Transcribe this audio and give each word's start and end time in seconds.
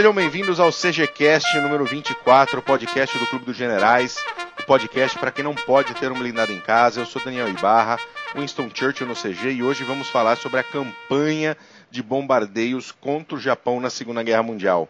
Sejam 0.00 0.14
bem-vindos 0.14 0.58
ao 0.58 0.72
CGCast 0.72 1.60
número 1.60 1.84
24, 1.84 2.58
o 2.58 2.62
podcast 2.62 3.18
do 3.18 3.26
Clube 3.26 3.44
dos 3.44 3.54
Generais, 3.54 4.16
o 4.58 4.64
podcast 4.64 5.18
para 5.18 5.30
quem 5.30 5.44
não 5.44 5.54
pode 5.54 5.92
ter 5.92 6.10
um 6.10 6.18
blindado 6.18 6.50
em 6.50 6.58
casa. 6.58 7.02
Eu 7.02 7.04
sou 7.04 7.22
Daniel 7.22 7.50
Ibarra, 7.50 7.98
Winston 8.34 8.70
Churchill 8.72 9.06
no 9.06 9.14
CG 9.14 9.50
e 9.50 9.62
hoje 9.62 9.84
vamos 9.84 10.08
falar 10.08 10.38
sobre 10.38 10.58
a 10.58 10.62
campanha 10.62 11.54
de 11.90 12.02
bombardeios 12.02 12.90
contra 12.90 13.36
o 13.36 13.38
Japão 13.38 13.78
na 13.78 13.90
Segunda 13.90 14.22
Guerra 14.22 14.42
Mundial. 14.42 14.88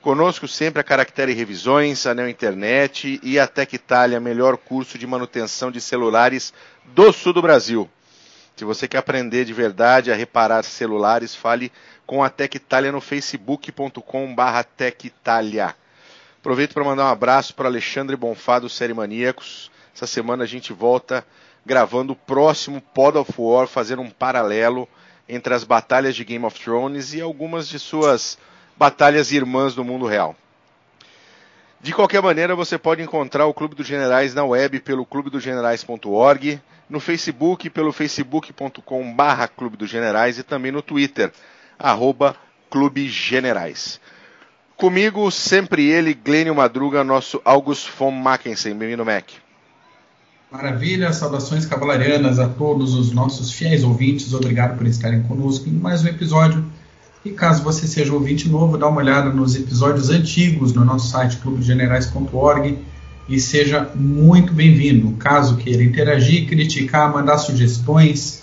Conosco 0.00 0.48
sempre 0.48 0.80
a 0.80 0.84
Caractere 0.84 1.32
Revisões, 1.32 2.04
Anel 2.04 2.28
Internet 2.28 3.20
e 3.22 3.38
a 3.38 3.46
Tec 3.46 3.72
Italia, 3.72 4.18
melhor 4.18 4.56
curso 4.56 4.98
de 4.98 5.06
manutenção 5.06 5.70
de 5.70 5.80
celulares 5.80 6.52
do 6.86 7.12
sul 7.12 7.32
do 7.32 7.42
Brasil. 7.42 7.88
Se 8.62 8.64
você 8.64 8.86
quer 8.86 8.98
aprender 8.98 9.44
de 9.44 9.52
verdade 9.52 10.12
a 10.12 10.14
reparar 10.14 10.62
celulares, 10.62 11.34
fale 11.34 11.72
com 12.06 12.22
a 12.22 12.30
Tec 12.30 12.54
Italia 12.54 12.92
no 12.92 13.00
facebook.com.br 13.00 14.62
Tecitalia. 14.76 15.74
Aproveito 16.38 16.72
para 16.72 16.84
mandar 16.84 17.06
um 17.06 17.10
abraço 17.10 17.56
para 17.56 17.66
Alexandre 17.66 18.14
Bonfá 18.14 18.60
do 18.60 18.68
Série 18.68 18.94
Maníacos. 18.94 19.68
Essa 19.92 20.06
semana 20.06 20.44
a 20.44 20.46
gente 20.46 20.72
volta 20.72 21.26
gravando 21.66 22.12
o 22.12 22.16
próximo 22.16 22.80
Pod 22.80 23.18
of 23.18 23.32
War, 23.36 23.66
fazendo 23.66 24.00
um 24.00 24.10
paralelo 24.10 24.88
entre 25.28 25.52
as 25.52 25.64
batalhas 25.64 26.14
de 26.14 26.24
Game 26.24 26.44
of 26.44 26.56
Thrones 26.56 27.14
e 27.14 27.20
algumas 27.20 27.66
de 27.68 27.80
suas 27.80 28.38
batalhas 28.76 29.32
irmãs 29.32 29.74
do 29.74 29.82
mundo 29.82 30.06
real. 30.06 30.36
De 31.80 31.92
qualquer 31.92 32.22
maneira, 32.22 32.54
você 32.54 32.78
pode 32.78 33.02
encontrar 33.02 33.46
o 33.46 33.54
Clube 33.54 33.74
dos 33.74 33.88
Generais 33.88 34.34
na 34.34 34.44
web 34.44 34.78
pelo 34.78 35.04
clubedogenerais.org, 35.04 36.62
no 36.92 37.00
Facebook 37.00 37.70
pelo 37.70 37.90
facebook.com/barra 37.90 39.48
Clube 39.48 39.78
dos 39.78 39.88
Generais 39.88 40.38
e 40.38 40.42
também 40.42 40.70
no 40.70 40.82
Twitter 40.82 41.32
arroba 41.78 42.36
Clube 42.70 43.08
Generais. 43.08 43.98
Comigo, 44.76 45.30
sempre 45.30 45.86
ele, 45.86 46.12
Glênio 46.12 46.54
Madruga, 46.54 47.02
nosso 47.02 47.40
August 47.44 47.88
von 47.98 48.10
Mackensen. 48.10 48.74
Bem-vindo, 48.74 49.04
Mac. 49.04 49.30
Maravilha, 50.50 51.12
saudações 51.14 51.64
cavalarianas 51.64 52.38
a 52.38 52.46
todos 52.46 52.94
os 52.94 53.10
nossos 53.10 53.52
fiéis 53.52 53.82
ouvintes. 53.82 54.34
Obrigado 54.34 54.76
por 54.76 54.86
estarem 54.86 55.22
conosco 55.22 55.68
em 55.68 55.72
mais 55.72 56.04
um 56.04 56.08
episódio. 56.08 56.64
E 57.24 57.30
caso 57.30 57.62
você 57.62 57.86
seja 57.86 58.12
ouvinte 58.12 58.50
novo, 58.50 58.76
dá 58.76 58.86
uma 58.86 59.00
olhada 59.00 59.30
nos 59.30 59.56
episódios 59.56 60.10
antigos 60.10 60.74
no 60.74 60.84
nosso 60.84 61.08
site 61.08 61.38
clubegenerais.org 61.38 62.91
e 63.28 63.38
seja 63.40 63.90
muito 63.94 64.52
bem-vindo. 64.52 65.16
Caso 65.16 65.56
queira 65.56 65.82
interagir, 65.82 66.48
criticar, 66.48 67.12
mandar 67.12 67.38
sugestões, 67.38 68.42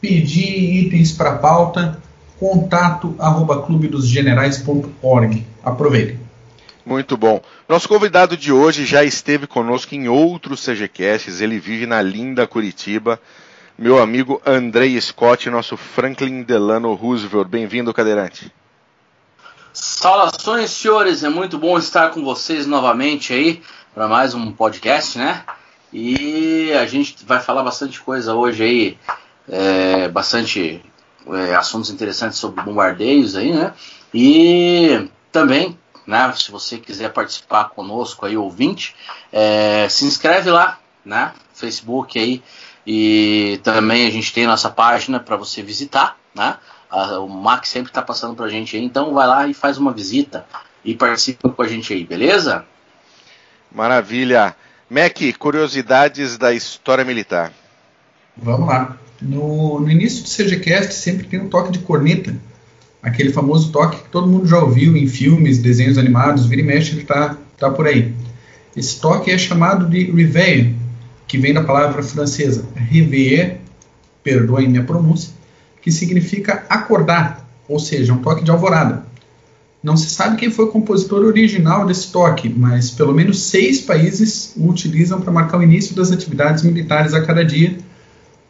pedir 0.00 0.84
itens 0.84 1.12
para 1.12 1.36
pauta, 1.36 2.00
contato 2.38 3.14
arroba 3.18 3.62
clubedosgenerais.org. 3.62 5.46
Aproveitem. 5.62 6.18
Muito 6.86 7.16
bom. 7.16 7.42
Nosso 7.68 7.88
convidado 7.88 8.36
de 8.36 8.50
hoje 8.50 8.86
já 8.86 9.04
esteve 9.04 9.46
conosco 9.46 9.94
em 9.94 10.08
outros 10.08 10.64
CGCasts, 10.64 11.40
ele 11.40 11.58
vive 11.58 11.84
na 11.86 12.00
linda 12.00 12.46
Curitiba. 12.46 13.20
Meu 13.78 14.02
amigo 14.02 14.40
Andrei 14.44 15.00
Scott, 15.00 15.50
nosso 15.50 15.76
Franklin 15.76 16.42
Delano 16.42 16.94
Roosevelt. 16.94 17.46
Bem-vindo, 17.46 17.92
cadeirante. 17.92 18.52
Saudações, 19.72 20.70
senhores. 20.70 21.22
É 21.22 21.28
muito 21.28 21.58
bom 21.58 21.78
estar 21.78 22.10
com 22.10 22.24
vocês 22.24 22.66
novamente 22.66 23.32
aí 23.32 23.62
para 23.98 24.06
mais 24.06 24.32
um 24.32 24.52
podcast, 24.52 25.18
né? 25.18 25.42
E 25.92 26.72
a 26.74 26.86
gente 26.86 27.16
vai 27.26 27.40
falar 27.40 27.64
bastante 27.64 28.00
coisa 28.00 28.32
hoje 28.32 28.62
aí, 28.62 28.98
é, 29.48 30.06
bastante 30.06 30.80
é, 31.26 31.56
assuntos 31.56 31.90
interessantes 31.90 32.38
sobre 32.38 32.62
bombardeios 32.62 33.34
aí, 33.34 33.52
né? 33.52 33.74
E 34.14 35.08
também, 35.32 35.76
né, 36.06 36.32
se 36.36 36.48
você 36.52 36.78
quiser 36.78 37.12
participar 37.12 37.70
conosco 37.70 38.24
aí, 38.24 38.36
ouvinte, 38.36 38.94
é, 39.32 39.88
se 39.88 40.04
inscreve 40.04 40.48
lá, 40.48 40.78
né? 41.04 41.32
Facebook 41.52 42.16
aí. 42.20 42.40
E 42.86 43.58
também 43.64 44.06
a 44.06 44.10
gente 44.12 44.32
tem 44.32 44.46
nossa 44.46 44.70
página 44.70 45.18
para 45.18 45.36
você 45.36 45.60
visitar, 45.60 46.16
né? 46.32 46.56
A, 46.88 47.18
o 47.18 47.28
Max 47.28 47.68
sempre 47.68 47.90
está 47.90 48.00
passando 48.00 48.36
para 48.36 48.46
a 48.46 48.48
gente 48.48 48.76
aí, 48.76 48.84
então 48.84 49.12
vai 49.12 49.26
lá 49.26 49.48
e 49.48 49.54
faz 49.54 49.76
uma 49.76 49.92
visita 49.92 50.46
e 50.84 50.94
participa 50.94 51.48
com 51.48 51.62
a 51.62 51.66
gente 51.66 51.92
aí, 51.92 52.04
beleza? 52.04 52.64
Maravilha. 53.72 54.54
Mac, 54.90 55.18
curiosidades 55.38 56.38
da 56.38 56.52
história 56.52 57.04
militar. 57.04 57.52
Vamos 58.36 58.68
lá. 58.68 58.96
No, 59.20 59.80
no 59.80 59.90
início 59.90 60.22
do 60.22 60.28
CGCast 60.28 60.94
sempre 60.94 61.26
tem 61.26 61.40
um 61.40 61.48
toque 61.48 61.72
de 61.72 61.80
corneta, 61.80 62.34
aquele 63.02 63.32
famoso 63.32 63.72
toque 63.72 64.02
que 64.02 64.08
todo 64.08 64.28
mundo 64.28 64.46
já 64.46 64.58
ouviu 64.58 64.96
em 64.96 65.08
filmes, 65.08 65.58
desenhos 65.58 65.98
animados, 65.98 66.46
vira 66.46 66.62
e 66.62 66.64
mexe, 66.64 66.92
ele 66.92 67.02
está 67.02 67.36
tá 67.58 67.70
por 67.70 67.86
aí. 67.86 68.14
Esse 68.76 69.00
toque 69.00 69.30
é 69.30 69.36
chamado 69.36 69.88
de 69.88 70.10
réveil, 70.10 70.76
que 71.26 71.36
vem 71.36 71.52
da 71.52 71.64
palavra 71.64 72.02
francesa 72.02 72.68
réveiller, 72.74 73.58
perdoem 74.22 74.68
minha 74.68 74.84
pronúncia, 74.84 75.32
que 75.82 75.90
significa 75.90 76.64
acordar, 76.68 77.46
ou 77.68 77.78
seja, 77.78 78.12
um 78.12 78.18
toque 78.18 78.44
de 78.44 78.50
alvorada. 78.50 79.04
Não 79.82 79.96
se 79.96 80.10
sabe 80.10 80.36
quem 80.36 80.50
foi 80.50 80.64
o 80.64 80.68
compositor 80.68 81.24
original 81.24 81.86
desse 81.86 82.10
toque, 82.10 82.48
mas 82.48 82.90
pelo 82.90 83.14
menos 83.14 83.42
seis 83.42 83.80
países 83.80 84.52
o 84.56 84.68
utilizam 84.68 85.20
para 85.20 85.32
marcar 85.32 85.58
o 85.58 85.62
início 85.62 85.94
das 85.94 86.10
atividades 86.10 86.64
militares 86.64 87.14
a 87.14 87.22
cada 87.22 87.44
dia, 87.44 87.78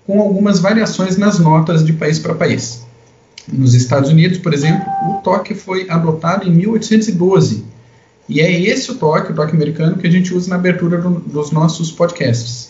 com 0.07 0.21
algumas 0.21 0.59
variações 0.59 1.19
nas 1.19 1.39
notas 1.39 1.85
de 1.85 1.93
país 1.93 2.19
para 2.19 2.35
país. 2.35 2.87
Nos 3.47 3.75
Estados 3.75 4.11
Unidos, 4.11 4.39
por 4.39 4.55
exemplo, 4.55 4.87
o 5.07 5.21
toque 5.23 5.55
foi 5.55 5.89
adotado 5.91 6.49
em 6.49 6.51
1812, 6.51 7.65
e 8.29 8.41
é 8.41 8.61
esse 8.61 8.91
o 8.91 8.95
toque, 8.95 9.33
o 9.33 9.35
toque 9.35 9.55
americano, 9.55 9.97
que 9.97 10.07
a 10.07 10.11
gente 10.11 10.35
usa 10.35 10.51
na 10.51 10.57
abertura 10.57 10.99
do, 10.99 11.11
dos 11.21 11.51
nossos 11.51 11.91
podcasts. 11.93 12.68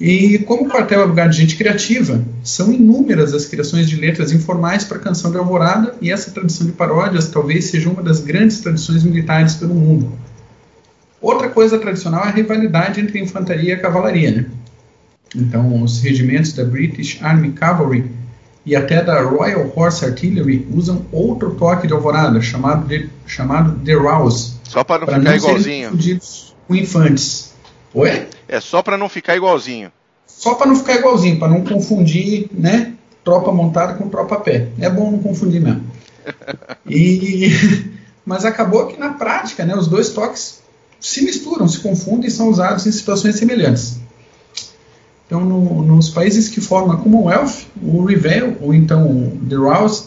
E 0.00 0.38
como 0.38 0.64
o 0.64 0.68
quartel 0.68 1.02
é 1.02 1.04
lugar 1.04 1.28
de 1.28 1.36
gente 1.36 1.56
criativa, 1.56 2.24
são 2.42 2.72
inúmeras 2.72 3.34
as 3.34 3.44
criações 3.44 3.86
de 3.86 3.96
letras 3.96 4.32
informais 4.32 4.82
para 4.82 4.96
a 4.96 5.00
canção 5.00 5.30
de 5.30 5.36
Alvorada, 5.36 5.94
e 6.00 6.10
essa 6.10 6.30
tradição 6.30 6.66
de 6.66 6.72
paródias 6.72 7.28
talvez 7.28 7.66
seja 7.66 7.90
uma 7.90 8.02
das 8.02 8.20
grandes 8.20 8.60
tradições 8.60 9.04
militares 9.04 9.56
pelo 9.56 9.74
mundo. 9.74 10.10
Outra 11.20 11.50
coisa 11.50 11.78
tradicional 11.78 12.24
é 12.24 12.28
a 12.28 12.30
rivalidade 12.30 12.98
entre 12.98 13.18
a 13.18 13.22
infantaria 13.22 13.70
e 13.70 13.72
a 13.72 13.78
cavalaria. 13.78 14.30
Né? 14.30 14.46
Então, 15.36 15.82
os 15.82 16.00
regimentos 16.00 16.54
da 16.54 16.64
British 16.64 17.18
Army 17.20 17.52
Cavalry 17.52 18.10
e 18.64 18.74
até 18.74 19.04
da 19.04 19.20
Royal 19.20 19.70
Horse 19.76 20.02
Artillery 20.02 20.66
usam 20.72 21.04
outro 21.12 21.54
toque 21.56 21.86
de 21.86 21.92
alvorada, 21.92 22.40
chamado 22.40 22.88
de, 22.88 23.10
chamado 23.26 23.78
de 23.78 23.94
Rouse. 23.94 24.54
Só 24.64 24.82
para 24.82 25.00
não 25.00 25.06
ficar 25.06 25.18
não 25.18 25.36
igualzinho. 25.36 25.90
com 26.66 26.74
infantes. 26.74 27.49
Oi? 27.92 28.28
É 28.48 28.60
só 28.60 28.82
para 28.82 28.96
não 28.96 29.08
ficar 29.08 29.36
igualzinho. 29.36 29.90
Só 30.26 30.54
para 30.54 30.66
não 30.68 30.76
ficar 30.76 30.94
igualzinho, 30.94 31.38
para 31.38 31.48
não 31.48 31.62
confundir, 31.62 32.48
né? 32.52 32.94
Tropa 33.24 33.52
montada 33.52 33.94
com 33.94 34.08
tropa 34.08 34.36
a 34.36 34.40
pé. 34.40 34.68
É 34.78 34.88
bom 34.88 35.10
não 35.10 35.18
confundir 35.18 35.60
mesmo. 35.60 35.84
E, 36.86 37.50
mas 38.26 38.44
acabou 38.44 38.86
que 38.86 38.98
na 38.98 39.10
prática, 39.10 39.64
né, 39.64 39.76
os 39.76 39.86
dois 39.86 40.10
toques 40.10 40.60
se 40.98 41.24
misturam, 41.24 41.68
se 41.68 41.78
confundem 41.78 42.28
e 42.28 42.30
são 42.30 42.48
usados 42.48 42.86
em 42.86 42.92
situações 42.92 43.36
semelhantes. 43.36 44.00
Então, 45.26 45.44
no, 45.44 45.82
nos 45.82 46.10
países 46.10 46.48
que 46.48 46.60
formam 46.60 46.96
a 46.96 46.98
Commonwealth, 46.98 47.66
o 47.80 48.04
Reveille, 48.04 48.56
ou 48.60 48.74
então 48.74 49.06
o 49.08 49.40
The 49.48 49.54
Rouse, 49.54 50.04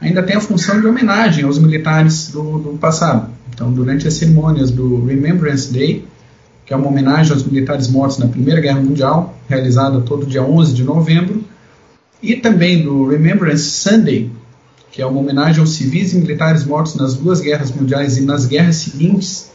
ainda 0.00 0.22
tem 0.22 0.36
a 0.36 0.40
função 0.40 0.80
de 0.80 0.86
homenagem 0.86 1.44
aos 1.44 1.58
militares 1.58 2.28
do, 2.28 2.58
do 2.58 2.78
passado. 2.78 3.30
Então, 3.54 3.72
durante 3.72 4.08
as 4.08 4.14
cerimônias 4.14 4.70
do 4.70 5.04
Remembrance 5.04 5.72
Day, 5.72 6.04
que 6.66 6.74
é 6.74 6.76
uma 6.76 6.88
homenagem 6.88 7.32
aos 7.32 7.44
militares 7.44 7.88
mortos 7.88 8.18
na 8.18 8.26
Primeira 8.26 8.60
Guerra 8.60 8.80
Mundial, 8.80 9.38
realizada 9.48 10.00
todo 10.00 10.26
dia 10.26 10.42
11 10.42 10.74
de 10.74 10.82
novembro, 10.82 11.44
e 12.20 12.34
também 12.34 12.82
do 12.82 13.06
Remembrance 13.06 13.70
Sunday, 13.70 14.32
que 14.90 15.00
é 15.00 15.06
uma 15.06 15.20
homenagem 15.20 15.60
aos 15.60 15.74
civis 15.74 16.12
e 16.12 16.16
militares 16.16 16.64
mortos 16.64 16.96
nas 16.96 17.14
duas 17.14 17.40
guerras 17.40 17.70
mundiais 17.70 18.18
e 18.18 18.22
nas 18.22 18.46
guerras 18.46 18.76
seguintes, 18.76 19.50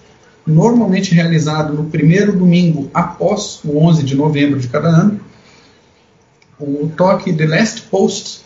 normalmente 0.47 1.13
realizado 1.13 1.73
no 1.73 1.83
primeiro 1.85 2.31
domingo 2.31 2.89
após 2.93 3.59
o 3.65 3.77
11 3.77 4.03
de 4.03 4.15
novembro 4.15 4.59
de 4.59 4.69
cada 4.69 4.87
ano. 4.87 5.19
O 6.57 6.89
toque 6.95 7.33
The 7.33 7.45
Last 7.45 7.81
Post 7.83 8.41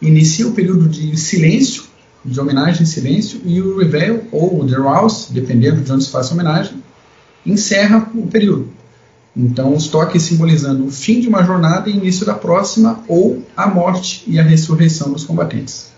inicia 0.00 0.46
o 0.46 0.52
período 0.52 0.88
de 0.88 1.16
silêncio, 1.18 1.84
de 2.24 2.40
homenagem 2.40 2.82
em 2.82 2.86
silêncio, 2.86 3.40
e 3.44 3.60
o 3.60 3.78
Reveille, 3.78 4.22
ou 4.32 4.66
The 4.66 4.76
Rouse, 4.76 5.32
dependendo 5.32 5.82
de 5.82 5.92
onde 5.92 6.04
se 6.04 6.10
faça 6.10 6.32
a 6.32 6.34
homenagem, 6.34 6.82
encerra 7.46 8.10
o 8.14 8.26
período. 8.26 8.72
Então, 9.36 9.74
os 9.74 9.88
toques 9.88 10.22
simbolizando 10.22 10.86
o 10.86 10.90
fim 10.90 11.20
de 11.20 11.28
uma 11.28 11.44
jornada 11.44 11.90
e 11.90 11.96
início 11.96 12.24
da 12.24 12.34
próxima, 12.34 13.04
ou 13.06 13.44
a 13.54 13.66
morte 13.66 14.24
e 14.26 14.38
a 14.38 14.42
ressurreição 14.42 15.12
dos 15.12 15.24
combatentes. 15.24 15.92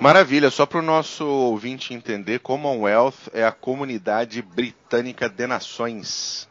Maravilha, 0.00 0.50
só 0.50 0.64
para 0.64 0.78
o 0.78 0.82
nosso 0.82 1.26
ouvinte 1.26 1.92
entender, 1.92 2.38
Commonwealth 2.38 3.28
é 3.34 3.44
a 3.44 3.52
comunidade 3.52 4.40
britânica 4.40 5.28
de 5.28 5.46
nações. 5.46 6.48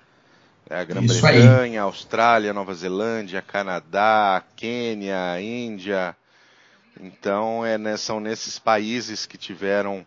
É 0.70 0.80
a 0.80 0.84
Grã-Bretanha, 0.84 1.82
Austrália, 1.82 2.54
Nova 2.54 2.76
Zelândia, 2.76 3.42
Canadá, 3.42 4.44
Quênia, 4.56 5.42
Índia, 5.42 6.16
Então 7.02 7.66
é, 7.66 7.76
né, 7.76 7.98
são 7.98 8.20
nesses 8.20 8.60
países 8.60 9.26
que 9.26 9.36
tiveram. 9.36 10.06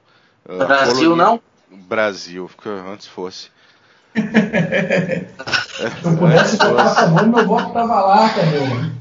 Uh, 0.48 0.58
Brasil 0.58 1.16
não? 1.16 1.40
Brasil, 1.76 2.50
antes 2.90 3.06
fosse. 3.06 3.50
Se 4.14 4.20
eu 6.04 6.16
pudesse 6.16 6.56
votar 6.56 6.86
a 6.86 6.94
favor, 6.94 7.26
meu 7.26 7.46
voto 7.46 7.68
estava 7.68 8.00
lá, 8.00 8.28
também. 8.28 8.92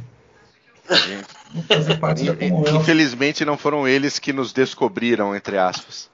Infelizmente 2.75 3.44
não 3.45 3.57
foram 3.57 3.88
eles 3.88 4.19
que 4.19 4.31
nos 4.31 4.53
descobriram, 4.53 5.35
entre 5.35 5.57
aspas. 5.57 6.09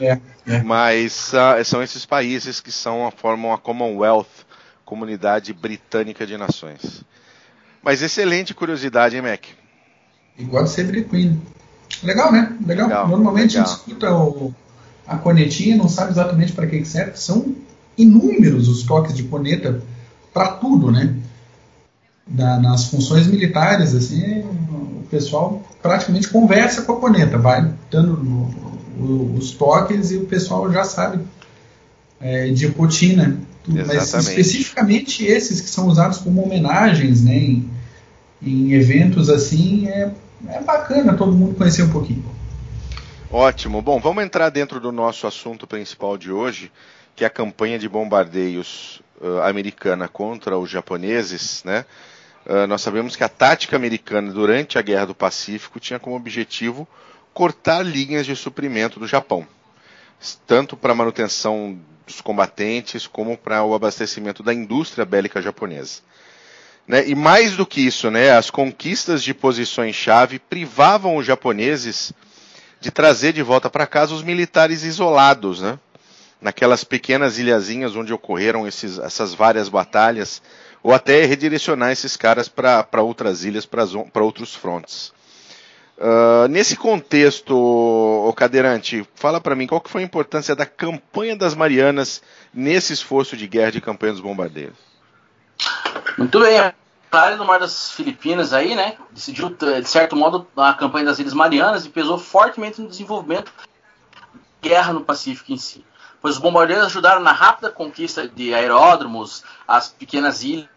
É, 0.00 0.18
é. 0.46 0.62
Mas 0.62 1.32
uh, 1.32 1.64
são 1.64 1.82
esses 1.82 2.04
países 2.04 2.60
que 2.60 2.70
são, 2.70 3.10
formam 3.16 3.52
a 3.52 3.58
Commonwealth, 3.58 4.26
Comunidade 4.84 5.52
Britânica 5.52 6.26
de 6.26 6.36
Nações. 6.36 7.02
Mas 7.82 8.02
excelente 8.02 8.52
curiosidade, 8.52 9.16
hein, 9.16 9.22
Mac? 9.22 9.44
Igual 10.38 10.66
sempre 10.66 11.04
Queen. 11.04 11.40
Legal, 12.02 12.32
né? 12.32 12.56
Legal. 12.66 12.88
legal 12.88 13.08
Normalmente 13.08 13.56
legal. 13.56 13.64
a 13.64 13.68
gente 13.68 13.78
escuta 13.78 14.12
o, 14.12 14.54
a 15.06 15.16
cornetinha, 15.16 15.76
não 15.76 15.88
sabe 15.88 16.12
exatamente 16.12 16.52
para 16.52 16.66
que 16.66 16.84
serve. 16.84 17.12
São 17.16 17.54
inúmeros 17.96 18.68
os 18.68 18.82
toques 18.82 19.14
de 19.14 19.24
corneta 19.24 19.82
para 20.32 20.48
tudo, 20.52 20.90
né? 20.90 21.14
Da, 22.26 22.58
nas 22.58 22.86
funções 22.86 23.26
militares, 23.26 23.94
assim, 23.94 24.40
o 24.40 25.04
pessoal 25.10 25.62
praticamente 25.82 26.28
conversa 26.28 26.82
com 26.82 26.92
a 26.92 27.00
corneta, 27.00 27.36
vai 27.36 27.72
dando 27.90 28.48
os 29.36 29.50
toques 29.50 30.12
e 30.12 30.16
o 30.16 30.26
pessoal 30.26 30.70
já 30.72 30.84
sabe 30.84 31.22
é, 32.20 32.48
de 32.48 32.66
rotina. 32.68 33.36
Mas 33.66 34.12
especificamente 34.14 35.24
esses 35.24 35.60
que 35.60 35.68
são 35.68 35.86
usados 35.86 36.18
como 36.18 36.42
homenagens 36.42 37.22
né, 37.22 37.36
em, 37.36 37.70
em 38.42 38.72
eventos 38.72 39.28
assim, 39.28 39.88
é, 39.88 40.10
é 40.48 40.60
bacana 40.60 41.14
todo 41.14 41.36
mundo 41.36 41.54
conhecer 41.54 41.82
um 41.82 41.90
pouquinho. 41.90 42.24
Ótimo. 43.34 43.80
Bom, 43.80 43.98
vamos 43.98 44.22
entrar 44.22 44.50
dentro 44.50 44.78
do 44.78 44.92
nosso 44.92 45.26
assunto 45.26 45.66
principal 45.66 46.18
de 46.18 46.30
hoje, 46.30 46.70
que 47.16 47.24
é 47.24 47.26
a 47.26 47.30
campanha 47.30 47.78
de 47.78 47.88
bombardeios 47.88 49.00
uh, 49.22 49.40
americana 49.44 50.06
contra 50.06 50.58
os 50.58 50.68
japoneses, 50.68 51.64
né? 51.64 51.86
Uh, 52.44 52.66
nós 52.66 52.82
sabemos 52.82 53.16
que 53.16 53.24
a 53.24 53.30
tática 53.30 53.74
americana 53.74 54.30
durante 54.30 54.78
a 54.78 54.82
Guerra 54.82 55.06
do 55.06 55.14
Pacífico 55.14 55.80
tinha 55.80 55.98
como 55.98 56.14
objetivo 56.14 56.86
cortar 57.32 57.80
linhas 57.80 58.26
de 58.26 58.36
suprimento 58.36 59.00
do 59.00 59.06
Japão, 59.06 59.46
tanto 60.46 60.76
para 60.76 60.92
a 60.92 60.94
manutenção 60.94 61.78
dos 62.06 62.20
combatentes 62.20 63.06
como 63.06 63.38
para 63.38 63.64
o 63.64 63.74
abastecimento 63.74 64.42
da 64.42 64.52
indústria 64.52 65.06
bélica 65.06 65.40
japonesa. 65.40 66.02
Né? 66.86 67.08
E 67.08 67.14
mais 67.14 67.56
do 67.56 67.64
que 67.64 67.80
isso, 67.80 68.10
né, 68.10 68.32
as 68.32 68.50
conquistas 68.50 69.22
de 69.22 69.32
posições-chave 69.32 70.38
privavam 70.38 71.16
os 71.16 71.24
japoneses 71.24 72.12
de 72.82 72.90
trazer 72.90 73.32
de 73.32 73.42
volta 73.42 73.70
para 73.70 73.86
casa 73.86 74.12
os 74.12 74.24
militares 74.24 74.82
isolados, 74.82 75.62
né? 75.62 75.78
naquelas 76.40 76.82
pequenas 76.82 77.38
ilhazinhas 77.38 77.94
onde 77.94 78.12
ocorreram 78.12 78.66
esses, 78.66 78.98
essas 78.98 79.32
várias 79.32 79.68
batalhas, 79.68 80.42
ou 80.82 80.92
até 80.92 81.24
redirecionar 81.24 81.92
esses 81.92 82.16
caras 82.16 82.48
para 82.48 83.00
outras 83.00 83.44
ilhas, 83.44 83.64
para 83.64 84.24
outros 84.24 84.52
frontes. 84.52 85.12
Uh, 85.96 86.48
nesse 86.50 86.74
contexto, 86.74 87.54
o 87.54 88.32
Cadeirante, 88.32 89.06
fala 89.14 89.40
para 89.40 89.54
mim 89.54 89.68
qual 89.68 89.80
que 89.80 89.88
foi 89.88 90.02
a 90.02 90.04
importância 90.04 90.56
da 90.56 90.66
campanha 90.66 91.36
das 91.36 91.54
Marianas 91.54 92.20
nesse 92.52 92.92
esforço 92.92 93.36
de 93.36 93.46
guerra 93.46 93.70
de 93.70 93.80
campanha 93.80 94.12
dos 94.12 94.20
bombardeiros. 94.20 94.74
Muito 96.18 96.40
bem, 96.40 96.72
área 97.20 97.36
do 97.36 97.44
Mar 97.44 97.60
das 97.60 97.90
Filipinas 97.92 98.52
aí, 98.52 98.74
né, 98.74 98.96
decidiu 99.10 99.50
de 99.50 99.88
certo 99.88 100.16
modo 100.16 100.46
a 100.56 100.72
campanha 100.72 101.04
das 101.04 101.18
Ilhas 101.18 101.34
Marianas 101.34 101.84
e 101.84 101.90
pesou 101.90 102.16
fortemente 102.16 102.80
no 102.80 102.88
desenvolvimento 102.88 103.52
guerra 104.62 104.92
no 104.92 105.02
Pacífico 105.02 105.52
em 105.52 105.58
si. 105.58 105.84
Pois 106.20 106.36
os 106.36 106.40
bombardeiros 106.40 106.86
ajudaram 106.86 107.20
na 107.20 107.32
rápida 107.32 107.70
conquista 107.70 108.28
de 108.28 108.54
aeródromos, 108.54 109.42
as 109.66 109.88
pequenas 109.88 110.42
ilhas 110.42 110.68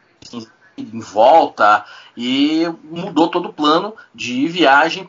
em 0.78 1.00
volta 1.00 1.86
e 2.18 2.66
mudou 2.84 3.30
todo 3.30 3.50
o 3.50 3.54
plano 3.54 3.96
de 4.14 4.48
viagem 4.48 5.08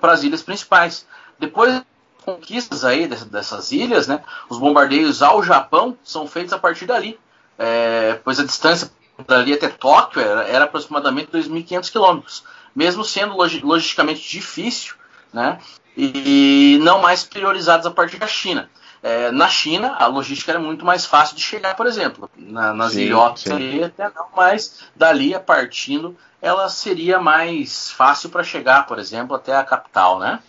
para 0.00 0.12
as 0.12 0.22
ilhas 0.22 0.42
principais. 0.42 1.06
Depois 1.38 1.82
conquistas 2.24 2.84
aí 2.84 3.06
dessas 3.06 3.70
ilhas, 3.70 4.06
né, 4.06 4.22
os 4.48 4.58
bombardeios 4.58 5.22
ao 5.22 5.42
Japão 5.42 5.96
são 6.02 6.26
feitos 6.26 6.52
a 6.52 6.58
partir 6.58 6.86
dali, 6.86 7.18
é, 7.58 8.18
pois 8.24 8.40
a 8.40 8.44
distância 8.44 8.90
dali 9.26 9.52
até 9.52 9.68
Tóquio 9.68 10.20
era, 10.20 10.42
era 10.44 10.64
aproximadamente 10.64 11.30
2.500 11.30 11.90
quilômetros, 11.90 12.44
mesmo 12.74 13.04
sendo 13.04 13.36
log, 13.36 13.60
logisticamente 13.60 14.28
difícil, 14.28 14.94
né, 15.32 15.58
e 15.96 16.78
não 16.82 17.00
mais 17.00 17.24
priorizados 17.24 17.86
a 17.86 17.90
partir 17.90 18.18
da 18.18 18.26
China. 18.26 18.68
É, 19.02 19.30
na 19.30 19.48
China, 19.48 19.94
a 19.98 20.06
logística 20.06 20.50
era 20.50 20.58
muito 20.58 20.84
mais 20.84 21.06
fácil 21.06 21.36
de 21.36 21.42
chegar, 21.42 21.76
por 21.76 21.86
exemplo. 21.86 22.28
Na, 22.36 22.74
nas 22.74 22.92
sim, 22.92 23.02
ilhotas 23.02 23.46
ali 23.46 23.84
até 23.84 24.04
não, 24.04 24.26
mas 24.34 24.84
dali 24.96 25.34
a 25.34 25.40
partindo 25.40 26.16
ela 26.40 26.68
seria 26.68 27.18
mais 27.18 27.90
fácil 27.90 28.30
para 28.30 28.44
chegar, 28.44 28.86
por 28.86 28.98
exemplo, 28.98 29.36
até 29.36 29.56
a 29.56 29.64
capital, 29.64 30.18
né? 30.18 30.40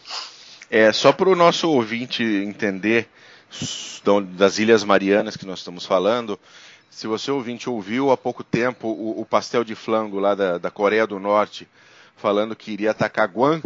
É, 0.70 0.92
só 0.92 1.12
para 1.12 1.30
o 1.30 1.36
nosso 1.36 1.70
ouvinte 1.70 2.24
entender 2.24 3.10
das 4.36 4.58
Ilhas 4.58 4.84
Marianas 4.84 5.38
que 5.38 5.46
nós 5.46 5.60
estamos 5.60 5.86
falando, 5.86 6.40
se 6.98 7.06
você 7.06 7.30
ouvinte 7.30 7.70
ouviu 7.70 8.10
há 8.10 8.18
pouco 8.18 8.44
tempo 8.44 8.88
o, 8.88 9.22
o 9.22 9.24
pastel 9.24 9.64
de 9.64 9.76
flango 9.76 10.20
lá 10.20 10.34
da, 10.34 10.58
da 10.58 10.72
Coreia 10.72 11.06
do 11.06 11.20
Norte 11.20 11.68
falando 12.16 12.56
que 12.56 12.72
iria 12.72 12.90
atacar 12.90 13.28
Guam, 13.28 13.62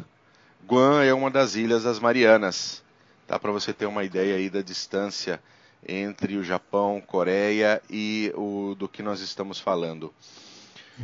Guam 0.67 1.01
é 1.01 1.13
uma 1.13 1.31
das 1.31 1.55
ilhas 1.55 1.83
das 1.83 1.97
Marianas. 1.97 2.83
Dá 3.29 3.39
para 3.39 3.49
você 3.49 3.71
ter 3.71 3.85
uma 3.85 4.03
ideia 4.03 4.35
aí 4.35 4.49
da 4.49 4.61
distância 4.61 5.39
entre 5.87 6.35
o 6.35 6.43
Japão, 6.43 7.01
Coreia 7.07 7.81
e 7.89 8.33
o 8.35 8.75
do 8.77 8.89
que 8.89 9.01
nós 9.01 9.21
estamos 9.21 9.61
falando. 9.61 10.11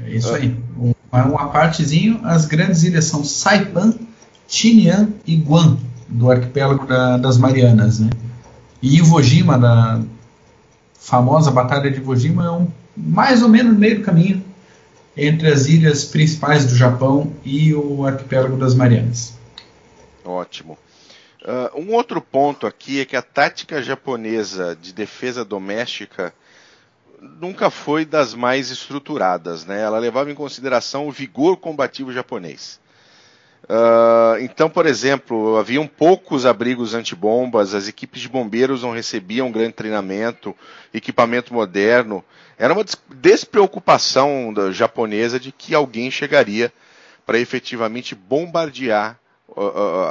É 0.04 0.10
isso 0.10 0.36
aí. 0.36 0.54
Uma, 1.10 1.26
uma 1.28 1.50
partezinho, 1.50 2.20
as 2.26 2.46
grandes 2.46 2.84
ilhas 2.84 3.06
são 3.06 3.24
Saipan, 3.24 3.98
Tinian 4.50 5.14
e 5.26 5.38
Guam, 5.38 5.80
do 6.10 6.30
arquipélago 6.30 6.86
da, 6.86 7.16
das 7.16 7.38
Marianas, 7.38 8.02
né? 8.02 8.10
E 8.82 8.98
Iwo 8.98 9.24
Jima, 9.24 9.58
da 9.58 10.02
famosa 11.00 11.52
Batalha 11.52 11.90
de 11.90 12.00
Iwo 12.00 12.42
é 12.42 12.52
um, 12.52 12.68
mais 12.96 13.42
ou 13.42 13.50
menos 13.50 13.74
no 13.74 13.80
meio 13.80 14.00
do 14.00 14.04
caminho 14.04 14.44
entre 15.16 15.52
as 15.52 15.68
ilhas 15.68 16.06
principais 16.06 16.66
do 16.66 16.76
Japão 16.76 17.34
e 17.44 17.74
o 17.74 18.06
arquipélago 18.06 18.58
das 18.58 18.76
Marianas. 18.76 19.34
Ótimo. 20.24 20.78
Uh, 21.42 21.80
um 21.80 21.94
outro 21.94 22.22
ponto 22.22 22.68
aqui 22.68 23.00
é 23.00 23.06
que 23.06 23.16
a 23.16 23.22
tática 23.22 23.82
japonesa 23.82 24.78
de 24.80 24.94
defesa 24.94 25.46
doméstica 25.46 26.34
nunca 27.40 27.70
foi 27.70 28.06
das 28.06 28.34
mais 28.34 28.70
estruturadas, 28.70 29.66
né? 29.66 29.82
Ela 29.82 29.98
levava 29.98 30.32
em 30.32 30.36
consideração 30.36 31.08
o 31.08 31.12
vigor 31.12 31.58
combativo 31.58 32.12
japonês. 32.12 32.80
Uh, 33.70 34.40
então, 34.40 34.70
por 34.70 34.86
exemplo, 34.86 35.58
haviam 35.58 35.86
poucos 35.86 36.46
abrigos 36.46 36.94
antibombas, 36.94 37.74
as 37.74 37.88
equipes 37.88 38.22
de 38.22 38.30
bombeiros 38.30 38.82
não 38.82 38.92
recebiam 38.92 39.52
grande 39.52 39.74
treinamento, 39.74 40.56
equipamento 40.94 41.54
moderno. 41.54 42.24
Era 42.58 42.74
uma 42.74 42.86
despreocupação 43.14 44.54
japonesa 44.72 45.40
de 45.40 45.52
que 45.52 45.76
alguém 45.76 46.10
chegaria 46.10 46.72
para 47.26 47.40
efetivamente 47.40 48.16
bombardear 48.16 49.20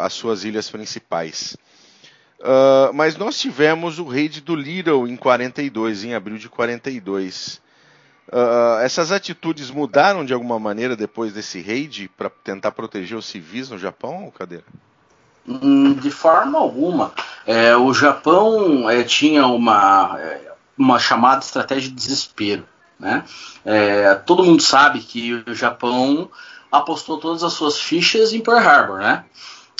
as 0.02 0.12
suas 0.12 0.44
ilhas 0.44 0.70
principais. 0.70 1.56
Uh, 2.40 2.92
mas 2.92 3.16
nós 3.16 3.38
tivemos 3.38 3.98
o 3.98 4.04
raid 4.04 4.40
do 4.42 4.54
Little 4.54 5.08
em 5.08 5.16
42, 5.16 6.04
em 6.04 6.14
abril 6.14 6.36
de 6.36 6.48
42. 6.48 7.60
Uh, 8.28 8.80
essas 8.82 9.12
atitudes 9.12 9.70
mudaram 9.70 10.24
de 10.24 10.34
alguma 10.34 10.58
maneira 10.58 10.96
depois 10.96 11.32
desse 11.32 11.62
raid 11.62 12.10
para 12.16 12.28
tentar 12.28 12.72
proteger 12.72 13.16
os 13.16 13.26
civis 13.26 13.70
no 13.70 13.78
Japão, 13.78 14.32
Cadeira? 14.36 14.64
Hum, 15.46 15.94
de 15.94 16.10
forma 16.10 16.58
alguma. 16.58 17.12
É, 17.46 17.76
o 17.76 17.94
Japão 17.94 18.90
é, 18.90 19.04
tinha 19.04 19.46
uma, 19.46 20.16
é, 20.18 20.52
uma 20.76 20.98
chamada 20.98 21.44
estratégia 21.44 21.88
de 21.88 21.94
desespero. 21.94 22.66
Né? 22.98 23.24
É, 23.64 24.14
todo 24.14 24.42
mundo 24.42 24.62
sabe 24.62 25.00
que 25.00 25.44
o 25.46 25.54
Japão 25.54 26.28
apostou 26.72 27.18
todas 27.18 27.44
as 27.44 27.52
suas 27.52 27.78
fichas 27.78 28.32
em 28.32 28.40
Pearl 28.40 28.58
Harbor, 28.58 28.98
né? 28.98 29.24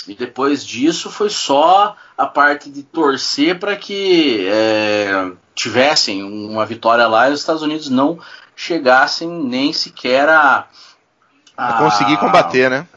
E 0.07 0.15
depois 0.15 0.65
disso 0.65 1.09
foi 1.11 1.29
só 1.29 1.95
a 2.17 2.25
parte 2.25 2.69
de 2.69 2.81
torcer 2.81 3.59
para 3.59 3.75
que 3.75 4.47
é, 4.47 5.31
tivessem 5.57 6.23
uma 6.23 6.65
vitória 6.65 7.07
lá 7.07 7.29
e 7.29 7.33
os 7.33 7.39
Estados 7.39 7.63
Unidos 7.63 7.89
não 7.89 8.19
chegassem 8.55 9.27
nem 9.27 9.73
sequer 9.73 10.29
a, 10.29 10.67
a, 11.57 11.69
a 11.69 11.73
conseguir 11.79 12.17
combater, 12.17 12.69
né? 12.69 12.87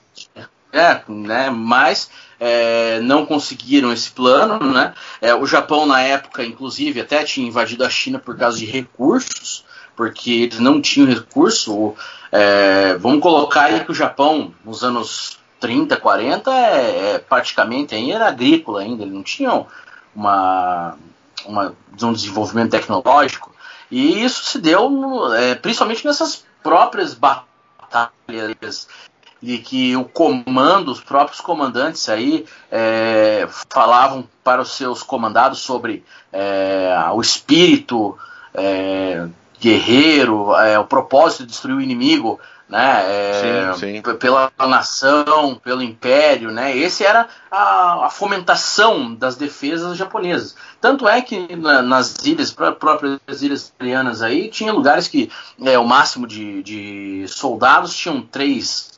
É, 0.72 1.00
né? 1.08 1.50
Mas 1.50 2.10
é, 2.38 3.00
não 3.00 3.26
conseguiram 3.26 3.92
esse 3.92 4.10
plano, 4.10 4.58
né? 4.72 4.94
É, 5.20 5.34
o 5.34 5.46
Japão 5.46 5.86
na 5.86 6.02
época, 6.02 6.44
inclusive, 6.44 7.00
até 7.00 7.24
tinha 7.24 7.48
invadido 7.48 7.84
a 7.84 7.90
China 7.90 8.18
por 8.18 8.36
causa 8.36 8.58
de 8.58 8.66
recursos 8.66 9.64
porque 10.00 10.30
eles 10.30 10.58
não 10.58 10.80
tinham 10.80 11.06
recurso. 11.06 11.94
É, 12.32 12.94
vamos 12.94 13.20
colocar 13.20 13.64
aí 13.64 13.84
que 13.84 13.90
o 13.90 13.94
Japão, 13.94 14.54
nos 14.64 14.82
anos 14.82 15.38
30, 15.60 15.94
40, 15.98 16.50
é, 16.50 17.14
é 17.14 17.18
praticamente 17.18 17.94
ainda 17.94 18.14
era 18.14 18.28
agrícola 18.28 18.80
ainda, 18.80 19.02
ele 19.02 19.12
não 19.12 19.22
tinha 19.22 19.66
uma, 20.16 20.96
uma, 21.50 21.74
um 22.02 22.12
desenvolvimento 22.12 22.70
tecnológico. 22.70 23.50
E 23.90 24.22
isso 24.22 24.44
se 24.44 24.58
deu 24.58 25.34
é, 25.34 25.54
principalmente 25.54 26.06
nessas 26.06 26.44
próprias 26.62 27.14
batalhas 27.14 28.88
de 29.42 29.58
que 29.58 29.96
o 29.96 30.04
comando, 30.04 30.92
os 30.92 31.00
próprios 31.00 31.40
comandantes 31.40 32.08
aí 32.08 32.44
é, 32.70 33.48
falavam 33.70 34.28
para 34.44 34.60
os 34.60 34.72
seus 34.72 35.02
comandados 35.02 35.60
sobre 35.60 36.04
é, 36.32 36.94
o 37.12 37.20
espírito 37.20 38.18
é, 38.54 39.26
guerreiro, 39.58 40.54
é, 40.56 40.78
o 40.78 40.84
propósito 40.84 41.40
de 41.40 41.50
destruir 41.50 41.76
o 41.76 41.80
inimigo, 41.80 42.38
né? 42.70 43.02
É, 43.04 43.72
sim, 43.74 43.94
sim. 43.96 44.02
Pela 44.18 44.52
nação, 44.60 45.56
pelo 45.56 45.82
império, 45.82 46.52
né? 46.52 46.74
Esse 46.76 47.04
era 47.04 47.28
a, 47.50 48.06
a, 48.06 48.10
fomentação 48.10 49.12
das 49.12 49.34
defesas 49.34 49.98
japonesas. 49.98 50.54
Tanto 50.80 51.08
é 51.08 51.20
que 51.20 51.56
na, 51.56 51.82
nas 51.82 52.14
ilhas, 52.24 52.52
próprias 52.52 53.42
ilhas 53.42 53.68
italianas 53.68 54.22
aí, 54.22 54.48
tinha 54.48 54.72
lugares 54.72 55.08
que 55.08 55.30
é, 55.64 55.76
o 55.78 55.84
máximo 55.84 56.28
de, 56.28 56.62
de 56.62 57.24
soldados 57.26 57.94
tinham 57.94 58.22
três 58.22 58.92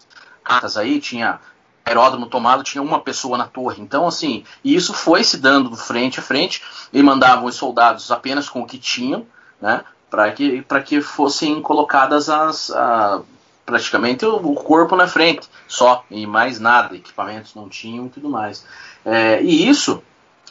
cartas 0.44 0.76
aí, 0.76 1.00
tinha 1.00 1.40
aeródromo 1.84 2.26
tomado, 2.26 2.62
tinha 2.62 2.82
uma 2.82 3.00
pessoa 3.00 3.38
na 3.38 3.46
torre. 3.46 3.80
Então, 3.80 4.06
assim, 4.06 4.44
isso 4.62 4.92
foi 4.92 5.24
se 5.24 5.38
dando 5.38 5.74
frente 5.74 6.20
a 6.20 6.22
frente, 6.22 6.62
e 6.92 7.02
mandavam 7.02 7.46
os 7.46 7.56
soldados 7.56 8.10
apenas 8.10 8.50
com 8.50 8.60
o 8.60 8.66
que 8.66 8.78
tinham, 8.78 9.26
né? 9.60 9.82
Para 10.10 10.30
que, 10.30 10.62
que 10.84 11.00
fossem 11.00 11.62
colocadas 11.62 12.28
as, 12.28 12.70
a, 12.70 13.22
praticamente 13.64 14.24
o, 14.26 14.54
corpo 14.54 14.96
na 14.96 15.06
frente, 15.06 15.48
só, 15.68 16.04
e 16.10 16.26
mais 16.26 16.58
nada, 16.58 16.96
equipamentos 16.96 17.54
não 17.54 17.68
tinham 17.68 18.06
e 18.06 18.08
tudo 18.08 18.28
mais. 18.28 18.64
É, 19.04 19.42
e 19.42 19.68
isso 19.68 20.02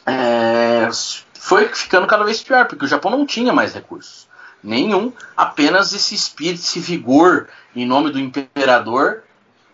é, 0.05 0.89
foi 1.33 1.67
ficando 1.67 2.07
cada 2.07 2.23
vez 2.23 2.41
pior, 2.41 2.67
porque 2.67 2.85
o 2.85 2.87
Japão 2.87 3.11
não 3.11 3.25
tinha 3.25 3.53
mais 3.53 3.73
recursos. 3.73 4.29
Nenhum, 4.63 5.11
apenas 5.35 5.91
esse 5.93 6.13
espírito, 6.13 6.61
esse 6.61 6.79
vigor 6.79 7.47
em 7.75 7.85
nome 7.85 8.11
do 8.11 8.19
imperador 8.19 9.23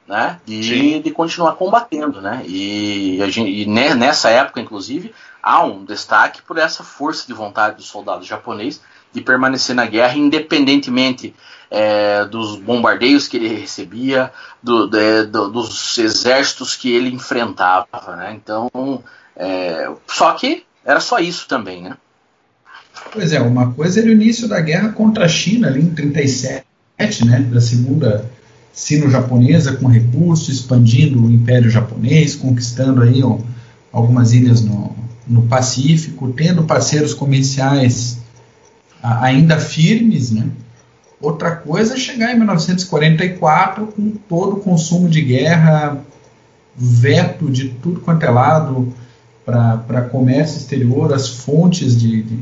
né? 0.07 0.39
E 0.47 1.01
de 1.01 1.11
continuar 1.11 1.53
combatendo, 1.53 2.21
né? 2.21 2.41
E, 2.45 3.19
gente, 3.29 3.51
e, 3.51 3.65
nessa 3.65 4.29
época, 4.29 4.61
inclusive, 4.61 5.13
há 5.43 5.63
um 5.63 5.83
destaque 5.83 6.41
por 6.41 6.57
essa 6.57 6.83
força 6.83 7.27
de 7.27 7.33
vontade 7.33 7.75
do 7.75 7.83
soldado 7.83 8.23
japonês 8.23 8.81
de 9.17 9.23
permanecer 9.23 9.75
na 9.75 9.85
guerra, 9.85 10.15
independentemente 10.15 11.33
é, 11.71 12.23
dos 12.25 12.55
bombardeios 12.55 13.27
que 13.27 13.37
ele 13.37 13.47
recebia, 13.49 14.31
do, 14.61 14.87
de, 14.87 15.25
do, 15.25 15.49
dos 15.49 15.97
exércitos 15.97 16.75
que 16.75 16.91
ele 16.91 17.09
enfrentava, 17.09 18.15
né? 18.15 18.37
Então, 18.41 18.69
é, 19.35 19.89
só 20.05 20.33
que 20.33 20.63
era 20.85 20.99
só 20.99 21.19
isso 21.19 21.47
também, 21.47 21.81
né? 21.81 21.97
Pois 23.11 23.33
é, 23.33 23.41
uma 23.41 23.73
coisa 23.73 23.99
era 23.99 24.09
o 24.09 24.11
início 24.11 24.47
da 24.47 24.59
guerra 24.59 24.89
contra 24.89 25.25
a 25.25 25.27
China 25.27 25.67
ali 25.67 25.81
em 25.81 25.93
37, 25.93 26.63
né? 27.25 27.39
Da 27.41 27.59
segunda 27.59 28.29
sino-japonesa 28.71 29.75
com 29.77 29.87
recursos, 29.87 30.49
expandindo 30.49 31.25
o 31.25 31.31
Império 31.31 31.69
Japonês, 31.69 32.35
conquistando 32.35 33.01
aí 33.01 33.23
ó, 33.23 33.39
algumas 33.91 34.33
ilhas 34.33 34.61
no, 34.61 34.95
no 35.27 35.43
Pacífico, 35.47 36.31
tendo 36.33 36.63
parceiros 36.63 37.15
comerciais 37.15 38.19
ainda 39.01 39.59
firmes, 39.59 40.31
né? 40.31 40.47
Outra 41.19 41.55
coisa 41.55 41.95
é 41.95 41.97
chegar 41.97 42.31
em 42.31 42.37
1944 42.37 43.87
com 43.87 44.11
todo 44.29 44.57
o 44.57 44.59
consumo 44.59 45.09
de 45.09 45.21
guerra, 45.21 45.97
veto 46.75 47.49
de 47.49 47.69
tudo 47.69 48.01
quanto 48.01 48.23
é 48.23 48.29
lado 48.29 48.93
para 49.45 50.09
comércio 50.11 50.57
exterior, 50.57 51.13
as 51.13 51.27
fontes 51.27 51.99
de, 51.99 52.21
de, 52.21 52.39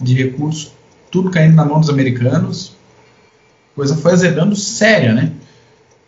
de 0.00 0.14
recursos, 0.14 0.72
tudo 1.10 1.30
caindo 1.30 1.56
na 1.56 1.64
mão 1.64 1.80
dos 1.80 1.90
americanos. 1.90 2.76
A 3.72 3.74
coisa 3.74 3.96
foi 3.96 4.12
azedando 4.12 4.54
séria, 4.54 5.12
né? 5.12 5.32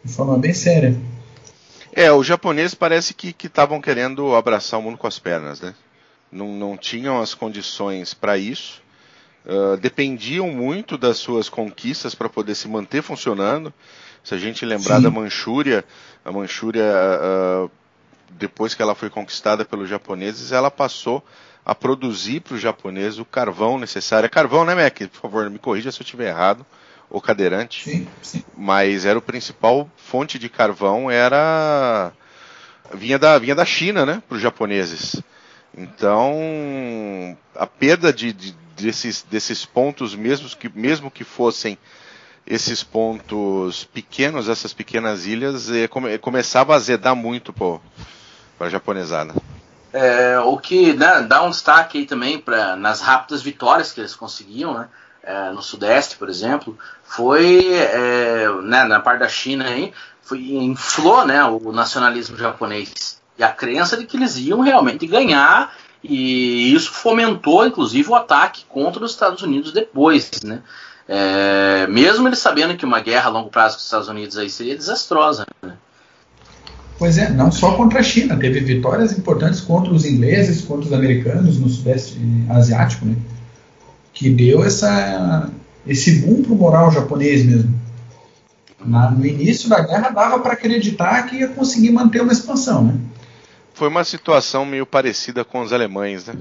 de 0.07 0.13
forma 0.13 0.39
bem 0.39 0.55
séria. 0.55 0.97
É, 1.93 2.13
os 2.13 2.27
japoneses 2.27 2.75
parece 2.75 3.13
que 3.13 3.35
estavam 3.45 3.81
que 3.81 3.85
querendo 3.85 4.35
abraçar 4.35 4.79
o 4.79 4.83
mundo 4.83 4.97
com 4.97 5.07
as 5.07 5.19
pernas, 5.19 5.61
né? 5.61 5.75
Não, 6.31 6.55
não 6.55 6.77
tinham 6.77 7.21
as 7.21 7.35
condições 7.35 8.15
para 8.15 8.37
isso, 8.37 8.83
uh, 9.47 9.77
dependiam 9.77 10.49
muito 10.49 10.99
das 10.99 11.17
suas 11.17 11.49
conquistas 11.49 12.15
para 12.15 12.29
poder 12.29 12.55
se 12.55 12.69
manter 12.69 13.03
funcionando. 13.03 13.73
Se 14.23 14.35
a 14.35 14.39
gente 14.39 14.65
lembrar 14.65 14.97
Sim. 14.97 15.03
da 15.03 15.11
Manchúria, 15.11 15.85
a 16.25 16.33
Manchúria, 16.33 16.85
uh, 16.85 17.71
depois 18.31 18.75
que 18.75 18.83
ela 18.83 18.95
foi 18.95 19.09
conquistada 19.09 19.65
pelos 19.65 19.89
japoneses, 19.89 20.53
ela 20.53 20.71
passou 20.71 21.25
a 21.65 21.75
produzir 21.75 22.41
para 22.41 22.55
os 22.55 22.61
japoneses 22.61 23.19
o 23.19 23.25
carvão 23.25 23.79
necessário. 23.79 24.27
É 24.27 24.29
carvão, 24.29 24.65
né, 24.65 24.75
Mac? 24.75 24.99
Por 24.99 25.21
favor, 25.21 25.49
me 25.49 25.59
corrija 25.59 25.91
se 25.91 26.01
eu 26.01 26.05
estiver 26.05 26.29
errado 26.29 26.67
o 27.11 27.21
cadeirante. 27.21 27.85
Sim, 27.85 28.09
sim. 28.23 28.45
Mas 28.57 29.05
era 29.05 29.19
o 29.19 29.23
principal 29.23 29.91
fonte 29.97 30.39
de 30.39 30.49
carvão 30.49 31.11
era 31.11 32.13
vinha 32.95 33.19
da 33.19 33.39
vinha 33.39 33.55
da 33.55 33.65
China, 33.65 34.07
né, 34.07 34.23
para 34.29 34.37
os 34.37 34.43
japoneses. 34.43 35.23
Então 35.77 37.37
a 37.55 37.67
perda 37.67 38.13
de, 38.13 38.33
de, 38.33 38.55
desses 38.77 39.23
desses 39.23 39.65
pontos 39.65 40.15
mesmo 40.15 40.49
que 40.49 40.69
mesmo 40.75 41.11
que 41.11 41.25
fossem 41.25 41.79
esses 42.47 42.85
pontos 42.85 43.85
pequenos, 43.85 44.49
essas 44.49 44.73
pequenas 44.73 45.27
ilhas, 45.27 45.69
eh, 45.69 45.89
come, 45.89 46.17
começava 46.19 46.75
a 46.75 46.77
azedar 46.77 47.17
muito 47.17 47.53
para 47.53 47.81
a 48.61 48.69
japonesada. 48.69 49.35
É, 49.93 50.39
o 50.39 50.57
que 50.57 50.93
né, 50.93 51.23
dá 51.23 51.43
um 51.43 51.51
destaque 51.51 51.99
aí 51.99 52.07
também 52.07 52.39
para 52.39 52.77
nas 52.77 53.01
rápidas 53.01 53.43
vitórias 53.43 53.91
que 53.91 54.01
eles 54.01 54.15
conseguiam, 54.15 54.79
né? 54.79 54.89
é, 55.27 55.51
no 55.51 55.61
Sudeste, 55.61 56.17
por 56.17 56.29
exemplo, 56.29 56.79
foi 57.03 57.67
é, 57.75 58.49
né, 58.63 58.85
na 58.85 59.01
parte 59.01 59.21
da 59.21 59.29
China 59.29 59.67
aí, 59.67 59.93
foi, 60.23 60.39
inflou 60.39 61.27
né, 61.27 61.43
o 61.45 61.73
nacionalismo 61.73 62.39
japonês 62.39 63.21
e 63.37 63.43
a 63.43 63.51
crença 63.51 63.97
de 63.97 64.07
que 64.07 64.17
eles 64.17 64.37
iam 64.39 64.61
realmente 64.61 65.05
ganhar 65.07 65.75
e 66.09 66.75
isso 66.75 66.93
fomentou 66.93 67.67
inclusive 67.67 68.09
o 68.09 68.15
ataque 68.15 68.65
contra 68.69 69.05
os 69.05 69.13
Estados 69.13 69.43
Unidos 69.43 69.73
depois, 69.73 70.31
né? 70.45 70.63
É, 71.09 71.87
mesmo 71.87 72.27
eles 72.27 72.41
sabendo 72.41 72.77
que 72.77 72.85
uma 72.85 73.01
guerra 73.01 73.27
a 73.29 73.33
longo 73.33 73.49
prazo 73.49 73.75
com 73.75 73.79
os 73.79 73.85
Estados 73.85 74.09
Unidos 74.09 74.37
aí 74.37 74.51
seria 74.51 74.77
desastrosa. 74.77 75.47
Né? 75.63 75.75
Pois 76.99 77.17
é, 77.17 77.31
não 77.31 77.53
só 77.53 77.77
contra 77.77 78.01
a 78.01 78.03
China, 78.03 78.37
teve 78.37 78.61
vitórias 78.61 79.17
importantes 79.17 79.61
contra 79.61 79.93
os 79.93 80.05
ingleses, 80.05 80.63
contra 80.63 80.87
os 80.87 80.93
americanos 80.93 81.59
no 81.59 81.69
Sudeste 81.69 82.19
Asiático, 82.51 83.07
né? 83.07 83.15
que 84.13 84.31
deu 84.31 84.65
essa, 84.65 85.49
esse 85.87 86.21
boom 86.21 86.43
pro 86.43 86.57
moral 86.57 86.91
japonês 86.91 87.45
mesmo. 87.45 87.73
Na, 88.85 89.11
no 89.11 89.25
início 89.25 89.69
da 89.69 89.81
guerra 89.81 90.11
dava 90.11 90.39
para 90.41 90.55
acreditar 90.55 91.25
que 91.25 91.37
ia 91.37 91.49
conseguir 91.49 91.91
manter 91.91 92.23
uma 92.23 92.33
expansão, 92.33 92.85
né? 92.85 92.95
Foi 93.77 93.89
uma 93.89 94.05
situação 94.05 94.65
meio 94.65 94.87
parecida 94.87 95.45
com 95.45 95.61
os 95.61 95.71
alemães, 95.71 96.27
né? 96.27 96.35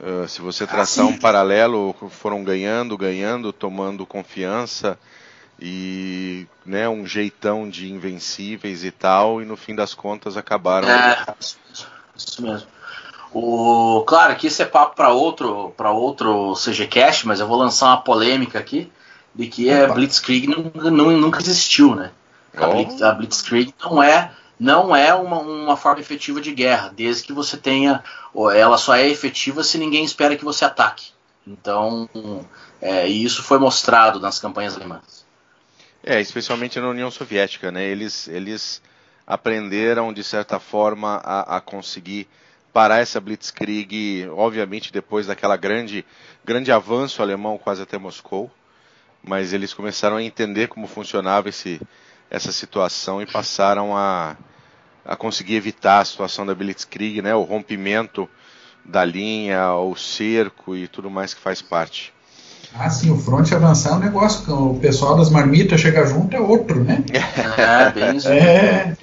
Uh, 0.00 0.26
se 0.26 0.40
você 0.40 0.66
traçar 0.66 1.06
um 1.06 1.16
paralelo, 1.16 1.94
foram 2.10 2.42
ganhando, 2.42 2.98
ganhando, 2.98 3.52
tomando 3.52 4.04
confiança 4.04 4.98
e 5.60 6.44
né, 6.66 6.88
um 6.88 7.06
jeitão 7.06 7.70
de 7.70 7.88
invencíveis 7.88 8.82
e 8.82 8.90
tal, 8.90 9.40
e 9.40 9.44
no 9.44 9.56
fim 9.56 9.76
das 9.76 9.94
contas 9.94 10.36
acabaram. 10.36 10.88
É, 10.88 11.24
isso 12.16 12.42
mesmo. 12.42 12.66
O, 13.32 14.02
claro 14.04 14.34
que 14.34 14.48
isso 14.48 14.60
é 14.60 14.64
papo 14.64 14.96
para 14.96 15.10
outro, 15.10 15.72
para 15.76 15.92
outro 15.92 16.52
CGCast, 16.54 17.28
mas 17.28 17.38
eu 17.38 17.46
vou 17.46 17.56
lançar 17.56 17.86
uma 17.86 18.02
polêmica 18.02 18.58
aqui 18.58 18.90
de 19.32 19.46
que 19.46 19.70
a 19.70 19.86
Blitzkrieg 19.86 20.48
não, 20.48 21.12
nunca 21.12 21.40
existiu, 21.40 21.94
né? 21.94 22.10
A, 22.56 22.66
oh. 22.66 22.72
Blitz, 22.72 23.00
a 23.00 23.12
Blitzkrieg 23.12 23.72
não 23.80 24.02
é 24.02 24.32
não 24.62 24.94
é 24.94 25.12
uma, 25.12 25.40
uma 25.40 25.76
forma 25.76 26.00
efetiva 26.00 26.40
de 26.40 26.52
guerra, 26.52 26.92
desde 26.94 27.24
que 27.24 27.32
você 27.32 27.56
tenha. 27.56 28.00
Ela 28.54 28.78
só 28.78 28.94
é 28.94 29.08
efetiva 29.08 29.64
se 29.64 29.76
ninguém 29.76 30.04
espera 30.04 30.36
que 30.36 30.44
você 30.44 30.64
ataque. 30.64 31.10
Então, 31.44 32.08
é, 32.80 33.08
isso 33.08 33.42
foi 33.42 33.58
mostrado 33.58 34.20
nas 34.20 34.38
campanhas 34.38 34.76
alemãs. 34.76 35.26
É, 36.04 36.20
especialmente 36.20 36.78
na 36.78 36.88
União 36.88 37.10
Soviética, 37.10 37.72
né? 37.72 37.84
Eles, 37.84 38.28
eles 38.28 38.80
aprenderam, 39.26 40.12
de 40.12 40.22
certa 40.22 40.60
forma, 40.60 41.20
a, 41.24 41.56
a 41.56 41.60
conseguir 41.60 42.28
parar 42.72 43.00
essa 43.00 43.20
blitzkrieg, 43.20 44.28
obviamente 44.30 44.92
depois 44.92 45.26
daquela 45.26 45.56
grande, 45.56 46.06
grande 46.44 46.70
avanço 46.70 47.20
alemão 47.20 47.58
quase 47.58 47.82
até 47.82 47.98
Moscou, 47.98 48.48
mas 49.24 49.52
eles 49.52 49.74
começaram 49.74 50.16
a 50.18 50.22
entender 50.22 50.68
como 50.68 50.86
funcionava 50.86 51.48
esse, 51.48 51.80
essa 52.30 52.52
situação 52.52 53.20
e 53.20 53.26
passaram 53.26 53.96
a, 53.96 54.36
a 55.04 55.16
conseguir 55.16 55.56
evitar 55.56 56.00
a 56.00 56.04
situação 56.04 56.46
da 56.46 56.54
blitzkrieg, 56.54 57.22
né, 57.22 57.34
o 57.34 57.42
rompimento 57.42 58.28
da 58.84 59.04
linha, 59.04 59.74
o 59.74 59.94
cerco 59.96 60.76
e 60.76 60.88
tudo 60.88 61.10
mais 61.10 61.34
que 61.34 61.40
faz 61.40 61.62
parte. 61.62 62.12
Ah, 62.74 62.88
sim, 62.88 63.10
o 63.10 63.18
fronte 63.18 63.54
avançar 63.54 63.92
é 63.92 63.96
um 63.96 63.98
negócio, 63.98 64.54
o 64.54 64.80
pessoal 64.80 65.16
das 65.16 65.28
marmitas 65.28 65.80
chegar 65.80 66.06
junto 66.06 66.34
é 66.34 66.40
outro, 66.40 66.82
né? 66.82 67.04
É, 67.58 67.90
bem 67.92 68.16
isso. 68.16 68.28
É. 68.28 68.96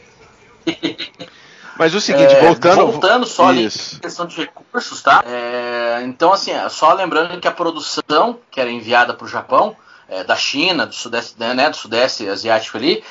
Mas 1.78 1.94
o 1.94 2.02
seguinte, 2.02 2.34
É, 2.34 2.42
voltando. 2.42 2.88
voltando 2.92 3.26
só 3.26 3.48
ali, 3.48 3.66
Isso. 3.66 4.00
questão 4.02 4.26
de 4.26 4.36
recursos, 4.36 5.02
tá? 5.02 5.24
É, 5.26 6.02
então, 6.04 6.34
assim, 6.34 6.52
é, 6.52 6.68
só 6.68 6.94
lembrando 6.94 7.40
que 7.40 7.48
a 7.48 7.52
produção 7.52 8.38
que 8.52 8.60
era 8.60 8.70
enviada 8.70 9.14
para 9.14 9.26
o 9.26 9.30
Japão, 9.30 9.78
é, 10.10 10.24
da 10.24 10.36
China, 10.36 10.86
do 10.86 10.94
sudeste, 10.94 11.36
né, 11.40 11.70
do 11.70 11.78
sudeste 11.78 12.28
asiático 12.28 12.76
ali, 12.76 13.02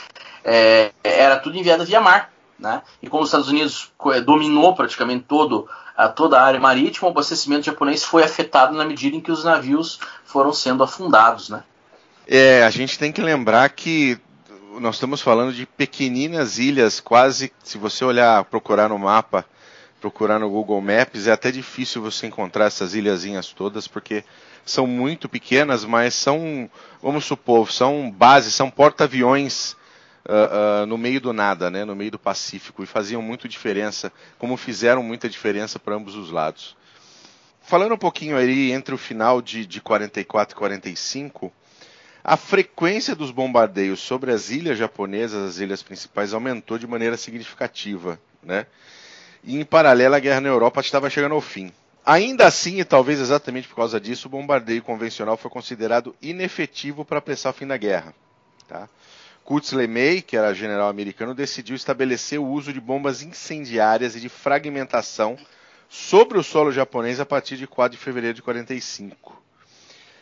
é, 0.44 0.90
era 1.02 1.38
tudo 1.38 1.56
enviado 1.56 1.84
via 1.84 2.00
mar, 2.00 2.30
né? 2.58 2.82
E 3.02 3.08
como 3.08 3.22
os 3.22 3.28
Estados 3.28 3.48
Unidos 3.48 3.92
co- 3.96 4.20
dominou 4.20 4.74
praticamente 4.74 5.24
todo 5.28 5.68
a 5.96 6.08
toda 6.08 6.38
a 6.40 6.44
área 6.44 6.60
marítima, 6.60 7.08
o 7.08 7.10
abastecimento 7.10 7.66
japonês 7.66 8.04
foi 8.04 8.22
afetado 8.22 8.74
na 8.74 8.84
medida 8.84 9.16
em 9.16 9.20
que 9.20 9.32
os 9.32 9.44
navios 9.44 9.98
foram 10.24 10.52
sendo 10.52 10.82
afundados, 10.82 11.48
né? 11.48 11.62
É, 12.26 12.62
a 12.64 12.70
gente 12.70 12.98
tem 12.98 13.10
que 13.10 13.20
lembrar 13.22 13.68
que 13.70 14.18
nós 14.80 14.96
estamos 14.96 15.20
falando 15.20 15.52
de 15.52 15.66
pequeninas 15.66 16.58
ilhas, 16.58 17.00
quase, 17.00 17.52
se 17.64 17.78
você 17.78 18.04
olhar, 18.04 18.44
procurar 18.44 18.88
no 18.88 18.98
mapa, 18.98 19.44
procurar 20.00 20.38
no 20.38 20.48
Google 20.48 20.80
Maps, 20.80 21.26
é 21.26 21.32
até 21.32 21.50
difícil 21.50 22.00
você 22.02 22.26
encontrar 22.26 22.66
essas 22.66 22.94
ilhazinhas 22.94 23.48
todas, 23.48 23.88
porque 23.88 24.22
são 24.64 24.86
muito 24.86 25.28
pequenas, 25.28 25.84
mas 25.84 26.14
são, 26.14 26.70
vamos 27.02 27.24
supor, 27.24 27.72
são 27.72 28.10
bases, 28.10 28.54
são 28.54 28.70
porta-aviões 28.70 29.74
ah, 30.26 30.84
no 30.86 30.98
meio 30.98 31.20
do 31.20 31.32
nada, 31.32 31.70
né, 31.70 31.84
no 31.84 31.96
meio 31.96 32.10
do 32.10 32.18
Pacífico, 32.18 32.82
e 32.82 32.86
faziam 32.86 33.22
muito 33.22 33.48
diferença, 33.48 34.12
como 34.38 34.56
fizeram 34.56 35.02
muita 35.02 35.28
diferença 35.28 35.78
para 35.78 35.94
ambos 35.94 36.14
os 36.14 36.30
lados. 36.30 36.76
Falando 37.62 37.94
um 37.94 37.98
pouquinho 37.98 38.36
aí 38.36 38.72
entre 38.72 38.94
o 38.94 38.98
final 38.98 39.42
de, 39.42 39.66
de 39.66 39.80
44 39.80 40.54
e 40.54 40.58
45, 40.58 41.52
a 42.24 42.36
frequência 42.36 43.14
dos 43.14 43.30
bombardeios 43.30 44.00
sobre 44.00 44.32
as 44.32 44.50
ilhas 44.50 44.78
japonesas, 44.78 45.50
as 45.50 45.58
ilhas 45.58 45.82
principais, 45.82 46.32
aumentou 46.32 46.78
de 46.78 46.86
maneira 46.86 47.16
significativa, 47.16 48.18
né? 48.42 48.66
E 49.44 49.58
em 49.58 49.64
paralelo 49.64 50.14
a 50.14 50.18
guerra 50.18 50.40
na 50.40 50.48
Europa 50.48 50.80
estava 50.80 51.08
chegando 51.08 51.34
ao 51.34 51.40
fim. 51.40 51.72
Ainda 52.04 52.46
assim, 52.46 52.80
e 52.80 52.84
talvez 52.84 53.20
exatamente 53.20 53.68
por 53.68 53.76
causa 53.76 54.00
disso, 54.00 54.28
o 54.28 54.30
bombardeio 54.30 54.82
convencional 54.82 55.36
foi 55.36 55.50
considerado 55.50 56.16
inefetivo 56.22 57.04
para 57.04 57.18
apressar 57.18 57.52
o 57.52 57.54
fim 57.54 57.66
da 57.66 57.76
guerra. 57.76 58.14
Tá? 58.66 58.88
Kurtz 59.48 59.72
LeMay, 59.72 60.20
que 60.20 60.36
era 60.36 60.52
general 60.52 60.90
americano, 60.90 61.34
decidiu 61.34 61.74
estabelecer 61.74 62.38
o 62.38 62.46
uso 62.46 62.70
de 62.70 62.78
bombas 62.78 63.22
incendiárias 63.22 64.14
e 64.14 64.20
de 64.20 64.28
fragmentação 64.28 65.38
sobre 65.88 66.36
o 66.36 66.42
solo 66.42 66.70
japonês 66.70 67.18
a 67.18 67.24
partir 67.24 67.56
de 67.56 67.66
4 67.66 67.96
de 67.96 68.04
fevereiro 68.04 68.34
de 68.34 68.42
45. 68.42 69.42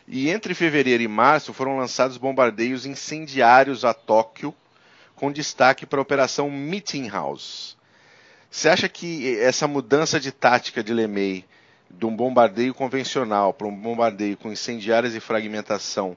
E 0.07 0.29
entre 0.29 0.53
fevereiro 0.53 1.03
e 1.03 1.09
março 1.09 1.51
foram 1.51 1.77
lançados 1.77 2.15
bombardeios 2.15 2.85
incendiários 2.85 3.83
a 3.83 3.93
Tóquio, 3.93 4.55
com 5.13 5.29
destaque 5.29 5.85
para 5.85 5.99
a 5.99 6.03
Operação 6.03 6.49
Meeting 6.49 7.09
House. 7.09 7.75
Você 8.49 8.69
acha 8.69 8.87
que 8.87 9.37
essa 9.41 9.67
mudança 9.67 10.21
de 10.21 10.31
tática 10.31 10.81
de 10.81 10.93
LeMay, 10.93 11.43
de 11.91 12.05
um 12.05 12.15
bombardeio 12.15 12.73
convencional 12.73 13.53
para 13.53 13.67
um 13.67 13.75
bombardeio 13.75 14.37
com 14.37 14.53
incendiárias 14.53 15.13
e 15.15 15.19
fragmentação, 15.19 16.15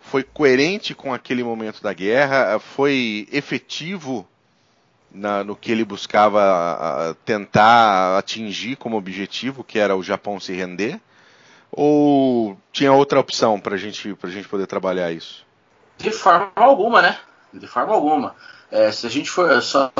foi 0.00 0.22
coerente 0.22 0.94
com 0.94 1.12
aquele 1.12 1.44
momento 1.44 1.82
da 1.82 1.92
guerra? 1.92 2.58
Foi 2.58 3.28
efetivo 3.30 4.26
na- 5.12 5.44
no 5.44 5.54
que 5.56 5.70
ele 5.70 5.84
buscava 5.84 6.40
a- 6.40 7.14
tentar 7.24 8.18
atingir 8.18 8.76
como 8.76 8.96
objetivo, 8.96 9.62
que 9.64 9.78
era 9.78 9.94
o 9.96 10.02
Japão 10.02 10.40
se 10.40 10.52
render? 10.52 11.00
Ou 11.72 12.58
tinha 12.72 12.92
outra 12.92 13.20
opção 13.20 13.60
para 13.60 13.76
gente, 13.76 14.16
a 14.22 14.28
gente 14.28 14.48
poder 14.48 14.66
trabalhar 14.66 15.12
isso? 15.12 15.44
De 15.98 16.10
forma 16.10 16.50
alguma, 16.56 17.02
né? 17.02 17.18
De 17.52 17.66
forma 17.66 17.92
alguma. 17.92 18.34
É, 18.70 18.90
se 18.90 19.06
a 19.06 19.10
gente 19.10 19.28
for 19.30 19.60
só 19.62 19.92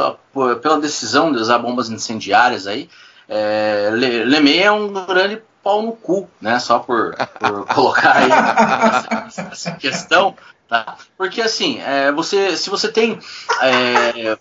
pela 0.63 0.81
decisão 0.81 1.33
de 1.33 1.39
usar 1.39 1.59
bombas 1.59 1.91
incendiárias 1.91 2.67
aí, 2.67 2.89
é, 3.29 3.91
Le- 3.93 4.25
Lemay 4.25 4.61
é 4.61 4.73
um 4.73 4.93
grande 4.93 5.43
pau 5.63 5.83
no 5.83 5.93
cu, 5.93 6.29
né? 6.41 6.59
Só 6.59 6.79
por, 6.79 7.15
por 7.17 7.67
colocar 7.75 8.17
aí 8.17 9.27
essa, 9.27 9.43
essa 9.43 9.71
questão, 9.73 10.37
tá? 10.69 10.97
Porque 11.17 11.41
assim, 11.41 11.81
é, 11.81 12.11
você, 12.13 12.57
se 12.57 12.71
você 12.71 12.91
tem 12.91 13.19
é, 13.63 14.37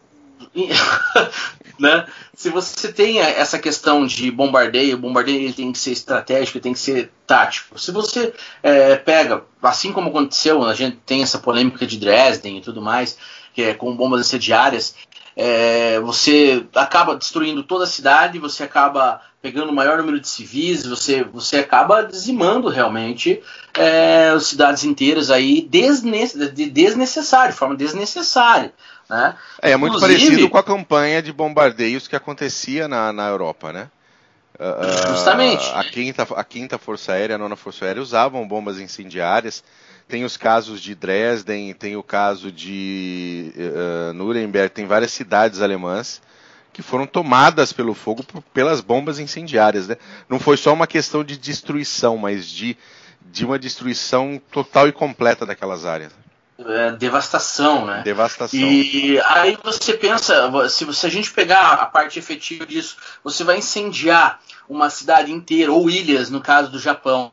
né? 1.80 2.06
Se 2.34 2.50
você 2.50 2.92
tem 2.92 3.20
essa 3.20 3.60
questão 3.60 4.06
de 4.06 4.32
bombardeio, 4.32 4.96
o 4.96 5.00
bombardeio 5.00 5.42
ele 5.42 5.54
tem 5.54 5.72
que 5.72 5.80
ser 5.80 5.92
estratégico, 5.92 6.60
tem 6.60 6.74
que 6.74 6.80
ser 6.80 7.12
tático. 7.28 7.78
Se 7.80 7.92
você 7.92 8.34
é, 8.64 8.96
pega, 8.96 9.44
assim 9.62 9.92
como 9.92 10.10
aconteceu, 10.10 10.64
a 10.64 10.74
gente 10.74 10.98
tem 11.06 11.22
essa 11.22 11.38
polêmica 11.38 11.86
de 11.86 11.98
Dresden 11.98 12.58
e 12.58 12.62
tudo 12.62 12.82
mais, 12.82 13.18
que 13.54 13.62
é 13.62 13.74
com 13.74 13.96
bombas 13.96 14.22
incendiárias, 14.22 14.96
é, 15.36 16.00
você 16.00 16.66
acaba 16.76 17.16
destruindo 17.16 17.64
toda 17.64 17.84
a 17.84 17.88
cidade, 17.88 18.40
você 18.40 18.64
acaba 18.64 19.22
pegando 19.42 19.72
o 19.72 19.76
maior 19.76 19.98
número 19.98 20.20
de 20.20 20.28
civis, 20.28 20.86
você, 20.86 21.24
você 21.24 21.58
acaba 21.58 22.04
dizimando 22.04 22.68
realmente 22.68 23.42
é, 23.74 24.30
as 24.30 24.48
cidades 24.48 24.84
inteiras 24.84 25.32
aí 25.32 25.62
desne 25.62 26.28
de- 26.52 26.70
desnecessário, 26.70 27.54
de 27.54 27.58
forma 27.58 27.76
desnecessária. 27.76 28.74
Né? 29.10 29.36
É, 29.62 29.72
é 29.72 29.78
muito 29.78 30.00
parecido 30.00 30.50
com 30.50 30.58
a 30.58 30.64
campanha 30.64 31.22
de 31.22 31.32
bombardeios 31.32 32.08
que 32.08 32.16
acontecia 32.16 32.88
na, 32.88 33.14
na 33.14 33.28
Europa, 33.28 33.72
né? 33.72 33.90
Ah, 34.60 34.76
ah, 34.82 35.08
Justamente. 35.08 35.66
A 35.74 35.84
quinta, 35.86 36.28
a 36.36 36.44
quinta 36.44 36.78
Força 36.78 37.14
Aérea, 37.14 37.36
a 37.36 37.40
nona 37.40 37.56
Força 37.56 37.86
Aérea 37.86 38.02
usavam 38.02 38.46
bombas 38.46 38.78
incendiárias. 38.78 39.64
Tem 40.06 40.26
os 40.26 40.36
casos 40.36 40.82
de 40.82 40.94
Dresden, 40.94 41.74
tem 41.74 41.96
o 41.96 42.04
caso 42.04 42.52
de 42.52 43.54
eh, 43.56 44.12
Nuremberg, 44.14 44.74
tem 44.74 44.86
várias 44.86 45.12
cidades 45.12 45.62
alemãs 45.62 46.20
que 46.80 46.84
foram 46.84 47.06
tomadas 47.06 47.74
pelo 47.74 47.94
fogo 47.94 48.24
pelas 48.54 48.80
bombas 48.80 49.20
incendiárias. 49.20 49.90
Né? 49.90 49.98
Não 50.30 50.40
foi 50.40 50.56
só 50.56 50.72
uma 50.72 50.88
questão 50.88 51.26
de 51.26 51.36
destruição, 51.36 52.16
mas 52.16 52.48
de, 52.48 52.78
de 53.22 53.44
uma 53.44 53.60
destruição 53.60 54.42
total 54.50 54.88
e 54.88 54.94
completa 54.94 55.46
daquelas 55.46 55.86
áreas. 55.86 56.14
É, 56.58 56.94
devastação, 56.94 57.86
né? 57.86 58.02
Devastação. 58.02 58.58
E 58.58 59.20
aí 59.26 59.58
você 59.62 59.94
pensa, 59.94 60.50
se, 60.70 60.86
você, 60.86 61.08
a 61.08 61.10
gente 61.10 61.32
pegar 61.32 61.74
a 61.74 61.86
parte 61.86 62.18
efetiva 62.18 62.66
disso, 62.66 62.96
você 63.22 63.44
vai 63.44 63.58
incendiar 63.58 64.40
uma 64.70 64.90
cidade 64.90 65.34
inteira, 65.34 65.74
ou 65.74 65.90
ilhas, 65.90 66.30
no 66.30 66.40
caso 66.40 66.72
do 66.72 66.80
Japão, 66.80 67.30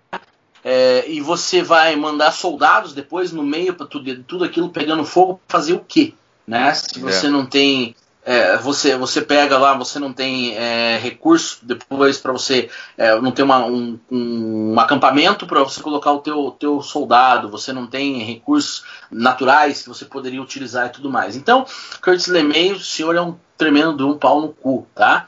é, 0.64 1.04
e 1.08 1.20
você 1.20 1.62
vai 1.62 1.94
mandar 1.94 2.32
soldados 2.32 2.92
depois 2.92 3.30
no 3.30 3.44
meio 3.44 3.74
para 3.74 3.86
tudo, 3.86 4.24
tudo 4.24 4.42
aquilo 4.42 4.70
pegando 4.70 5.04
fogo, 5.04 5.40
fazer 5.46 5.74
o 5.74 5.84
quê? 5.86 6.14
Né? 6.44 6.74
Se 6.74 6.98
você 6.98 7.26
É. 7.26 7.30
não 7.30 7.46
tem. 7.46 7.94
É, 8.28 8.56
você, 8.56 8.96
você 8.96 9.22
pega 9.22 9.56
lá, 9.56 9.72
você 9.74 10.00
não 10.00 10.12
tem 10.12 10.56
é, 10.56 10.98
recurso 10.98 11.60
depois 11.62 12.18
para 12.18 12.32
você 12.32 12.68
é, 12.98 13.14
não 13.20 13.30
tem 13.30 13.44
uma, 13.44 13.64
um, 13.64 13.96
um 14.10 14.74
acampamento 14.80 15.46
para 15.46 15.62
você 15.62 15.80
colocar 15.80 16.10
o 16.10 16.18
teu, 16.18 16.50
teu 16.58 16.82
soldado, 16.82 17.48
você 17.48 17.72
não 17.72 17.86
tem 17.86 18.18
recursos 18.24 18.82
naturais 19.12 19.80
que 19.82 19.88
você 19.88 20.04
poderia 20.04 20.42
utilizar 20.42 20.86
e 20.86 20.90
tudo 20.90 21.08
mais. 21.08 21.36
Então, 21.36 21.64
Curtis 22.02 22.26
LeMay, 22.26 22.72
o 22.72 22.80
senhor 22.80 23.14
é 23.14 23.20
um 23.20 23.36
tremendo 23.56 23.96
de 23.98 24.02
um 24.02 24.18
pau 24.18 24.40
no 24.40 24.48
cu, 24.48 24.88
tá? 24.92 25.26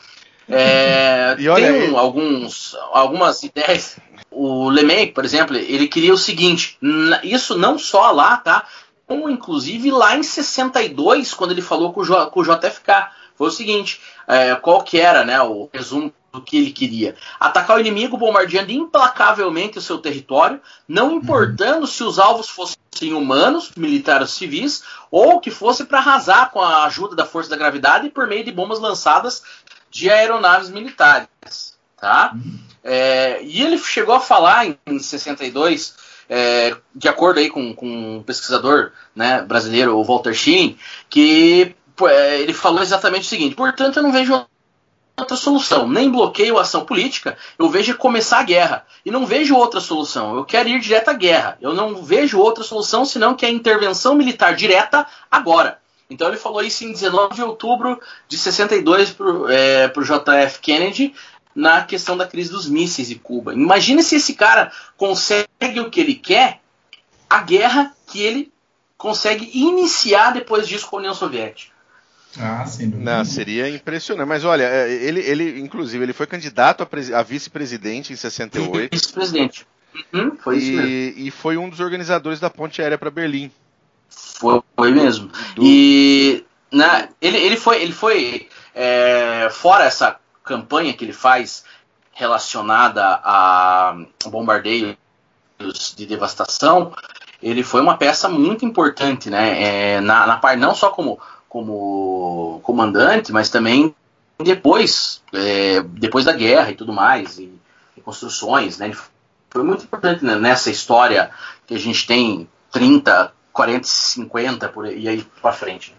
É, 0.49 1.37
E 1.39 1.49
olha 1.49 1.73
tem 1.73 1.83
aí- 1.83 1.95
alguns, 1.95 2.77
algumas 2.93 3.45
ideias. 3.45 3.97
O 4.31 4.69
LeMay, 4.69 5.13
por 5.13 5.25
exemplo, 5.25 5.57
ele 5.57 5.87
queria 5.87 6.13
o 6.13 6.19
seguinte: 6.19 6.77
isso 7.23 7.57
não 7.57 7.79
só 7.79 8.11
lá, 8.11 8.37
tá? 8.37 8.67
Inclusive 9.11 9.91
lá 9.91 10.17
em 10.17 10.23
62, 10.23 11.33
quando 11.35 11.53
ele 11.53 11.63
falou 11.63 11.93
com 11.93 12.01
o, 12.01 12.05
J- 12.05 12.27
com 12.31 12.41
o 12.41 12.45
JFK. 12.45 13.09
Foi 13.37 13.49
o 13.49 13.53
seguinte: 13.53 14.01
é, 14.27 14.55
qual 14.57 14.83
que 14.83 14.99
era 15.01 15.25
né, 15.25 15.41
o 15.41 15.69
resumo 15.73 16.13
do 16.33 16.43
que 16.43 16.57
ele 16.59 16.73
queria? 16.73 17.17
Atacar 17.39 17.77
o 17.77 17.81
inimigo 17.81 18.17
bombardeando 18.19 18.73
implacavelmente 18.73 19.79
o 19.79 19.83
seu 19.83 19.99
território, 19.99 20.61
não 20.87 21.13
importando 21.13 21.87
se 21.87 22.03
os 22.05 22.19
alvos 22.19 22.49
fossem 22.49 22.79
humanos, 23.15 23.71
militares 23.77 24.31
civis, 24.33 24.83
ou 25.11 25.41
que 25.41 25.51
fosse 25.51 25.85
para 25.85 25.99
arrasar 25.99 26.51
com 26.51 26.61
a 26.61 26.85
ajuda 26.85 27.15
da 27.15 27.25
força 27.25 27.49
da 27.49 27.57
gravidade 27.57 28.11
por 28.11 28.27
meio 28.27 28.45
de 28.45 28.53
bombas 28.53 28.81
lançadas 28.81 29.43
de 29.91 30.11
aeronaves 30.11 30.69
militares. 30.69 31.29
Tá? 31.97 32.35
É, 32.85 33.41
e 33.43 33.63
ele 33.63 33.79
chegou 33.79 34.15
a 34.15 34.21
falar 34.21 34.67
em, 34.67 34.79
em 34.87 34.99
62, 34.99 35.95
é, 36.29 36.77
de 36.95 37.09
acordo 37.09 37.41
aí 37.41 37.49
com, 37.49 37.75
com 37.75 38.17
um 38.17 38.23
pesquisador 38.23 38.93
né, 39.15 39.43
brasileiro, 39.43 39.97
o 39.97 40.05
Walter 40.05 40.35
Sheen, 40.35 40.79
que 41.09 41.75
é, 42.03 42.41
ele 42.41 42.53
falou 42.53 42.83
exatamente 42.83 43.23
o 43.23 43.29
seguinte: 43.29 43.55
portanto, 43.55 43.97
eu 43.97 44.03
não 44.03 44.13
vejo 44.13 44.47
outra 45.19 45.37
solução, 45.37 45.89
nem 45.89 46.11
bloqueio 46.11 46.59
a 46.59 46.63
ação 46.63 46.85
política, 46.85 47.37
eu 47.59 47.69
vejo 47.69 47.93
é 47.93 47.95
começar 47.95 48.39
a 48.39 48.45
guerra. 48.45 48.87
E 49.05 49.11
não 49.11 49.27
vejo 49.27 49.57
outra 49.57 49.81
solução, 49.81 50.37
eu 50.37 50.45
quero 50.45 50.69
ir 50.69 50.81
direto 50.81 51.09
à 51.09 51.13
guerra. 51.13 51.59
Eu 51.61 51.75
não 51.75 52.03
vejo 52.03 52.39
outra 52.39 52.63
solução 52.63 53.05
senão 53.05 53.35
que 53.35 53.45
a 53.45 53.51
intervenção 53.51 54.15
militar 54.15 54.55
direta 54.55 55.07
agora. 55.31 55.79
Então 56.11 56.29
ele 56.29 56.39
falou 56.39 56.63
isso 56.63 56.85
em 56.85 56.93
19 56.93 57.35
de 57.35 57.43
outubro 57.43 58.01
de 58.27 58.39
62 58.39 59.11
para 59.11 59.27
o 59.27 60.05
JF 60.05 60.59
Kennedy, 60.61 61.15
na 61.55 61.83
questão 61.83 62.17
da 62.17 62.27
crise 62.27 62.51
dos 62.51 62.69
mísseis 62.69 63.09
de 63.09 63.17
Cuba. 63.17 63.53
Imagina 63.53 64.03
se 64.03 64.17
esse 64.17 64.35
cara 64.35 64.73
consegue 64.97 65.81
o 65.81 65.91
que 65.91 66.01
ele 66.01 66.15
quer, 66.15 66.61
a 67.29 67.41
guerra 67.43 67.95
que 68.07 68.21
ele 68.23 68.53
consegue 68.97 69.51
iniciar 69.53 70.33
depois 70.33 70.67
disso 70.67 70.87
com 70.89 70.97
a 70.97 70.99
União 71.01 71.15
Soviética. 71.15 71.73
Ah, 72.39 72.65
sim. 72.67 72.87
Não, 72.87 73.25
seria 73.25 73.69
impressionante. 73.69 74.29
Mas 74.29 74.45
olha, 74.45 74.65
é, 74.65 74.93
ele, 74.93 75.21
ele 75.21 75.61
inclusive, 75.61 76.05
ele 76.05 76.13
foi 76.13 76.27
candidato 76.27 76.83
a, 76.83 77.19
a 77.19 77.23
vice-presidente 77.23 78.13
em 78.13 78.17
68. 78.17 78.93
Vice-presidente. 78.93 79.67
Uhum, 80.13 80.37
foi 80.37 80.59
e, 80.59 80.71
mesmo. 80.71 80.89
e 81.17 81.31
foi 81.31 81.57
um 81.57 81.69
dos 81.69 81.81
organizadores 81.81 82.39
da 82.39 82.51
ponte 82.51 82.81
aérea 82.83 82.99
para 82.99 83.11
Berlim. 83.11 83.51
Foi, 84.09 84.63
foi 84.77 84.93
mesmo. 84.93 85.31
Do... 85.55 85.63
E 85.65 86.45
na, 86.71 87.09
ele, 87.21 87.39
ele 87.39 87.57
foi, 87.57 87.83
ele 87.83 87.93
foi 87.93 88.49
é, 88.75 89.49
fora 89.51 89.85
essa 89.85 90.19
campanha 90.49 90.93
que 90.95 91.05
ele 91.05 91.13
faz 91.13 91.65
relacionada 92.13 93.21
a 93.23 93.97
bombardeios 94.27 94.97
de 95.95 96.07
devastação, 96.07 96.93
ele 97.43 97.63
foi 97.63 97.81
uma 97.81 97.97
peça 97.97 98.29
muito 98.29 98.65
importante, 98.65 99.31
né? 99.31 99.63
É, 99.63 100.01
na, 100.01 100.27
na 100.27 100.37
parte 100.37 100.59
não 100.59 100.75
só 100.75 100.91
como 100.91 101.21
como 101.49 102.61
comandante, 102.63 103.33
mas 103.33 103.49
também 103.49 103.95
depois, 104.39 105.23
é, 105.33 105.81
depois 105.81 106.25
da 106.27 106.33
guerra 106.33 106.71
e 106.71 106.75
tudo 106.75 106.93
mais, 106.93 107.39
e, 107.39 107.51
e 107.97 108.01
construções, 108.01 108.79
né? 108.79 108.87
Ele 108.87 108.99
foi 109.49 109.63
muito 109.63 109.85
importante 109.85 110.25
né, 110.25 110.35
nessa 110.35 110.71
história 110.71 111.31
que 111.67 111.75
a 111.75 111.79
gente 111.79 112.07
tem 112.07 112.47
30, 112.71 113.33
40, 113.53 113.87
50 113.87 114.69
por 114.69 114.85
aí, 114.85 115.01
e 115.01 115.09
aí 115.09 115.27
para 115.41 115.53
frente. 115.53 115.95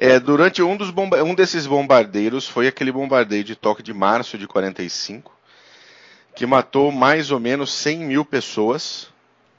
É, 0.00 0.20
durante 0.20 0.62
um, 0.62 0.76
dos 0.76 0.90
bomba 0.90 1.24
um 1.24 1.34
desses 1.34 1.66
bombardeiros 1.66 2.46
foi 2.46 2.68
aquele 2.68 2.92
bombardeio 2.92 3.42
de 3.42 3.56
toque 3.56 3.82
de 3.82 3.92
março 3.92 4.38
de 4.38 4.46
45, 4.46 5.32
que 6.36 6.46
matou 6.46 6.92
mais 6.92 7.32
ou 7.32 7.40
menos 7.40 7.72
100 7.72 7.98
mil 7.98 8.24
pessoas 8.24 9.08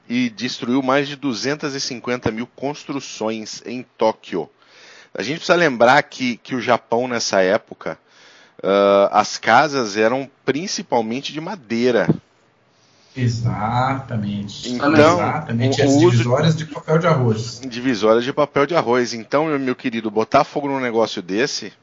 e 0.08 0.30
destruiu 0.30 0.82
mais 0.82 1.10
de 1.10 1.18
250 1.18 2.32
mil 2.32 2.48
construções 2.56 3.62
em 3.66 3.86
Tóquio. 3.98 4.50
A 5.14 5.22
gente 5.22 5.40
precisa 5.40 5.58
lembrar 5.58 6.02
que, 6.04 6.38
que 6.38 6.56
o 6.56 6.62
Japão, 6.62 7.06
nessa 7.06 7.42
época, 7.42 8.00
uh, 8.60 9.12
as 9.12 9.38
casas 9.38 9.98
eram 9.98 10.32
principalmente 10.46 11.34
de 11.34 11.42
madeira. 11.42 12.08
Exatamente. 13.22 14.72
Então, 14.72 14.94
Exatamente. 14.94 15.82
As 15.82 15.98
divisórias 15.98 16.56
de 16.56 16.66
papel 16.66 16.98
de 16.98 17.08
arroz. 17.08 17.62
Divisórias 17.66 18.24
de 18.24 18.34
papel 18.34 18.66
de 18.66 18.76
arroz. 18.76 19.14
Então, 19.14 19.46
meu, 19.46 19.60
meu 19.60 19.76
querido, 19.76 20.10
botar 20.10 20.44
fogo 20.44 20.68
num 20.68 20.80
negócio 20.80 21.22
desse 21.22 21.74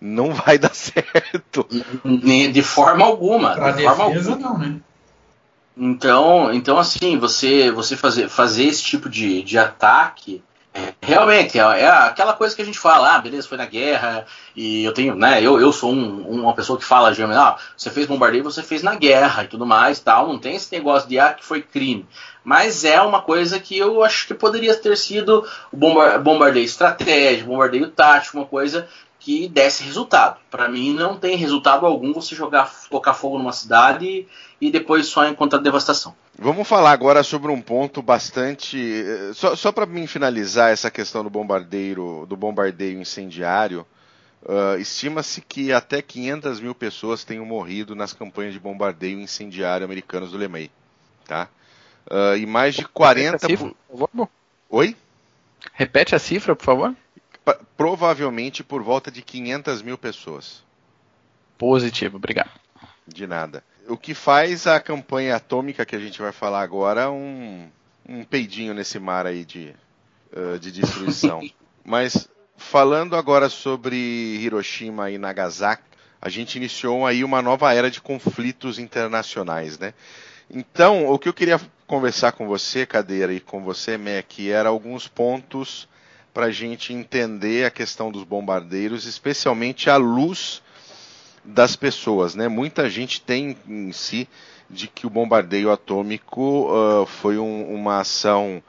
não 0.00 0.32
vai 0.32 0.58
dar 0.58 0.72
certo. 0.74 1.66
De 2.52 2.62
forma 2.62 3.04
alguma. 3.04 3.54
Pra 3.54 3.70
de 3.70 3.78
defesa, 3.78 3.94
forma 3.96 4.16
alguma. 4.16 4.36
não, 4.36 4.58
né? 4.58 4.80
Então, 5.76 6.52
então 6.52 6.76
assim, 6.76 7.18
você, 7.18 7.70
você 7.70 7.96
fazer, 7.96 8.28
fazer 8.28 8.64
esse 8.64 8.82
tipo 8.82 9.08
de, 9.08 9.42
de 9.44 9.56
ataque 9.56 10.42
realmente, 11.00 11.58
é, 11.58 11.62
é, 11.62 11.88
aquela 11.88 12.32
coisa 12.32 12.54
que 12.54 12.62
a 12.62 12.64
gente 12.64 12.78
fala, 12.78 13.14
ah, 13.14 13.18
beleza, 13.18 13.48
foi 13.48 13.58
na 13.58 13.66
guerra, 13.66 14.26
e 14.54 14.84
eu 14.84 14.92
tenho, 14.92 15.14
né, 15.14 15.42
eu, 15.42 15.60
eu 15.60 15.72
sou 15.72 15.92
um, 15.92 16.42
uma 16.42 16.54
pessoa 16.54 16.78
que 16.78 16.84
fala, 16.84 17.10
ah, 17.10 17.56
você 17.76 17.90
fez 17.90 18.06
bombardeio, 18.06 18.44
você 18.44 18.62
fez 18.62 18.82
na 18.82 18.94
guerra 18.94 19.44
e 19.44 19.48
tudo 19.48 19.66
mais, 19.66 20.00
tal, 20.00 20.28
não 20.28 20.38
tem 20.38 20.54
esse 20.56 20.72
negócio 20.72 21.08
de, 21.08 21.18
ah, 21.18 21.32
que 21.32 21.44
foi 21.44 21.62
crime. 21.62 22.06
Mas 22.44 22.84
é 22.84 23.00
uma 23.02 23.20
coisa 23.20 23.60
que 23.60 23.76
eu 23.76 24.02
acho 24.02 24.26
que 24.26 24.32
poderia 24.32 24.74
ter 24.74 24.96
sido 24.96 25.46
bombardeio 25.70 26.64
estratégico, 26.64 27.50
bombardeio 27.50 27.90
tático, 27.90 28.38
uma 28.38 28.46
coisa 28.46 28.88
que 29.28 29.46
desse 29.46 29.84
resultado. 29.84 30.40
Para 30.50 30.70
mim, 30.70 30.94
não 30.94 31.18
tem 31.18 31.36
resultado 31.36 31.84
algum 31.84 32.14
você 32.14 32.34
jogar, 32.34 32.72
colocar 32.88 33.12
fogo 33.12 33.36
numa 33.36 33.52
cidade 33.52 34.26
e 34.58 34.70
depois 34.70 35.04
só 35.04 35.28
encontrar 35.28 35.58
devastação. 35.58 36.14
Vamos 36.38 36.66
falar 36.66 36.92
agora 36.92 37.22
sobre 37.22 37.52
um 37.52 37.60
ponto 37.60 38.00
bastante. 38.00 38.78
Eh, 38.80 39.32
só, 39.34 39.54
só 39.54 39.70
para 39.70 39.84
mim 39.84 40.06
finalizar 40.06 40.72
essa 40.72 40.90
questão 40.90 41.22
do 41.22 41.28
bombardeiro, 41.28 42.24
do 42.26 42.38
bombardeio 42.38 42.98
incendiário. 42.98 43.86
Uh, 44.42 44.78
Estima-se 44.78 45.42
que 45.42 45.74
até 45.74 46.00
500 46.00 46.60
mil 46.60 46.74
pessoas 46.74 47.22
tenham 47.22 47.44
morrido 47.44 47.94
nas 47.94 48.14
campanhas 48.14 48.54
de 48.54 48.58
bombardeio 48.58 49.20
incendiário 49.20 49.84
americanos 49.84 50.30
do 50.30 50.38
LeMay. 50.38 50.70
Tá? 51.26 51.48
Uh, 52.10 52.34
e 52.38 52.46
mais 52.46 52.76
de 52.76 52.88
40. 52.88 53.46
Cifra, 53.46 53.74
por 53.90 54.08
favor. 54.08 54.28
Oi? 54.70 54.96
Repete 55.74 56.14
a 56.14 56.18
cifra, 56.18 56.56
por 56.56 56.64
favor. 56.64 56.94
Provavelmente 57.76 58.62
por 58.62 58.82
volta 58.82 59.10
de 59.10 59.22
500 59.22 59.82
mil 59.82 59.98
pessoas. 59.98 60.62
Positivo, 61.56 62.16
obrigado. 62.16 62.50
De 63.06 63.26
nada 63.26 63.62
o 63.88 63.96
que 63.96 64.14
faz 64.14 64.66
a 64.66 64.78
campanha 64.78 65.36
atômica 65.36 65.84
que 65.84 65.96
a 65.96 65.98
gente 65.98 66.20
vai 66.20 66.30
falar 66.30 66.60
agora 66.60 67.10
um, 67.10 67.68
um 68.06 68.22
peidinho 68.22 68.74
nesse 68.74 68.98
mar 68.98 69.26
aí 69.26 69.44
de, 69.44 69.74
uh, 70.32 70.58
de 70.58 70.70
destruição. 70.70 71.40
Mas 71.82 72.28
falando 72.56 73.16
agora 73.16 73.48
sobre 73.48 73.96
Hiroshima 73.96 75.10
e 75.10 75.16
Nagasaki, 75.16 75.82
a 76.20 76.28
gente 76.28 76.56
iniciou 76.56 77.06
aí 77.06 77.24
uma 77.24 77.40
nova 77.40 77.72
era 77.72 77.90
de 77.90 78.00
conflitos 78.00 78.78
internacionais, 78.78 79.78
né? 79.78 79.94
Então, 80.50 81.08
o 81.08 81.18
que 81.18 81.28
eu 81.28 81.34
queria 81.34 81.60
conversar 81.86 82.32
com 82.32 82.46
você, 82.46 82.84
Cadeira, 82.84 83.32
e 83.32 83.40
com 83.40 83.62
você, 83.62 83.96
Mac, 83.96 84.38
era 84.40 84.68
alguns 84.68 85.06
pontos 85.06 85.88
para 86.32 86.46
a 86.46 86.50
gente 86.50 86.92
entender 86.92 87.64
a 87.64 87.70
questão 87.70 88.10
dos 88.10 88.24
bombardeiros, 88.24 89.06
especialmente 89.06 89.90
à 89.90 89.96
luz 89.96 90.62
das 91.44 91.74
pessoas, 91.76 92.34
né? 92.34 92.48
Muita 92.48 92.88
gente 92.90 93.20
tem 93.20 93.56
em 93.66 93.92
si 93.92 94.28
de 94.68 94.86
que 94.86 95.06
o 95.06 95.10
bombardeio 95.10 95.72
atômico 95.72 96.70
uh, 96.70 97.06
foi 97.06 97.38
um, 97.38 97.74
uma 97.74 98.00
ação 98.00 98.62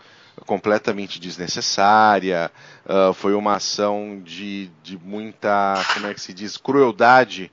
completamente 0.46 1.20
desnecessária, 1.20 2.50
uh, 2.86 3.14
foi 3.14 3.34
uma 3.34 3.56
ação 3.56 4.22
de, 4.24 4.72
de 4.82 4.98
muita, 4.98 5.74
como 5.94 6.08
é 6.08 6.14
que 6.14 6.22
se 6.22 6.34
diz, 6.34 6.56
crueldade 6.56 7.52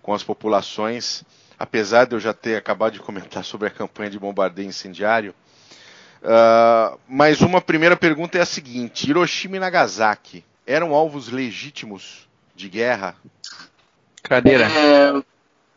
com 0.00 0.14
as 0.14 0.22
populações, 0.22 1.24
apesar 1.58 2.06
de 2.06 2.14
eu 2.14 2.20
já 2.20 2.32
ter 2.32 2.56
acabado 2.56 2.92
de 2.92 3.00
comentar 3.00 3.42
sobre 3.44 3.66
a 3.66 3.70
campanha 3.70 4.10
de 4.10 4.18
bombardeio 4.18 4.68
incendiário. 4.68 5.34
Uh, 6.22 6.98
mas 7.08 7.40
uma 7.40 7.60
primeira 7.60 7.96
pergunta 7.96 8.38
é 8.38 8.40
a 8.40 8.46
seguinte: 8.46 9.08
Hiroshima 9.08 9.56
e 9.56 9.60
Nagasaki 9.60 10.44
eram 10.66 10.94
alvos 10.94 11.28
legítimos 11.28 12.28
de 12.54 12.68
guerra? 12.68 13.16
Cadeira. 14.22 14.66
É, 14.66 15.12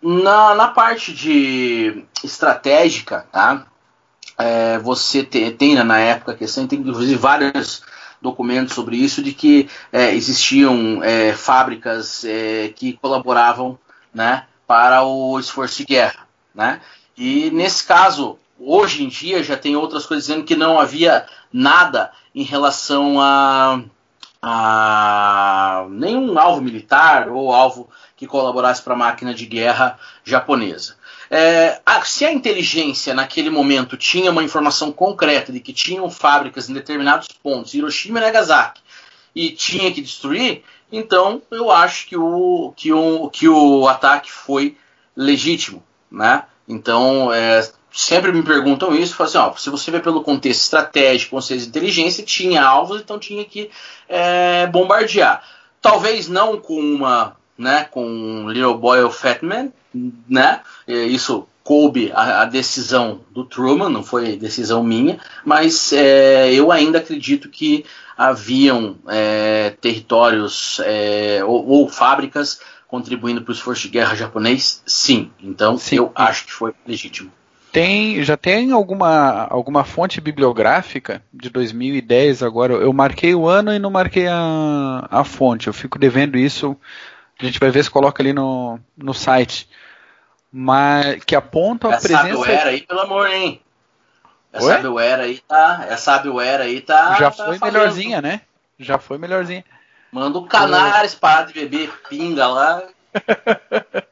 na, 0.01 0.56
na 0.56 0.67
parte 0.67 1.13
de 1.13 2.04
estratégica, 2.23 3.25
tá? 3.32 3.65
É, 4.38 4.80
você 4.80 5.23
tem, 5.23 5.51
tem 5.56 5.75
na 5.75 5.99
época 5.99 6.32
a 6.32 6.36
questão, 6.36 6.65
tem 6.65 6.80
inclusive 6.80 7.15
vários 7.15 7.84
documentos 8.21 8.73
sobre 8.73 8.97
isso, 8.97 9.21
de 9.21 9.34
que 9.34 9.69
é, 9.91 10.13
existiam 10.13 11.04
é, 11.04 11.34
fábricas 11.34 12.23
é, 12.25 12.69
que 12.75 12.93
colaboravam 12.93 13.77
né, 14.13 14.45
para 14.67 15.04
o 15.04 15.39
esforço 15.39 15.77
de 15.77 15.86
guerra. 15.86 16.27
Né? 16.54 16.82
E 17.15 17.49
nesse 17.51 17.86
caso, 17.86 18.38
hoje 18.63 19.04
em 19.04 19.08
dia, 19.08 19.43
já 19.43 19.58
tem 19.58 19.76
outras 19.76 20.06
coisas 20.06 20.26
dizendo 20.26 20.45
que 20.45 20.56
não 20.56 20.80
havia 20.80 21.26
nada 21.52 22.12
em 22.34 22.43
relação 22.43 23.19
a, 23.19 23.82
a 24.41 25.86
nenhum 25.89 26.38
alvo 26.38 26.62
militar 26.62 27.30
ou 27.30 27.52
alvo 27.52 27.89
que 28.15 28.28
colaborasse 28.28 28.82
para 28.82 28.93
a 28.93 28.97
máquina 28.97 29.34
de 29.34 29.45
guerra 29.45 30.00
japonesa. 30.24 30.95
É, 31.30 31.80
a, 31.86 32.04
se 32.04 32.26
a 32.26 32.32
inteligência 32.32 33.13
naquele 33.13 33.50
momento 33.50 33.95
tinha 33.95 34.32
uma 34.32 34.43
informação 34.43 34.91
concreta 34.91 35.52
de 35.52 35.60
que 35.60 35.71
tinham 35.71 36.10
fábricas 36.10 36.69
em 36.69 36.74
determinados 36.74 37.30
pontos, 37.41 37.74
Hiroshima 37.74 38.19
e 38.19 38.21
Nagasaki, 38.21 38.82
e 39.34 39.50
tinha 39.52 39.91
que 39.93 40.02
destruir, 40.02 40.63
então 40.91 41.41
eu 41.50 41.71
acho 41.71 42.06
que 42.06 42.17
o, 42.17 42.74
que 42.76 42.91
o, 42.91 43.30
que 43.30 43.47
o 43.47 43.88
ataque 43.88 44.30
foi 44.30 44.78
legítimo. 45.15 45.82
Né? 46.12 46.43
Então, 46.67 47.34
é, 47.34 47.65
sempre 47.91 48.32
me 48.32 48.43
perguntam 48.43 48.95
isso, 48.95 49.15
falam 49.15 49.30
assim, 49.30 49.38
ó, 49.38 49.56
se 49.58 49.69
você 49.69 49.91
vê 49.91 49.99
pelo 49.99 50.23
contexto 50.23 50.62
estratégico, 50.62 51.36
contexto 51.36 51.63
de 51.63 51.67
inteligência, 51.67 52.23
tinha 52.23 52.63
alvos, 52.63 53.01
então 53.01 53.19
tinha 53.19 53.43
que 53.43 53.69
é, 54.08 54.67
bombardear. 54.67 55.43
Talvez 55.82 56.27
não 56.27 56.58
com 56.58 56.80
uma 56.80 57.36
né, 57.58 57.88
com 57.91 58.49
Little 58.49 58.77
Boy 58.77 59.04
of 59.04 59.17
Fat 59.17 59.43
Man, 59.43 59.69
né, 60.27 60.62
isso 60.88 61.47
coube 61.63 62.12
a, 62.13 62.41
a, 62.41 62.45
decisão 62.45 63.21
do 63.30 63.45
Truman, 63.45 63.89
não 63.89 64.04
foi 64.04 64.36
decisão 64.36 64.84
minha, 64.84 65.19
mas 65.45 65.93
é, 65.93 66.51
eu 66.54 66.71
ainda 66.71 66.97
acredito 66.97 67.49
que 67.49 67.86
haviam 68.17 68.97
é, 69.08 69.75
territórios 69.80 70.82
é, 70.84 71.43
ou, 71.45 71.67
ou, 71.67 71.88
fábricas 71.88 72.60
contribuindo 72.88 73.41
para 73.41 73.51
o 73.51 73.56
esforço 73.56 73.84
de 73.84 73.89
guerra 73.89 74.15
japonês, 74.15 74.82
sim. 74.86 75.32
Então 75.41 75.77
sim. 75.77 75.95
eu 75.95 76.12
acho 76.15 76.45
que 76.45 76.51
foi 76.51 76.73
legítimo. 76.86 77.32
Tem, 77.71 78.21
já 78.21 78.36
tem 78.36 78.71
alguma, 78.71 79.47
alguma 79.49 79.84
fonte 79.84 80.19
bibliográfica 80.19 81.23
de 81.34 81.49
2010 81.49 82.43
agora? 82.43 82.73
Eu 82.73 82.91
marquei 82.91 83.34
o 83.34 83.47
ano 83.47 83.73
e 83.73 83.79
não 83.79 83.89
marquei 83.89 84.27
a, 84.27 85.07
a 85.10 85.23
fonte. 85.23 85.67
Eu 85.67 85.73
fico 85.73 85.97
devendo 85.97 86.38
isso 86.38 86.77
a 87.41 87.45
gente 87.45 87.60
vai 87.60 87.71
ver 87.71 87.84
se 87.84 87.89
coloca 87.89 88.21
ali 88.21 88.34
no, 88.34 88.79
no 88.95 89.13
site. 89.13 89.67
mas 90.51 91.23
que 91.23 91.36
apontam 91.36 91.89
a 91.89 91.95
essa 91.95 92.07
presença. 92.07 92.27
Hardware 92.27 92.67
aí, 92.67 92.81
pelo 92.81 92.99
amor, 93.01 93.29
hein? 93.29 93.62
Essa 94.53 94.73
hardware 94.73 95.19
aí 95.19 95.39
tá. 95.39 95.86
Essa 95.89 96.12
hardware 96.13 96.62
aí 96.62 96.81
tá. 96.81 97.15
Já 97.15 97.31
tá 97.31 97.45
foi 97.45 97.57
falando. 97.57 97.73
melhorzinha, 97.73 98.21
né? 98.21 98.41
Já 98.77 98.97
foi 98.97 99.17
melhorzinha. 99.17 99.63
Manda 100.12 100.38
o 100.38 100.45
Canares 100.45 101.15
parar 101.15 101.45
de 101.45 101.53
beber 101.53 101.91
pinga 102.10 102.47
lá. 102.47 102.84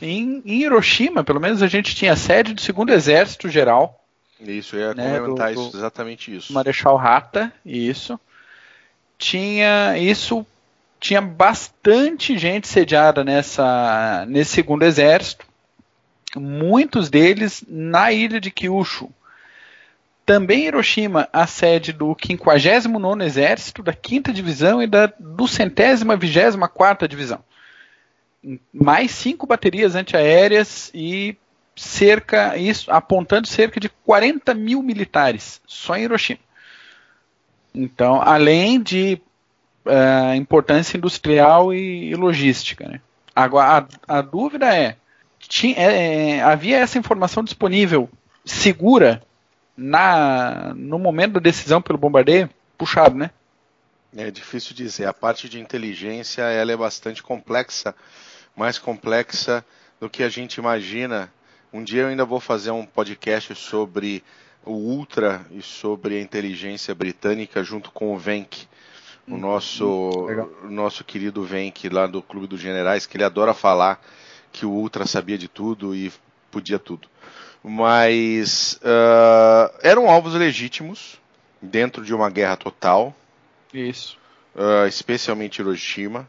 Em, 0.00 0.42
em 0.44 0.60
Hiroshima, 0.62 1.24
pelo 1.24 1.40
menos, 1.40 1.62
a 1.62 1.66
gente 1.66 1.94
tinha 1.94 2.14
sede 2.16 2.52
do 2.54 2.60
segundo 2.60 2.92
exército 2.92 3.48
geral, 3.48 4.02
Isso, 4.40 4.76
eu 4.76 4.80
ia 4.88 4.94
Né, 4.94 5.18
comentar 5.18 5.54
do- 5.54 5.66
isso, 5.68 5.76
exatamente 5.76 6.36
isso. 6.36 6.52
Marechal 6.52 6.96
Rata, 6.96 7.50
isso. 7.64 8.20
Tinha 9.18 9.96
isso 9.98 10.46
tinha 11.00 11.20
bastante 11.20 12.36
gente 12.38 12.66
sediada 12.68 13.22
nessa 13.24 14.24
nesse 14.28 14.52
segundo 14.52 14.82
exército, 14.82 15.46
muitos 16.34 17.08
deles 17.08 17.64
na 17.68 18.12
ilha 18.12 18.38
de 18.40 18.50
Kyushu. 18.50 19.10
Também 20.26 20.62
em 20.64 20.66
Hiroshima, 20.66 21.28
a 21.32 21.46
sede 21.46 21.92
do 21.92 22.14
59º 22.16 23.22
Exército, 23.24 23.82
da 23.82 23.92
5ª 23.92 24.32
Divisão 24.32 24.82
e 24.82 24.86
da 24.86 25.10
do 25.18 25.46
centésima 25.46 26.16
vigésima 26.16 26.68
quarta 26.68 27.06
Divisão. 27.06 27.40
Mais 28.72 29.10
cinco 29.10 29.46
baterias 29.46 29.94
antiaéreas 29.94 30.90
e 30.94 31.36
cerca, 31.74 32.56
isso, 32.56 32.90
apontando 32.90 33.48
cerca 33.48 33.78
de 33.80 33.88
40 33.88 34.54
mil 34.54 34.82
militares, 34.82 35.60
só 35.66 35.96
em 35.96 36.04
Hiroshima. 36.04 36.38
Então, 37.74 38.22
além 38.22 38.80
de 38.80 39.20
eh, 39.88 40.34
importância 40.34 40.96
industrial 40.96 41.72
e, 41.72 42.10
e 42.10 42.14
logística. 42.16 42.88
Né? 42.88 43.00
Agora, 43.34 43.86
a, 44.08 44.18
a 44.18 44.20
dúvida 44.20 44.74
é, 44.74 44.96
tinha, 45.38 45.76
é, 45.76 46.42
havia 46.42 46.78
essa 46.78 46.98
informação 46.98 47.44
disponível 47.44 48.10
segura 48.44 49.22
na, 49.76 50.74
no 50.74 50.98
momento 50.98 51.34
da 51.34 51.40
decisão 51.40 51.80
pelo 51.80 51.98
bombardeio? 51.98 52.50
Puxado, 52.76 53.14
né? 53.14 53.30
É 54.16 54.30
difícil 54.30 54.74
dizer. 54.74 55.06
A 55.06 55.12
parte 55.12 55.48
de 55.48 55.60
inteligência 55.60 56.42
ela 56.42 56.72
é 56.72 56.76
bastante 56.76 57.22
complexa, 57.22 57.94
mais 58.56 58.78
complexa 58.78 59.64
do 60.00 60.08
que 60.08 60.22
a 60.22 60.28
gente 60.28 60.56
imagina. 60.56 61.32
Um 61.72 61.84
dia 61.84 62.02
eu 62.02 62.08
ainda 62.08 62.24
vou 62.24 62.40
fazer 62.40 62.70
um 62.70 62.86
podcast 62.86 63.54
sobre 63.54 64.24
o 64.64 64.72
Ultra 64.72 65.46
e 65.50 65.62
sobre 65.62 66.16
a 66.16 66.20
inteligência 66.20 66.94
britânica 66.94 67.62
junto 67.62 67.90
com 67.90 68.14
o 68.14 68.18
Venk, 68.18 68.66
o 69.28 69.36
nosso, 69.36 70.26
legal. 70.26 70.50
o 70.64 70.70
nosso 70.70 71.04
querido 71.04 71.44
Venk 71.44 71.88
lá 71.88 72.06
do 72.06 72.22
Clube 72.22 72.46
dos 72.46 72.60
Generais, 72.60 73.06
que 73.06 73.16
ele 73.16 73.24
adora 73.24 73.52
falar 73.52 74.00
que 74.52 74.64
o 74.64 74.70
Ultra 74.70 75.06
sabia 75.06 75.36
de 75.36 75.48
tudo 75.48 75.94
e 75.94 76.12
podia 76.50 76.78
tudo. 76.78 77.08
Mas 77.62 78.80
ah, 78.82 79.72
eram 79.82 80.08
alvos 80.08 80.34
legítimos 80.34 81.20
dentro 81.60 82.04
de 82.04 82.14
uma 82.14 82.30
guerra 82.30 82.56
total. 82.56 83.14
Isso. 83.72 84.18
Uh, 84.54 84.86
especialmente 84.86 85.60
Hiroshima. 85.60 86.28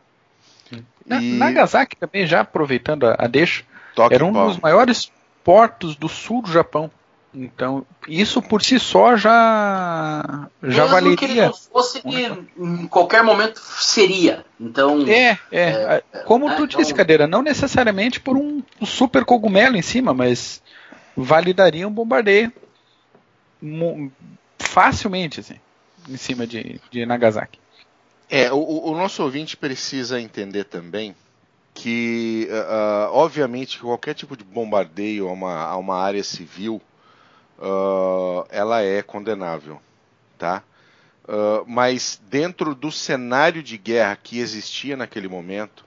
Na, 1.06 1.22
E 1.22 1.34
Nagasaki 1.34 1.96
também, 1.96 2.26
já 2.28 2.42
aproveitando 2.42 3.06
a, 3.06 3.16
a 3.20 3.28
deixa, 3.28 3.64
Toque 3.96 4.14
era 4.16 4.26
um 4.26 4.34
Pau. 4.34 4.48
dos 4.48 4.58
maiores 4.60 5.12
portos 5.44 5.96
do 5.96 6.10
sul 6.10 6.42
do 6.42 6.52
Japão. 6.52 6.92
Então, 7.34 7.86
isso 8.08 8.42
por 8.42 8.64
si 8.64 8.80
só 8.80 9.16
já, 9.16 10.50
já 10.64 10.86
Mesmo 10.88 11.16
que 11.16 11.26
ele 11.26 11.34
valeria. 11.36 11.46
não 11.48 11.54
fosse, 11.54 12.02
em 12.58 12.88
qualquer 12.88 13.22
momento 13.24 13.60
seria. 13.60 14.44
Então. 14.60 15.06
É, 15.08 15.38
é. 15.52 16.04
Como 16.26 16.50
é, 16.50 16.56
tu 16.56 16.64
então- 16.64 16.80
disse, 16.80 16.94
Cadeira, 16.94 17.28
não 17.28 17.42
necessariamente 17.44 18.20
por 18.20 18.36
um 18.36 18.64
super 18.84 19.24
cogumelo 19.24 19.76
em 19.78 19.82
cima, 19.84 20.14
mas 20.14 20.62
validaria 21.16 21.88
um 21.88 21.92
bombardeio 21.92 22.52
facilmente, 24.60 25.40
assim, 25.40 25.56
em 26.10 26.18
cima 26.18 26.48
de, 26.48 26.80
de 26.92 27.06
Nagasaki. 27.06 27.60
É, 28.30 28.52
o, 28.52 28.58
o- 28.92 28.96
nosso 28.98 29.24
ouvinte 29.24 29.56
precisa 29.56 30.20
entender 30.20 30.66
também 30.66 31.16
que, 31.74 32.48
ah, 32.52 33.10
obviamente, 33.12 33.78
que 33.78 33.84
qualquer 33.84 34.16
tipo 34.16 34.36
de 34.38 34.44
bombardeio 34.44 35.30
a 35.30 35.34
uma, 35.34 35.56
a 35.66 35.78
uma 35.78 35.98
área 35.98 36.24
civil, 36.24 36.82
ah, 37.60 38.46
ela 38.50 38.82
é 38.84 39.02
condenável, 39.04 39.82
tá? 40.38 40.63
Ah, 41.28 41.63
mas 41.68 42.22
dentro 42.30 42.76
do 42.76 42.92
cenário 42.92 43.63
de 43.63 43.78
guerra 43.78 44.18
que 44.22 44.40
existia 44.40 44.98
naquele 44.98 45.28
momento, 45.30 45.86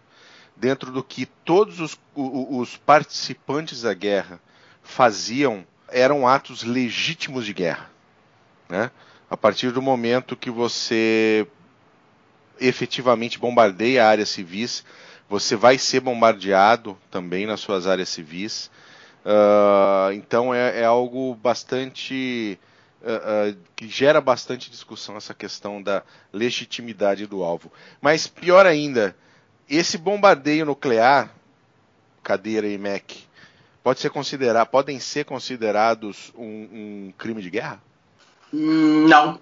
dentro 0.57 0.93
do 0.93 1.03
que 1.05 1.27
todos 1.27 1.81
os, 1.81 1.99
os 2.15 2.77
participantes 2.79 3.83
da 3.83 3.95
guerra 3.95 4.41
faziam, 4.83 5.67
eram 5.89 6.29
atos 6.29 6.65
legítimos 6.65 7.47
de 7.47 7.55
guerra, 7.55 7.91
né? 8.69 8.91
A 9.31 9.37
partir 9.37 9.73
do 9.73 9.83
momento 9.83 10.37
que 10.37 10.51
você 10.51 11.47
efetivamente 12.61 13.39
bombardeia 13.39 14.07
áreas 14.07 14.29
civis, 14.29 14.85
você 15.29 15.57
vai 15.57 15.79
ser 15.79 16.01
bombardeado 16.01 16.99
também 17.11 17.47
nas 17.47 17.61
suas 17.61 17.87
áreas 17.87 18.09
civis. 18.09 18.71
Ah, 19.25 20.11
então 20.13 20.53
é, 20.55 20.81
é 20.81 20.85
algo 20.85 21.35
bastante 21.35 22.59
ah, 23.05 23.49
ah, 23.53 23.57
que 23.77 23.89
gera 23.89 24.21
bastante 24.21 24.71
discussão 24.71 25.17
essa 25.17 25.33
questão 25.33 25.83
da 25.83 26.03
legitimidade 26.33 27.27
do 27.27 27.43
alvo. 27.43 27.73
Mas 28.01 28.27
pior 28.27 28.67
ainda, 28.67 29.17
esse 29.69 29.97
bombardeio 29.97 30.67
nuclear, 30.67 31.31
Cadeira 32.23 32.67
e 32.67 32.77
Mac, 32.77 33.13
pode 33.83 34.01
ser 34.01 34.11
considerar, 34.11 34.67
podem 34.67 34.99
ser 34.99 35.25
considerados 35.25 36.33
um, 36.37 36.45
um 36.45 37.15
crime 37.17 37.41
de 37.41 37.51
guerra? 37.51 37.81
Não, 38.53 39.39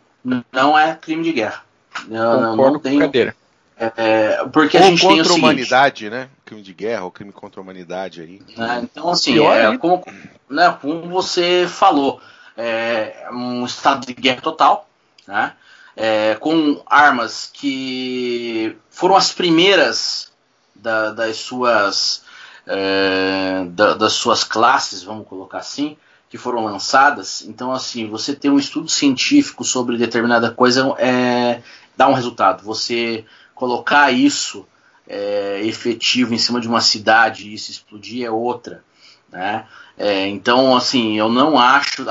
não 0.52 0.78
é 0.78 0.94
crime 0.94 1.24
de 1.24 1.32
guerra. 1.32 1.67
Não, 2.06 2.40
não, 2.40 2.56
não 2.56 2.78
tem. 2.78 2.98
Cadeira. 2.98 3.34
é, 3.78 4.44
porque 4.52 4.76
a 4.76 4.80
Ou 4.82 4.86
gente 4.88 5.00
tem 5.00 5.08
o 5.08 5.16
contra 5.16 5.22
a 5.22 5.24
seguinte, 5.26 5.44
humanidade, 5.44 6.10
né? 6.10 6.28
Crime 6.44 6.62
de 6.62 6.74
guerra 6.74 7.04
ou 7.04 7.10
crime 7.10 7.32
contra 7.32 7.60
a 7.60 7.62
humanidade 7.62 8.20
aí. 8.20 8.42
né, 8.56 8.80
Então, 8.82 9.08
assim, 9.10 9.32
Pior 9.34 9.54
é, 9.56 9.76
como, 9.78 10.04
né, 10.48 10.76
como 10.80 11.08
você 11.08 11.66
falou, 11.68 12.20
é 12.56 13.28
um 13.32 13.64
estado 13.64 14.06
de 14.06 14.14
guerra 14.14 14.40
total, 14.40 14.88
né, 15.26 15.52
é, 15.96 16.34
com 16.36 16.82
armas 16.86 17.50
que 17.52 18.76
foram 18.90 19.16
as 19.16 19.32
primeiras 19.32 20.30
da- 20.74 21.10
das 21.12 21.36
suas 21.38 22.26
é, 22.70 23.64
da- 23.70 23.94
das 23.94 24.12
suas 24.12 24.44
classes, 24.44 25.02
vamos 25.02 25.26
colocar 25.26 25.56
assim, 25.58 25.96
que 26.28 26.38
foram 26.38 26.64
lançadas. 26.64 27.42
Então, 27.46 27.72
assim, 27.72 28.08
você 28.08 28.34
ter 28.34 28.50
um 28.50 28.58
estudo 28.58 28.88
científico 28.88 29.64
sobre 29.64 29.96
determinada 29.96 30.50
coisa 30.50 30.94
é, 30.98 31.62
dá 31.96 32.08
um 32.08 32.14
resultado. 32.14 32.62
Você 32.64 33.24
colocar 33.54 34.12
isso 34.12 34.66
é, 35.08 35.60
efetivo 35.64 36.34
em 36.34 36.38
cima 36.38 36.60
de 36.60 36.68
uma 36.68 36.80
cidade 36.80 37.48
e 37.48 37.54
isso 37.54 37.70
explodir 37.70 38.26
é 38.26 38.30
outra. 38.30 38.84
Né? 39.30 39.66
É, 39.96 40.26
então, 40.26 40.76
assim, 40.76 41.18
eu 41.18 41.28
não 41.28 41.58
acho. 41.58 42.04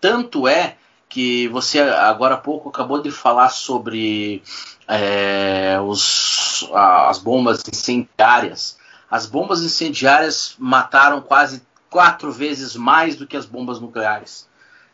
Tanto 0.00 0.48
é 0.48 0.76
que 1.08 1.46
você 1.48 1.80
agora 1.80 2.34
há 2.34 2.38
pouco 2.38 2.68
acabou 2.68 3.00
de 3.00 3.10
falar 3.10 3.50
sobre 3.50 4.42
é, 4.88 5.78
os, 5.80 6.68
as 6.72 7.18
bombas 7.18 7.62
incendiárias. 7.70 8.78
As 9.10 9.26
bombas 9.26 9.62
incendiárias 9.62 10.54
mataram 10.58 11.20
quase 11.20 11.62
quatro 11.92 12.32
vezes 12.32 12.74
mais 12.74 13.14
do 13.16 13.26
que 13.26 13.36
as 13.36 13.44
bombas 13.46 13.78
nucleares 13.78 14.48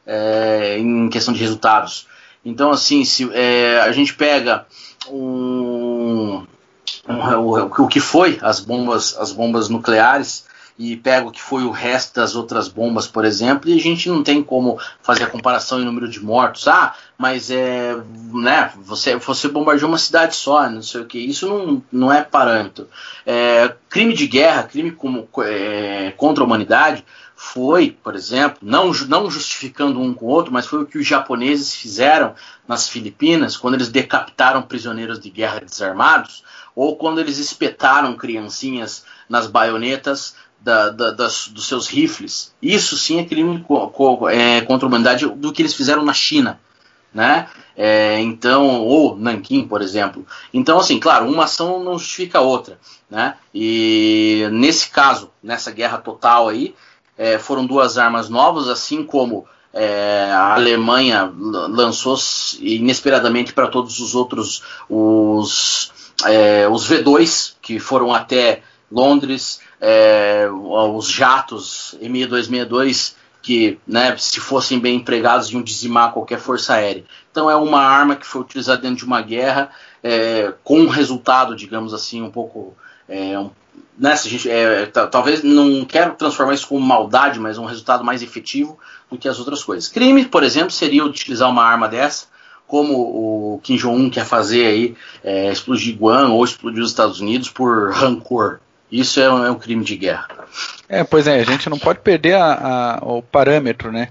é, 0.05 0.77
em 0.79 1.09
questão 1.09 1.33
de 1.33 1.41
resultados. 1.41 2.07
Então, 2.45 2.71
assim, 2.71 3.05
se 3.05 3.31
é, 3.33 3.81
a 3.81 3.93
gente 3.93 4.15
pega 4.15 4.67
um, 5.09 6.45
um- 7.09 7.37
o, 7.39 7.85
o 7.85 7.89
que 7.89 8.01
foi 8.01 8.39
as 8.43 8.61
bombas, 8.61 9.17
as 9.19 9.33
bombas 9.33 9.69
nucleares 9.69 10.45
e 10.79 10.97
pega 10.97 11.27
o 11.27 11.33
que 11.33 11.43
foi 11.43 11.65
o 11.65 11.73
resto 11.73 12.15
das 12.15 12.37
outras 12.37 12.69
bombas, 12.69 13.09
por 13.09 13.25
exemplo, 13.25 13.69
e 13.69 13.77
a 13.77 13.83
gente 13.83 14.09
não 14.09 14.23
tem 14.23 14.43
como 14.43 14.79
fazer 15.03 15.25
a 15.25 15.31
comparação 15.31 15.81
em 15.81 15.85
número 15.85 16.09
de 16.09 16.23
mortos. 16.25 16.69
Ah, 16.69 16.95
mas 17.19 17.51
é, 17.51 17.97
né, 18.33 18.73
você, 18.77 19.17
você 19.17 19.49
bombardeou 19.49 19.89
uma 19.89 19.99
cidade 19.99 20.37
só, 20.37 20.71
não 20.71 20.83
sei 20.83 21.01
o 21.01 21.07
que. 21.07 21.19
Isso 21.19 21.49
não, 21.49 21.83
não 21.91 22.13
é 22.13 22.23
parâmetro. 22.23 22.87
É, 23.27 23.75
crime 23.89 24.15
de 24.15 24.29
guerra, 24.29 24.63
crime 24.63 24.93
como, 24.93 25.29
é, 25.43 26.13
contra 26.17 26.45
a 26.45 26.47
humanidade, 26.47 27.05
foi, 27.35 27.91
por 27.91 28.15
exemplo, 28.15 28.59
não, 28.63 28.93
não 29.09 29.29
justificando 29.29 30.01
um 30.01 30.15
com 30.15 30.27
o 30.27 30.29
outro, 30.29 30.53
mas 30.53 30.67
foi 30.67 30.83
o 30.83 30.87
que 30.87 30.99
os 30.99 31.07
japoneses 31.07 31.75
fizeram 31.75 32.35
nas 32.69 32.89
Filipinas, 32.89 33.57
quando 33.57 33.75
eles 33.75 33.89
decapitaram 33.89 34.63
prisioneiros 34.63 35.19
de 35.19 35.31
guerra 35.31 35.61
desarmados, 35.61 36.45
ou 36.75 36.97
quando 36.97 37.21
eles 37.21 37.39
espetaram 37.39 38.17
criancinhas 38.17 39.05
nas 39.29 39.47
baionetas 39.47 40.35
da- 40.61 40.91
da- 40.91 41.11
das- 41.13 41.49
dos 41.49 41.67
seus 41.67 41.87
rifles. 41.89 42.53
Isso 42.63 42.97
sim 42.97 43.19
é 43.21 43.25
crime 43.25 43.61
co- 43.67 43.89
co- 43.89 44.29
é, 44.29 44.61
contra 44.63 44.87
a 44.87 44.89
humanidade 44.89 45.27
do 45.27 45.53
que 45.53 45.63
eles 45.63 45.75
fizeram 45.75 46.05
na 46.05 46.13
China. 46.15 46.61
né? 47.15 47.49
É, 47.75 48.21
então, 48.21 48.83
ou 48.83 49.17
Nanquim, 49.17 49.67
por 49.67 49.81
exemplo. 49.81 50.27
Então, 50.53 50.79
assim, 50.79 51.01
claro, 51.01 51.27
uma 51.27 51.45
ação 51.45 51.83
não 51.83 51.99
justifica 51.99 52.39
a 52.39 52.43
outra, 52.43 52.79
né? 53.11 53.35
E 53.55 54.47
nesse 54.53 54.91
caso, 54.91 55.31
nessa 55.43 55.71
guerra 55.71 55.97
total 55.99 56.49
aí, 56.51 56.75
é, 57.17 57.39
foram 57.39 57.65
duas 57.67 57.97
armas 57.97 58.29
novas, 58.29 58.69
assim 58.69 59.03
como 59.03 59.47
é, 59.73 60.31
a 60.33 60.55
Alemanha 60.55 61.33
lançou 61.35 62.17
inesperadamente 62.61 63.55
para 63.55 63.69
todos 63.69 63.99
os 64.01 64.15
outros 64.15 64.63
os, 64.89 65.91
é, 66.27 66.69
os 66.69 66.87
V2 66.89 67.55
que 67.63 67.79
foram 67.79 68.15
até 68.15 68.63
Londres, 68.93 69.61
é, 69.81 70.49
os 70.51 71.09
jatos 71.09 71.97
Mi-262 72.01 73.15
que, 73.41 73.79
né, 73.87 74.17
se 74.19 74.41
fossem 74.41 74.79
bem 74.79 74.97
empregados, 74.97 75.51
iam 75.51 75.63
dizimar 75.63 76.13
qualquer 76.13 76.39
força 76.39 76.75
aérea. 76.75 77.05
Então 77.31 77.51
é 77.51 77.57
uma 77.57 77.81
arma 77.81 78.17
que 78.17 78.27
foi 78.27 78.43
utilizada 78.43 78.83
dentro 78.83 78.99
de 78.99 79.05
uma 79.05 79.23
guerra 79.23 79.71
é, 80.03 80.53
com 80.65 80.81
um 80.81 80.89
resultado, 80.89 81.57
digamos 81.57 81.95
assim, 81.95 82.21
um 82.21 82.31
pouco 82.31 82.75
é, 83.09 83.39
um, 83.39 83.51
né, 83.99 84.17
gente, 84.17 84.49
é, 84.49 84.87
talvez 84.87 85.43
não 85.43 85.85
quero 85.85 86.15
transformar 86.15 86.55
isso 86.55 86.69
como 86.69 86.87
maldade, 86.87 87.41
mas 87.41 87.59
um 87.59 87.65
resultado 87.65 88.05
mais 88.05 88.23
efetivo 88.23 88.79
do 89.11 89.19
que 89.19 89.29
as 89.29 89.39
outras 89.39 89.65
coisas. 89.65 89.89
Crime, 89.89 90.25
por 90.25 90.43
exemplo, 90.43 90.71
seria 90.71 91.05
utilizar 91.05 91.51
uma 91.51 91.65
arma 91.65 91.89
dessa, 91.89 92.27
como 92.67 92.95
o 92.95 93.61
Kim 93.63 93.77
Jong-un 93.77 94.11
quer 94.11 94.25
fazer 94.25 94.67
aí, 94.67 94.97
é, 95.25 95.51
explodir 95.51 95.97
Guam 95.97 96.33
ou 96.33 96.45
explodir 96.45 96.83
os 96.83 96.91
Estados 96.91 97.21
Unidos 97.21 97.49
por 97.49 97.91
rancor. 97.93 98.61
Isso 98.91 99.21
é 99.21 99.31
um, 99.31 99.45
é 99.45 99.51
um, 99.51 99.59
crime 99.59 99.85
de 99.85 99.97
guerra. 99.97 100.29
É, 100.89 101.05
pois 101.05 101.27
é, 101.27 101.41
a 101.41 101.45
gente 101.45 101.69
não 101.69 101.79
pode 101.79 102.01
perder 102.01 102.35
a, 102.35 102.99
a, 103.01 103.05
o 103.05 103.23
parâmetro, 103.23 103.93
né? 103.93 104.09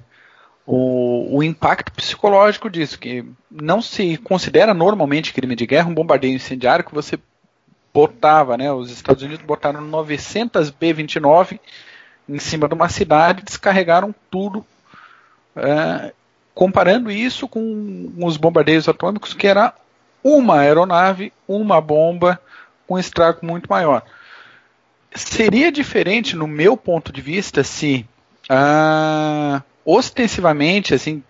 O, 0.65 1.37
o, 1.37 1.43
impacto 1.43 1.91
psicológico 1.93 2.69
disso, 2.69 2.99
que 2.99 3.25
não 3.49 3.81
se 3.81 4.17
considera 4.17 4.73
normalmente 4.73 5.33
crime 5.33 5.55
de 5.55 5.65
guerra 5.65 5.87
um 5.87 5.93
bombardeio 5.93 6.35
incendiário 6.35 6.83
que 6.83 6.93
você 6.93 7.17
botava, 7.93 8.57
né? 8.57 8.71
Os 8.71 8.91
Estados 8.91 9.23
Unidos 9.23 9.43
botaram 9.45 9.81
900 9.81 10.69
B-29 10.69 11.59
em 12.29 12.37
cima 12.37 12.67
de 12.67 12.73
uma 12.75 12.89
cidade, 12.89 13.43
descarregaram 13.43 14.13
tudo, 14.29 14.65
é, 15.55 16.13
comparando 16.53 17.09
isso 17.09 17.47
com 17.47 18.11
os 18.17 18.37
bombardeios 18.37 18.87
atômicos, 18.89 19.33
que 19.33 19.47
era 19.47 19.73
uma 20.23 20.59
aeronave, 20.59 21.31
uma 21.47 21.79
bomba, 21.79 22.39
com 22.85 22.95
um 22.95 22.99
estrago 22.99 23.45
muito 23.45 23.69
maior. 23.69 24.03
Seria 25.15 25.71
diferente, 25.71 26.35
no 26.35 26.47
meu 26.47 26.75
ponto 26.75 27.11
de 27.11 27.21
vista, 27.21 27.63
se 27.63 28.05
ah, 28.49 29.61
ostensivamente, 29.85 30.93
assim, 30.93 31.23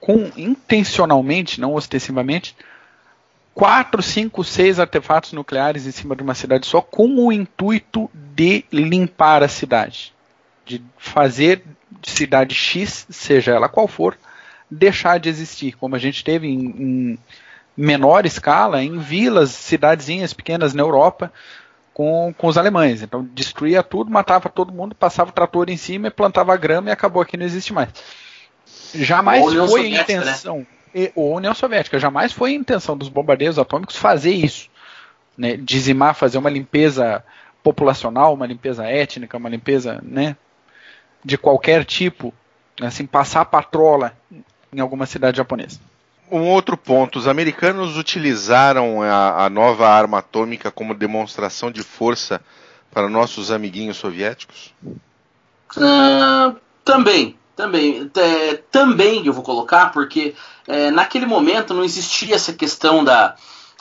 com 0.00 0.30
intencionalmente, 0.36 1.60
não 1.60 1.74
ostensivamente, 1.74 2.56
quatro, 3.54 4.02
cinco, 4.02 4.44
seis 4.44 4.78
artefatos 4.78 5.32
nucleares 5.32 5.86
em 5.86 5.90
cima 5.90 6.14
de 6.14 6.22
uma 6.22 6.34
cidade 6.34 6.66
só, 6.66 6.80
com 6.80 7.26
o 7.26 7.32
intuito 7.32 8.10
de 8.14 8.64
limpar 8.70 9.42
a 9.42 9.48
cidade, 9.48 10.12
de 10.64 10.82
fazer 10.98 11.62
cidade 12.02 12.54
X, 12.54 13.06
seja 13.10 13.52
ela 13.52 13.68
qual 13.68 13.88
for, 13.88 14.16
deixar 14.70 15.18
de 15.18 15.28
existir, 15.28 15.76
como 15.76 15.96
a 15.96 15.98
gente 15.98 16.22
teve 16.22 16.46
em, 16.46 16.66
em 16.78 17.18
menor 17.76 18.26
escala 18.26 18.82
em 18.82 18.98
vilas, 18.98 19.50
cidadezinhas 19.50 20.32
pequenas 20.32 20.74
na 20.74 20.82
Europa 20.82 21.32
com, 21.96 22.34
com 22.36 22.46
os 22.46 22.58
alemães. 22.58 23.00
Então 23.00 23.26
destruía 23.32 23.82
tudo, 23.82 24.10
matava 24.10 24.50
todo 24.50 24.70
mundo, 24.70 24.94
passava 24.94 25.30
o 25.30 25.32
trator 25.32 25.70
em 25.70 25.78
cima, 25.78 26.10
plantava 26.10 26.54
grama 26.54 26.90
e 26.90 26.92
acabou 26.92 27.22
aqui 27.22 27.38
não 27.38 27.46
existe 27.46 27.72
mais. 27.72 27.88
Jamais 28.94 29.42
foi 29.42 29.86
a 29.86 29.90
né? 29.90 30.02
intenção. 30.02 30.66
Né? 30.94 31.10
ou 31.14 31.36
União 31.36 31.54
Soviética. 31.54 31.98
Jamais 31.98 32.34
foi 32.34 32.50
a 32.50 32.54
intenção 32.54 32.98
dos 32.98 33.08
bombardeiros 33.08 33.58
atômicos 33.58 33.96
fazer 33.96 34.32
isso. 34.32 34.68
Né? 35.38 35.56
Dizimar, 35.56 36.14
fazer 36.14 36.36
uma 36.36 36.50
limpeza 36.50 37.24
populacional, 37.62 38.34
uma 38.34 38.46
limpeza 38.46 38.84
étnica, 38.84 39.38
uma 39.38 39.48
limpeza 39.48 39.98
né, 40.02 40.36
de 41.24 41.38
qualquer 41.38 41.82
tipo, 41.82 42.32
assim, 42.78 43.06
passar 43.06 43.40
a 43.40 43.46
patrola 43.46 44.12
em 44.70 44.80
alguma 44.80 45.06
cidade 45.06 45.38
japonesa. 45.38 45.80
Um 46.30 46.48
outro 46.48 46.76
ponto: 46.76 47.18
os 47.18 47.28
americanos 47.28 47.96
utilizaram 47.96 49.02
a, 49.02 49.46
a 49.46 49.50
nova 49.50 49.88
arma 49.88 50.18
atômica 50.18 50.70
como 50.70 50.94
demonstração 50.94 51.70
de 51.70 51.82
força 51.82 52.40
para 52.90 53.08
nossos 53.08 53.50
amiguinhos 53.50 53.96
soviéticos? 53.96 54.74
Uh, 55.76 56.56
também, 56.84 57.36
também, 57.54 58.10
é, 58.16 58.54
também 58.70 59.26
eu 59.26 59.32
vou 59.32 59.42
colocar, 59.42 59.92
porque 59.92 60.34
é, 60.66 60.90
naquele 60.90 61.26
momento 61.26 61.74
não 61.74 61.84
existia 61.84 62.34
essa 62.34 62.52
questão 62.52 63.04
da, 63.04 63.34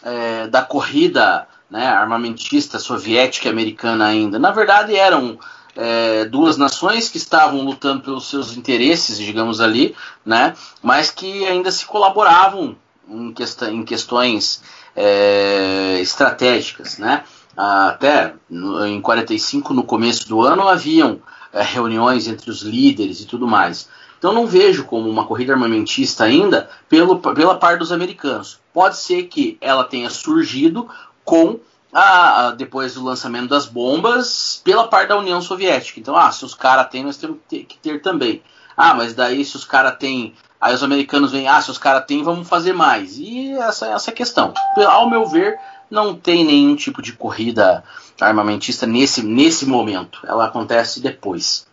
é, 0.04 0.48
da 0.48 0.62
corrida 0.62 1.48
né, 1.70 1.88
armamentista 1.88 2.80
soviética 2.80 3.48
e 3.48 3.52
americana 3.52 4.06
ainda. 4.06 4.38
Na 4.40 4.52
verdade, 4.52 4.96
eram 4.96 5.40
é, 5.76 6.26
duas 6.26 6.58
nações 6.58 7.10
que 7.10 7.18
estavam 7.18 7.62
lutando 7.62 8.02
pelos 8.02 8.30
seus 8.30 8.56
interesses, 8.56 9.18
digamos 9.18 9.60
ali, 9.60 9.96
né, 10.26 10.56
mas 10.82 11.12
que 11.12 11.46
ainda 11.46 11.72
se 11.72 11.86
colaboravam 11.86 12.76
em, 13.10 13.34
quest 13.34 13.62
em 13.64 13.84
questões 13.84 14.62
é, 14.96 16.00
estratégicas. 16.02 16.98
Né. 16.98 17.24
Até 17.56 18.34
no, 18.50 18.86
em 18.86 19.02
45, 19.02 19.74
no 19.74 19.84
começo 19.84 20.28
do 20.28 20.42
ano, 20.42 20.68
haviam 20.68 21.20
é, 21.54 21.62
reuniões 21.62 22.28
entre 22.28 22.50
os 22.50 22.62
líderes 22.62 23.22
e 23.22 23.26
tudo 23.26 23.48
mais. 23.48 23.88
Então 24.18 24.34
não 24.34 24.48
vejo 24.48 24.86
como 24.86 25.10
uma 25.10 25.26
corrida 25.26 25.54
armamentista 25.54 26.24
ainda 26.24 26.70
pelo, 26.90 27.20
pela 27.20 27.56
parte 27.56 27.80
dos 27.80 27.92
americanos. 27.92 28.60
Pode 28.74 28.98
ser 28.98 29.24
que 29.24 29.58
ela 29.62 29.84
tenha 29.84 30.10
surgido 30.10 30.90
com 31.24 31.60
a, 31.96 32.48
a, 32.48 32.52
depois 32.52 32.96
do 32.96 33.04
lançamento 33.06 33.48
das 33.48 33.66
bombas 33.66 34.60
pela 34.66 34.86
parte 34.86 35.08
da 35.08 35.18
União 35.18 35.42
Soviética. 35.42 35.98
Então, 35.98 36.14
ah, 36.14 36.30
se 36.30 36.44
os 36.44 36.54
caras 36.54 36.90
têm, 36.90 37.06
nós 37.06 37.16
temos 37.16 37.38
que 37.48 37.66
ter, 37.82 38.02
também. 38.02 38.44
Ah, 38.76 38.94
mas 38.94 39.14
daí 39.14 39.46
se 39.46 39.56
os 39.56 39.64
caras 39.64 39.96
têm, 39.98 40.34
aí 40.60 40.76
os 40.76 40.84
americanos 40.84 41.32
vêm, 41.32 41.48
ah, 41.48 41.62
se 41.62 41.72
os 41.72 41.78
caras 41.78 42.06
têm, 42.06 42.22
vamos 42.22 42.50
fazer 42.50 42.74
mais. 42.74 43.18
E 43.18 43.54
essa 43.54 43.88
essa 43.88 44.12
questão. 44.12 44.54
Ao 44.90 45.10
meu 45.10 45.26
ver, 45.26 45.58
não 45.90 46.14
tem 46.14 46.44
nenhum 46.44 46.76
tipo 46.76 47.02
de 47.02 47.14
corrida 47.14 47.82
armamentista 48.20 48.86
nesse, 48.86 49.24
nesse 49.24 49.66
momento. 49.66 50.20
Ela 50.28 50.48
acontece 50.48 51.00
depois. 51.00 51.66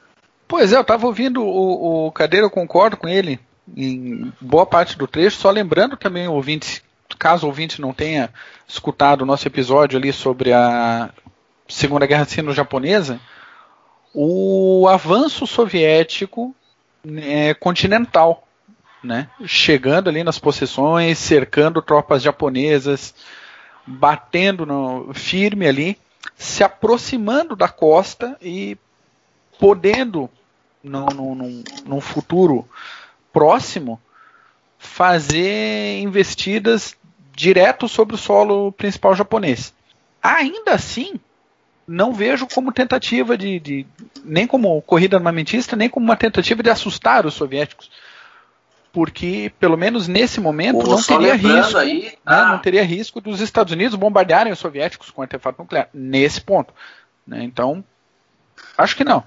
Pois 0.46 0.72
é, 0.72 0.76
eu 0.76 0.82
estava 0.82 1.04
ouvindo 1.04 1.42
o, 1.42 2.06
o 2.06 2.12
Cadeira, 2.12 2.46
eu 2.46 2.50
concordo 2.50 2.96
com 2.96 3.08
ele 3.08 3.40
em 3.76 4.32
boa 4.40 4.66
parte 4.66 4.96
do 4.96 5.08
trecho, 5.08 5.38
só 5.38 5.50
lembrando 5.50 5.96
também 5.96 6.28
o 6.28 6.34
ouvinte, 6.34 6.82
caso 7.16 7.46
o 7.46 7.48
ouvinte 7.48 7.80
não 7.80 7.92
tenha 7.92 8.30
escutado 8.66 9.22
o 9.22 9.26
nosso 9.26 9.46
episódio 9.46 9.98
ali 9.98 10.12
sobre 10.12 10.52
a 10.52 11.10
Segunda 11.68 12.06
Guerra 12.06 12.24
Sino-Japonesa, 12.24 13.20
o 14.14 14.86
avanço 14.88 15.46
soviético 15.46 16.54
é, 17.16 17.54
continental, 17.54 18.46
né? 19.02 19.28
chegando 19.44 20.08
ali 20.08 20.22
nas 20.22 20.38
possessões, 20.38 21.18
cercando 21.18 21.80
tropas 21.82 22.22
japonesas, 22.22 23.14
batendo 23.86 24.66
no, 24.66 25.12
firme 25.14 25.66
ali, 25.66 25.98
se 26.36 26.62
aproximando 26.62 27.56
da 27.56 27.68
costa 27.68 28.36
e 28.40 28.76
podendo, 29.58 30.28
num 30.82 32.00
futuro 32.00 32.68
próximo, 33.32 34.00
fazer 34.78 36.00
investidas 36.00 36.96
direto 37.34 37.88
sobre 37.88 38.14
o 38.14 38.18
solo 38.18 38.72
principal 38.72 39.14
japonês. 39.14 39.74
Ainda 40.22 40.72
assim, 40.72 41.14
não 41.86 42.12
vejo 42.12 42.46
como 42.46 42.72
tentativa 42.72 43.36
de, 43.36 43.58
de, 43.58 43.86
nem 44.24 44.46
como 44.46 44.80
corrida 44.82 45.16
armamentista, 45.16 45.76
nem 45.76 45.88
como 45.88 46.04
uma 46.04 46.16
tentativa 46.16 46.62
de 46.62 46.70
assustar 46.70 47.26
os 47.26 47.34
soviéticos 47.34 47.90
porque 48.92 49.50
pelo 49.58 49.76
menos 49.76 50.06
nesse 50.06 50.38
momento 50.38 50.86
não 50.86 51.02
teria 51.02 51.34
risco, 51.34 51.78
aí, 51.78 52.02
né, 52.02 52.12
ah. 52.26 52.46
não 52.50 52.58
teria 52.58 52.84
risco 52.84 53.20
dos 53.20 53.40
Estados 53.40 53.72
Unidos 53.72 53.96
bombardearem 53.96 54.52
os 54.52 54.58
soviéticos 54.58 55.10
com 55.10 55.22
artefato 55.22 55.62
nuclear 55.62 55.88
nesse 55.94 56.40
ponto. 56.40 56.74
Né? 57.26 57.42
Então, 57.42 57.82
acho 58.76 58.94
que 58.94 59.02
não. 59.02 59.24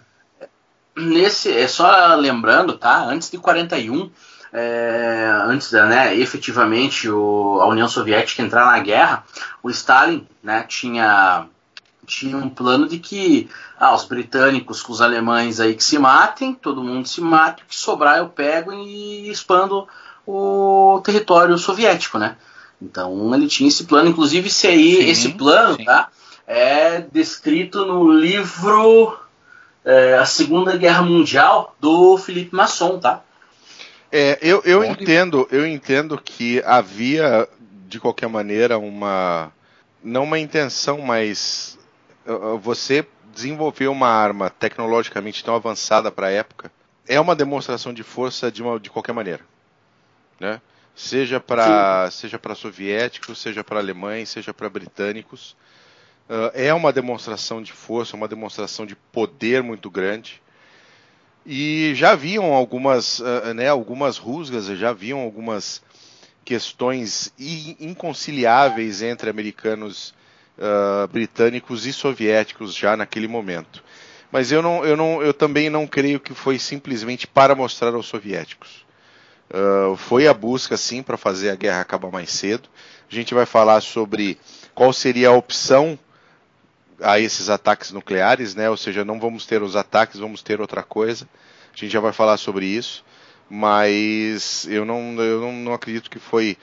Nesse, 0.95 1.51
é 1.51 1.68
só 1.68 2.16
lembrando, 2.16 2.78
tá? 2.78 3.03
Antes 3.03 3.30
de 3.30 3.38
41, 3.38 4.10
é, 4.58 5.28
antes 5.43 5.70
da, 5.70 5.86
né, 5.86 6.16
efetivamente 6.16 7.10
o, 7.10 7.60
a 7.62 7.68
União 7.68 7.89
Soviética 7.89 8.41
entrar 8.41 8.66
na 8.66 8.80
guerra, 8.80 9.26
o 9.62 9.70
Stalin, 9.70 10.26
né, 10.41 10.64
tinha 10.64 11.45
tinha 12.08 12.38
um 12.38 12.47
plano 12.47 12.88
de 12.88 12.99
que 12.99 13.49
ah, 13.80 13.93
os 13.95 14.06
britânicos 14.06 14.82
com 14.82 14.93
os 14.93 15.01
alemães 15.01 15.60
aí 15.60 15.74
que 15.74 15.84
se 15.84 15.97
matem, 15.97 16.53
todo 16.53 16.84
mundo 16.84 17.08
se 17.08 17.20
mate, 17.20 17.64
o 17.64 17.66
que 17.66 17.76
sobrar 17.76 18.20
eu 18.20 18.30
pego 18.30 18.72
e 18.72 19.30
expando 19.30 19.88
o 20.26 21.01
território 21.03 21.58
soviético, 21.58 22.20
né? 22.20 22.38
Então 22.80 23.34
ele 23.34 23.47
tinha 23.47 23.68
esse 23.68 23.86
plano, 23.86 24.10
inclusive 24.10 24.47
esse 24.47 24.68
aí, 24.68 24.97
sim, 24.97 25.10
esse 25.10 25.30
plano, 25.30 25.76
sim. 25.76 25.84
tá? 25.84 26.10
É 26.45 27.01
descrito 27.12 27.84
no 27.86 28.12
livro 28.12 29.18
é, 29.84 30.14
A 30.14 30.26
Segunda 30.26 30.78
Guerra 30.78 31.01
Mundial 31.01 31.76
do 31.82 32.18
Felipe 32.20 32.56
Masson, 32.56 32.99
tá? 32.99 33.24
É, 34.18 34.39
eu, 34.41 34.61
eu 34.63 34.82
entendo, 34.82 35.45
eu 35.51 35.68
entendo 35.68 36.18
que 36.18 36.63
havia 36.66 37.49
de 37.86 37.99
qualquer 37.99 38.30
maneira 38.30 38.78
uma 38.78 39.51
não 40.01 40.24
uma 40.24 40.39
intenção, 40.39 40.99
mas 41.01 41.78
uh, 42.26 42.32
uh, 42.32 42.57
você 42.57 43.05
desenvolver 43.34 43.89
uma 43.89 44.07
arma 44.07 44.49
tecnologicamente 44.49 45.43
tão 45.43 45.53
avançada 45.53 46.09
para 46.09 46.28
a 46.28 46.32
época 46.32 46.72
é 47.05 47.20
uma 47.20 47.36
demonstração 47.36 47.93
de 47.93 48.03
força 48.03 48.49
de, 48.49 48.63
uma, 48.63 48.80
de 48.80 48.89
qualquer 48.89 49.11
maneira, 49.11 49.41
né? 50.39 50.61
Seja 50.95 51.41
para 51.41 52.09
seja 52.09 52.39
para 52.39 52.55
soviéticos, 52.55 53.38
seja 53.38 53.66
para 53.66 53.82
alemães, 53.82 54.30
seja 54.30 54.53
para 54.53 54.70
britânicos, 54.70 55.57
uh, 56.30 56.51
é 56.53 56.74
uma 56.74 56.93
demonstração 56.93 57.61
de 57.61 57.74
força, 57.74 58.16
uma 58.16 58.30
demonstração 58.30 58.86
de 58.86 58.95
poder 58.95 59.61
muito 59.61 59.89
grande. 59.91 60.41
E 61.46 61.93
já 61.93 62.12
haviam 62.12 62.54
algumas, 62.54 63.20
uh, 63.20 63.54
né, 63.54 63.70
algumas 63.70 64.18
rusgas, 64.18 64.66
já 64.66 64.89
haviam 64.89 65.20
algumas 65.20 65.82
questões 66.43 67.32
inconciliáveis 67.80 69.02
entre 69.02 69.30
americanos, 69.30 70.14
uh, 70.58 71.08
britânicos 71.08 71.86
e 71.86 71.93
soviéticos 71.93 72.74
já 72.74 72.98
naquele 72.98 73.28
momento. 73.28 73.84
Mas 74.32 74.52
eu, 74.52 74.62
não, 74.62 74.84
eu, 74.84 74.98
não, 74.98 75.22
eu 75.22 75.34
também 75.34 75.70
não 75.70 75.88
creio 75.88 76.20
que 76.20 76.34
foi 76.34 76.58
simplesmente 76.60 77.28
para 77.28 77.56
mostrar 77.56 77.93
aos 77.93 78.08
soviéticos. 78.08 78.86
Uh, 79.50 79.96
foi 79.96 80.28
a 80.28 80.34
busca, 80.34 80.76
sim, 80.76 81.04
para 81.04 81.18
fazer 81.18 81.52
a 81.52 81.56
guerra 81.56 81.82
acabar 81.82 82.12
mais 82.12 82.32
cedo. 82.32 82.68
A 83.10 83.14
gente 83.14 83.34
vai 83.34 83.46
falar 83.46 83.82
sobre 83.82 84.38
qual 84.74 84.91
seria 84.91 85.30
a 85.30 85.34
opção 85.34 85.98
a 87.02 87.20
esses 87.20 87.50
ataques 87.50 87.91
nucleares, 87.91 88.56
né? 88.56 88.70
Ou 88.70 88.78
seja, 88.78 89.06
não 89.06 89.20
vamos 89.20 89.46
ter 89.46 89.62
os 89.62 89.76
ataques, 89.76 90.20
vamos 90.20 90.41
ter 90.41 90.62
outra 90.62 90.84
coisa. 90.84 91.28
A 91.74 91.78
gente 91.78 91.91
já 91.91 92.00
vai 92.00 92.14
falar 92.14 92.38
sobre 92.38 92.66
isso 92.66 93.04
mas 93.50 94.66
eu 94.68 94.86
não, 94.86 95.16
eu 95.22 95.41
não, 95.41 95.54
não 95.54 95.74
acredito 95.74 96.10
que 96.10 96.20
foi 96.20 96.58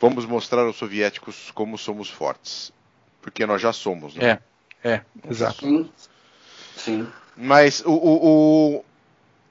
vamos 0.00 0.26
mostrar 0.26 0.62
aos 0.62 0.76
soviéticos 0.76 1.50
como 1.52 1.78
somos 1.78 2.10
fortes, 2.10 2.72
porque 3.22 3.46
nós 3.46 3.62
já 3.62 3.72
somos. 3.72 4.14
Né? 4.14 4.38
É, 4.82 4.90
é, 4.90 5.00
exato. 5.28 5.60
Sim. 5.60 5.90
Sim. 6.76 7.08
Mas 7.36 7.82
o, 7.84 7.92
o, 7.92 8.76
o 8.76 8.84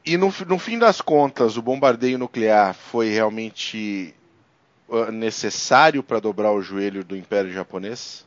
e 0.06 0.18
no, 0.18 0.34
no 0.48 0.60
fim 0.60 0.78
das 0.78 1.00
contas, 1.02 1.58
o 1.58 1.62
bombardeio 1.62 2.18
nuclear 2.18 2.74
foi 2.74 3.10
realmente 3.10 4.14
uh, 4.88 5.12
necessário 5.12 6.04
para 6.04 6.20
dobrar 6.20 6.52
o 6.52 6.62
joelho 6.62 7.04
do 7.04 7.16
Império 7.16 7.52
Japonês? 7.52 8.26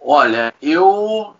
Olha, 0.00 0.54
eu 0.62 1.34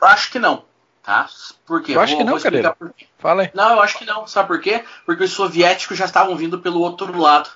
acho 0.00 0.30
que 0.30 0.38
não. 0.38 0.64
Tá? 1.02 1.28
Por 1.64 1.82
quê? 1.82 1.92
Eu 1.92 2.00
acho 2.00 2.16
vou, 2.16 2.24
que 2.24 2.30
não, 2.30 2.40
Cadeira. 2.40 2.76
Fala 3.18 3.42
aí. 3.42 3.50
Não, 3.54 3.74
eu 3.74 3.80
acho 3.80 3.98
que 3.98 4.04
não. 4.04 4.26
Sabe 4.26 4.48
por 4.48 4.60
quê? 4.60 4.82
Porque 5.04 5.22
os 5.22 5.30
soviéticos 5.30 5.96
já 5.96 6.04
estavam 6.04 6.34
vindo 6.34 6.58
pelo 6.58 6.80
outro 6.80 7.16
lado. 7.16 7.48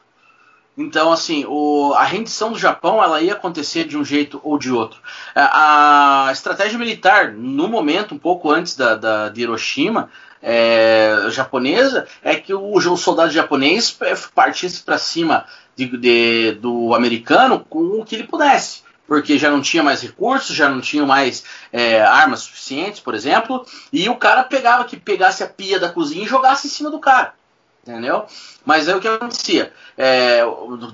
Então, 0.78 1.12
assim, 1.12 1.44
o, 1.48 1.92
a 1.94 2.04
rendição 2.04 2.52
do 2.52 2.58
Japão 2.58 3.02
ela 3.02 3.20
ia 3.20 3.32
acontecer 3.32 3.84
de 3.84 3.98
um 3.98 4.04
jeito 4.04 4.40
ou 4.44 4.56
de 4.56 4.70
outro. 4.70 5.00
A, 5.34 6.28
a 6.28 6.32
estratégia 6.32 6.78
militar, 6.78 7.32
no 7.32 7.66
momento, 7.66 8.14
um 8.14 8.18
pouco 8.18 8.50
antes 8.50 8.76
da, 8.76 8.94
da 8.94 9.28
de 9.28 9.42
Hiroshima, 9.42 10.08
é, 10.40 11.26
japonesa, 11.30 12.06
é 12.22 12.36
que 12.36 12.54
o, 12.54 12.72
o 12.72 12.96
soldado 12.96 13.32
japonês 13.32 13.98
partisse 14.32 14.82
para 14.82 14.96
cima 14.96 15.44
de, 15.74 15.86
de, 15.98 16.52
do 16.52 16.94
americano 16.94 17.66
com 17.68 18.00
o 18.00 18.04
que 18.04 18.14
ele 18.14 18.24
pudesse 18.24 18.88
porque 19.11 19.36
já 19.36 19.50
não 19.50 19.61
tinha 19.61 19.82
mais 19.82 20.02
recursos, 20.02 20.54
já 20.54 20.68
não 20.68 20.80
tinha 20.80 21.04
mais 21.04 21.42
é, 21.72 22.00
armas 22.00 22.42
suficientes, 22.42 23.00
por 23.00 23.12
exemplo, 23.12 23.66
e 23.92 24.08
o 24.08 24.14
cara 24.14 24.44
pegava 24.44 24.84
que 24.84 24.96
pegasse 24.96 25.42
a 25.42 25.48
pia 25.48 25.80
da 25.80 25.88
cozinha 25.88 26.22
e 26.22 26.28
jogasse 26.28 26.68
em 26.68 26.70
cima 26.70 26.92
do 26.92 27.00
cara. 27.00 27.34
Entendeu? 27.82 28.24
Mas 28.64 28.88
aí 28.88 28.94
o 28.94 29.00
que 29.00 29.08
acontecia? 29.08 29.72
É, 29.98 30.42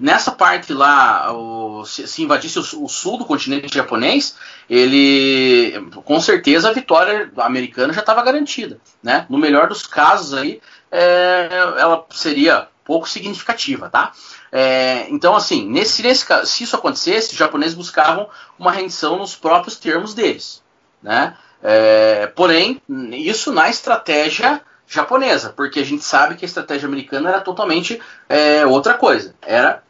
nessa 0.00 0.32
parte 0.32 0.72
lá, 0.72 1.30
o, 1.30 1.84
se, 1.84 2.08
se, 2.08 2.22
invadisse 2.22 2.58
o, 2.58 2.84
o, 2.84 2.88
sul 2.88 3.18
do 3.18 3.26
continente 3.26 3.74
japonês, 3.74 4.34
ele 4.70 5.74
com 6.06 6.18
certeza 6.18 6.70
a 6.70 6.72
vitória 6.72 7.30
americana 7.36 7.92
já 7.92 8.00
estava 8.00 8.22
garantida. 8.22 8.78
Né? 9.02 9.26
No 9.28 9.36
melhor 9.36 9.68
dos 9.68 9.86
casos 9.86 10.32
aí, 10.32 10.58
é, 10.90 11.48
ela 11.76 12.02
seria 12.12 12.66
pouco 12.86 13.08
significativa, 13.08 13.90
tá? 13.90 14.12
É, 14.52 15.06
então, 15.10 15.34
assim, 15.34 15.68
nesse, 15.68 16.02
nesse, 16.02 16.24
se 16.46 16.64
isso 16.64 16.76
acontecesse, 16.76 17.32
os 17.32 17.38
japoneses 17.38 17.74
buscavam 17.74 18.28
uma 18.58 18.70
rendição 18.70 19.18
nos 19.18 19.34
próprios 19.34 19.76
termos 19.76 20.14
deles, 20.14 20.62
né? 21.02 21.36
É, 21.62 22.28
porém, 22.28 22.80
isso 23.12 23.52
na 23.52 23.68
estratégia 23.68 24.62
japonesa, 24.86 25.50
porque 25.50 25.80
a 25.80 25.84
gente 25.84 26.04
sabe 26.04 26.36
que 26.36 26.44
a 26.44 26.48
estratégia 26.48 26.86
americana 26.86 27.30
era 27.30 27.40
totalmente 27.40 28.00
é, 28.28 28.64
outra 28.64 28.94
coisa, 28.94 29.34
era 29.42 29.82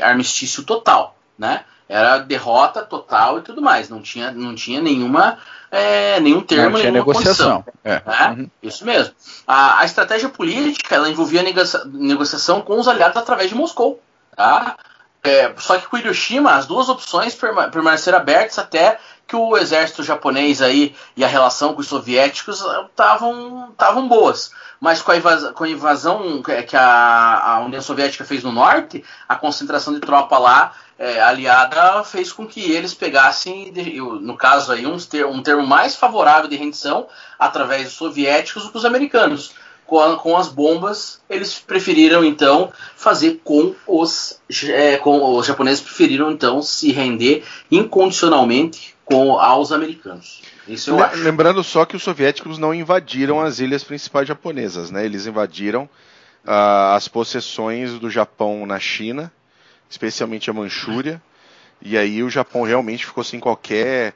armistício 0.00 0.62
total, 0.62 1.18
né? 1.38 1.64
Era 1.92 2.16
derrota 2.16 2.80
total 2.80 3.38
e 3.38 3.42
tudo 3.42 3.60
mais, 3.60 3.90
não 3.90 4.00
tinha, 4.00 4.30
não 4.30 4.54
tinha 4.54 4.80
nenhuma 4.80 5.36
é, 5.70 6.18
nenhum 6.20 6.40
termo, 6.40 6.70
não 6.70 6.78
nenhuma 6.78 6.98
negociação. 6.98 7.62
É. 7.84 8.02
Né? 8.04 8.34
Uhum. 8.38 8.50
Isso 8.62 8.84
mesmo. 8.86 9.14
A, 9.46 9.80
a, 9.80 9.84
estratégia 9.84 10.30
política 10.30 10.94
ela 10.94 11.10
envolvia 11.10 11.42
negocia 11.42 11.80
negociação 11.86 12.62
com 12.62 12.80
os 12.80 12.88
aliados 12.88 13.18
através 13.18 13.50
de 13.50 13.54
Moscou. 13.54 14.00
Tá? 14.34 14.76
É, 15.22 15.52
só 15.58 15.78
que 15.78 15.86
com 15.86 15.98
Hiroshima, 15.98 16.52
as 16.52 16.66
duas 16.66 16.88
opções 16.88 17.34
permaneceram 17.34 18.18
abertas 18.18 18.58
até 18.58 18.98
que 19.26 19.36
o 19.36 19.56
exército 19.56 20.02
japonês 20.02 20.60
aí 20.60 20.94
e 21.16 21.24
a 21.24 21.28
relação 21.28 21.74
com 21.74 21.80
os 21.80 21.86
soviéticos 21.86 22.62
estavam 22.90 24.08
boas. 24.08 24.50
Mas 24.80 25.00
com 25.00 25.12
a, 25.12 25.16
invasão, 25.16 25.52
com 25.52 25.64
a 25.64 25.68
invasão 25.68 26.42
que 26.42 26.76
a, 26.76 27.40
a 27.40 27.60
União 27.60 27.80
Soviética 27.80 28.24
fez 28.24 28.42
no 28.42 28.50
norte, 28.50 29.04
a 29.28 29.36
concentração 29.36 29.94
de 29.94 30.00
tropa 30.00 30.36
lá 30.38 30.72
é, 30.98 31.20
aliada 31.20 32.04
fez 32.04 32.32
com 32.32 32.46
que 32.46 32.70
eles 32.70 32.94
pegassem, 32.94 33.72
no 34.20 34.36
caso 34.36 34.72
aí, 34.72 34.86
um 34.86 34.96
termo, 34.98 35.32
um 35.32 35.42
termo 35.42 35.66
mais 35.66 35.96
favorável 35.96 36.48
de 36.48 36.56
rendição 36.56 37.08
através 37.38 37.84
dos 37.84 37.94
soviéticos 37.94 38.64
do 38.64 38.70
que 38.70 38.78
os 38.78 38.84
americanos. 38.84 39.52
Com, 39.84 40.16
com 40.16 40.36
as 40.36 40.48
bombas, 40.48 41.20
eles 41.28 41.58
preferiram 41.58 42.24
então 42.24 42.72
fazer 42.94 43.40
com 43.42 43.74
os, 43.86 44.40
é, 44.68 44.96
com 44.96 45.36
os 45.36 45.46
japoneses 45.46 45.80
preferiram 45.82 46.30
então 46.30 46.62
se 46.62 46.92
render 46.92 47.44
incondicionalmente 47.70 48.96
com 49.12 49.38
aos 49.38 49.72
americanos. 49.72 50.42
Isso 50.66 50.90
eu 50.90 51.02
acho. 51.02 51.22
Lembrando 51.22 51.62
só 51.62 51.84
que 51.84 51.96
os 51.96 52.02
soviéticos 52.02 52.58
não 52.58 52.72
invadiram 52.72 53.40
as 53.40 53.58
ilhas 53.58 53.84
principais 53.84 54.26
japonesas, 54.26 54.90
né? 54.90 55.04
Eles 55.04 55.26
invadiram 55.26 55.84
uh, 56.44 56.94
as 56.94 57.08
possessões 57.08 57.98
do 57.98 58.10
Japão 58.10 58.66
na 58.66 58.78
China 58.78 59.32
especialmente 59.92 60.50
a 60.50 60.54
Manchúria. 60.54 61.22
E 61.80 61.98
aí 61.98 62.22
o 62.22 62.30
Japão 62.30 62.62
realmente 62.62 63.04
ficou 63.04 63.22
sem 63.22 63.38
qualquer 63.38 64.14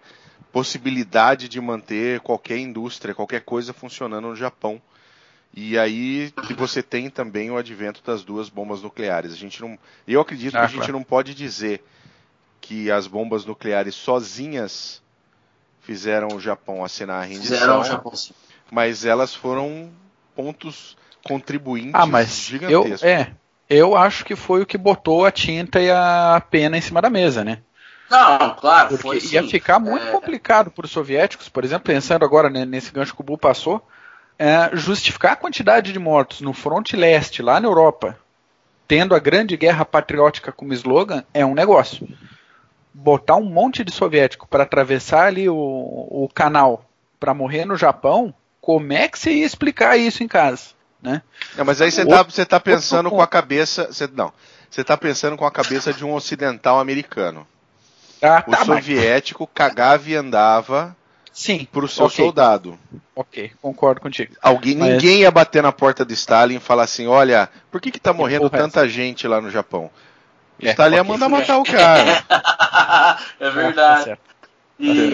possibilidade 0.52 1.48
de 1.48 1.60
manter 1.60 2.20
qualquer 2.20 2.58
indústria, 2.58 3.14
qualquer 3.14 3.42
coisa 3.42 3.72
funcionando 3.72 4.28
no 4.28 4.36
Japão. 4.36 4.80
E 5.54 5.78
aí 5.78 6.32
você 6.56 6.82
tem 6.82 7.10
também 7.10 7.50
o 7.50 7.56
advento 7.56 8.02
das 8.04 8.24
duas 8.24 8.48
bombas 8.48 8.82
nucleares. 8.82 9.32
A 9.32 9.36
gente 9.36 9.60
não, 9.60 9.78
eu 10.08 10.20
acredito 10.20 10.54
ah, 10.54 10.60
que 10.60 10.64
a 10.64 10.68
gente 10.68 10.78
claro. 10.78 10.92
não 10.94 11.02
pode 11.02 11.34
dizer 11.34 11.84
que 12.60 12.90
as 12.90 13.06
bombas 13.06 13.44
nucleares 13.44 13.94
sozinhas 13.94 15.02
fizeram 15.80 16.28
o 16.34 16.40
Japão 16.40 16.84
assinar 16.84 17.22
a 17.22 17.24
rendição, 17.24 17.56
fizeram 17.56 17.80
o 17.80 17.84
Japão, 17.84 18.14
sim. 18.16 18.34
mas 18.70 19.04
elas 19.04 19.34
foram 19.34 19.90
pontos 20.34 20.96
contribuintes 21.24 21.94
ah, 21.94 22.06
mas 22.06 22.36
gigantescos. 22.36 23.02
Eu, 23.02 23.08
é, 23.08 23.32
eu 23.68 23.96
acho 23.96 24.24
que 24.24 24.36
foi 24.36 24.62
o 24.62 24.66
que 24.66 24.76
botou 24.76 25.24
a 25.24 25.30
tinta 25.30 25.80
e 25.80 25.90
a 25.90 26.42
pena 26.50 26.76
em 26.76 26.80
cima 26.80 27.00
da 27.00 27.10
mesa, 27.10 27.44
né? 27.44 27.58
Não, 28.10 28.54
claro. 28.54 28.88
Porque 28.88 29.20
foi, 29.20 29.32
ia 29.32 29.42
ficar 29.46 29.78
muito 29.78 30.06
é... 30.06 30.10
complicado 30.10 30.70
para 30.70 30.84
os 30.84 30.92
soviéticos, 30.92 31.48
por 31.48 31.64
exemplo, 31.64 31.84
pensando 31.84 32.24
agora 32.24 32.48
nesse 32.48 32.92
gancho 32.92 33.14
que 33.14 33.20
o 33.20 33.24
Bu 33.24 33.36
passou, 33.36 33.84
é, 34.38 34.70
justificar 34.74 35.32
a 35.32 35.36
quantidade 35.36 35.92
de 35.92 35.98
mortos 35.98 36.40
no 36.40 36.52
fronte 36.52 36.94
leste, 36.94 37.42
lá 37.42 37.58
na 37.58 37.66
Europa, 37.66 38.18
tendo 38.86 39.14
a 39.14 39.18
grande 39.18 39.56
guerra 39.56 39.84
patriótica 39.84 40.52
como 40.52 40.72
slogan, 40.72 41.24
é 41.34 41.44
um 41.44 41.54
negócio. 41.54 42.06
Botar 42.98 43.36
um 43.36 43.44
monte 43.44 43.84
de 43.84 43.92
soviético 43.92 44.48
para 44.48 44.62
atravessar 44.62 45.26
ali 45.26 45.48
o, 45.48 45.54
o 45.54 46.28
canal 46.32 46.84
para 47.20 47.34
morrer 47.34 47.64
no 47.64 47.76
Japão, 47.76 48.34
como 48.60 48.92
é 48.92 49.06
que 49.06 49.18
você 49.18 49.32
ia 49.32 49.46
explicar 49.46 49.96
isso 49.96 50.22
em 50.22 50.28
casa? 50.28 50.70
Né? 51.02 51.22
Não, 51.56 51.64
mas 51.64 51.80
aí 51.80 51.90
você 51.90 52.02
está 52.02 52.22
você 52.22 52.44
tá 52.44 52.58
pensando 52.58 53.10
com 53.10 53.20
a 53.20 53.26
cabeça. 53.26 53.92
Você, 53.92 54.08
não, 54.12 54.32
você 54.70 54.80
está 54.80 54.96
pensando 54.96 55.36
com 55.36 55.46
a 55.46 55.50
cabeça 55.50 55.92
de 55.92 56.04
um 56.04 56.14
ocidental 56.14 56.80
americano. 56.80 57.46
Ah, 58.22 58.42
o 58.46 58.50
tá, 58.50 58.64
soviético 58.64 59.44
mas... 59.44 59.50
cagava 59.54 60.08
e 60.08 60.16
andava 60.16 60.96
Sim, 61.32 61.68
pro 61.70 61.86
seu 61.86 62.06
okay. 62.06 62.24
soldado. 62.24 62.78
Ok, 63.14 63.52
concordo 63.60 64.00
contigo. 64.00 64.34
Alguém, 64.40 64.76
mas... 64.76 64.92
Ninguém 64.94 65.20
ia 65.20 65.30
bater 65.30 65.62
na 65.62 65.70
porta 65.70 66.04
de 66.04 66.14
Stalin 66.14 66.56
e 66.56 66.60
falar 66.60 66.84
assim: 66.84 67.06
olha, 67.06 67.48
por 67.70 67.80
que, 67.80 67.90
que 67.90 68.00
tá 68.00 68.12
morrendo 68.12 68.48
tanta 68.48 68.88
gente 68.88 69.28
lá 69.28 69.40
no 69.40 69.50
Japão? 69.50 69.90
É, 70.60 70.70
Stalin 70.70 70.98
okay. 70.98 70.98
ia 70.98 71.04
mandar 71.04 71.28
matar 71.28 71.58
o 71.58 71.64
cara. 71.64 72.24
é 73.38 73.50
verdade. 73.50 74.10
Tá 74.10 74.18
e, 74.78 75.10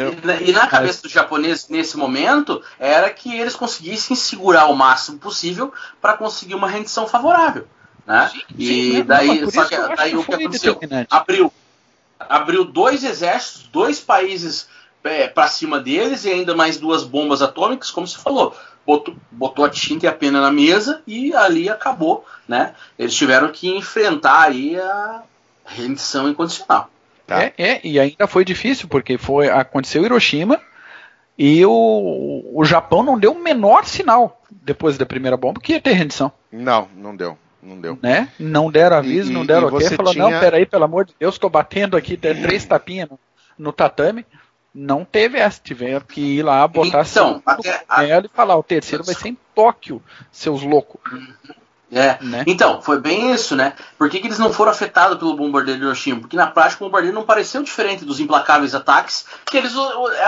e, 0.48 0.52
na 0.52 0.66
cabeça 0.66 1.02
dos 1.02 1.12
japoneses 1.12 1.68
nesse 1.68 1.96
momento 1.96 2.62
era 2.80 3.08
que 3.10 3.38
eles 3.38 3.54
conseguissem 3.54 4.16
segurar 4.16 4.66
o 4.66 4.74
máximo 4.74 5.18
possível 5.18 5.72
para 6.00 6.16
conseguir 6.16 6.54
uma 6.54 6.68
rendição 6.68 7.06
favorável. 7.06 7.68
né? 8.04 8.28
Sim, 8.32 8.42
e 8.58 8.66
sim, 8.66 9.04
daí, 9.04 9.40
não, 9.40 9.50
só 9.50 9.64
que, 9.64 9.76
daí 9.76 10.16
o 10.16 10.24
que 10.24 10.34
aconteceu? 10.34 10.80
Abriu, 11.08 11.52
abriu 12.18 12.64
dois 12.64 13.04
exércitos, 13.04 13.68
dois 13.68 14.00
países 14.00 14.68
é, 15.04 15.28
para 15.28 15.46
cima 15.46 15.78
deles 15.78 16.24
e 16.24 16.30
ainda 16.30 16.56
mais 16.56 16.76
duas 16.76 17.04
bombas 17.04 17.40
atômicas, 17.40 17.90
como 17.90 18.06
você 18.06 18.18
falou. 18.18 18.56
Botou, 18.84 19.14
botou 19.30 19.64
a 19.64 19.70
tinta 19.70 20.06
e 20.06 20.08
a 20.08 20.12
pena 20.12 20.40
na 20.40 20.50
mesa 20.50 21.02
e 21.06 21.32
ali 21.36 21.68
acabou, 21.68 22.26
né? 22.48 22.74
Eles 22.98 23.14
tiveram 23.14 23.52
que 23.52 23.68
enfrentar 23.68 24.42
aí 24.42 24.76
a 24.76 25.22
rendição 25.64 26.28
incondicional. 26.28 26.90
Tá. 27.26 27.42
É, 27.42 27.52
é, 27.56 27.80
e 27.84 27.98
ainda 27.98 28.26
foi 28.26 28.44
difícil, 28.44 28.88
porque 28.88 29.16
foi 29.16 29.48
aconteceu 29.48 30.04
Hiroshima 30.04 30.60
e 31.38 31.64
o, 31.64 32.50
o 32.52 32.64
Japão 32.64 33.02
não 33.02 33.18
deu 33.18 33.32
o 33.32 33.42
menor 33.42 33.84
sinal 33.84 34.42
depois 34.50 34.98
da 34.98 35.06
primeira 35.06 35.36
bomba 35.36 35.60
que 35.60 35.72
ia 35.72 35.80
ter 35.80 35.92
rendição. 35.92 36.30
Não, 36.50 36.88
não 36.94 37.16
deu. 37.16 37.38
Não 37.62 37.80
deu. 37.80 37.98
Né? 38.02 38.28
Não 38.38 38.70
deram 38.70 38.96
aviso, 38.96 39.30
e, 39.30 39.34
não 39.34 39.46
deram 39.46 39.68
ok. 39.68 39.88
Falou, 39.90 40.12
tinha... 40.12 40.28
não, 40.28 40.40
peraí, 40.40 40.66
pelo 40.66 40.84
amor 40.84 41.04
de 41.04 41.14
Deus, 41.18 41.38
tô 41.38 41.48
batendo 41.48 41.96
aqui, 41.96 42.16
tem 42.16 42.42
três 42.42 42.64
tapinhas 42.64 43.08
no, 43.08 43.18
no, 43.56 43.72
tatame. 43.72 44.26
Não 44.74 45.04
teve 45.04 45.38
essa, 45.38 45.60
tiveram 45.62 46.04
que 46.04 46.20
ir 46.38 46.42
lá, 46.42 46.66
botar 46.66 47.06
então, 47.08 47.42
até, 47.46 47.84
a... 47.88 48.04
e 48.04 48.28
falar, 48.28 48.56
o 48.56 48.62
terceiro 48.62 49.04
vai 49.04 49.14
ser 49.14 49.28
em 49.28 49.38
Tóquio, 49.54 50.02
seus 50.32 50.62
loucos. 50.62 51.00
É. 51.92 52.16
Né? 52.22 52.42
Então, 52.46 52.80
foi 52.80 52.98
bem 52.98 53.32
isso, 53.32 53.54
né? 53.54 53.74
Por 53.98 54.08
que, 54.08 54.18
que, 54.18 54.26
eles 54.26 54.38
não 54.38 54.50
foram 54.50 54.72
afetados 54.72 55.18
pelo 55.18 55.36
bombardeio 55.36 55.76
de 55.76 55.84
Hiroshima? 55.84 56.20
Porque 56.20 56.36
na 56.36 56.46
prática 56.46 56.82
o 56.82 56.86
bombardeio 56.88 57.12
não 57.12 57.22
pareceu 57.22 57.62
diferente 57.62 58.02
dos 58.04 58.18
implacáveis 58.18 58.74
ataques 58.74 59.26
que 59.44 59.58
eles 59.58 59.74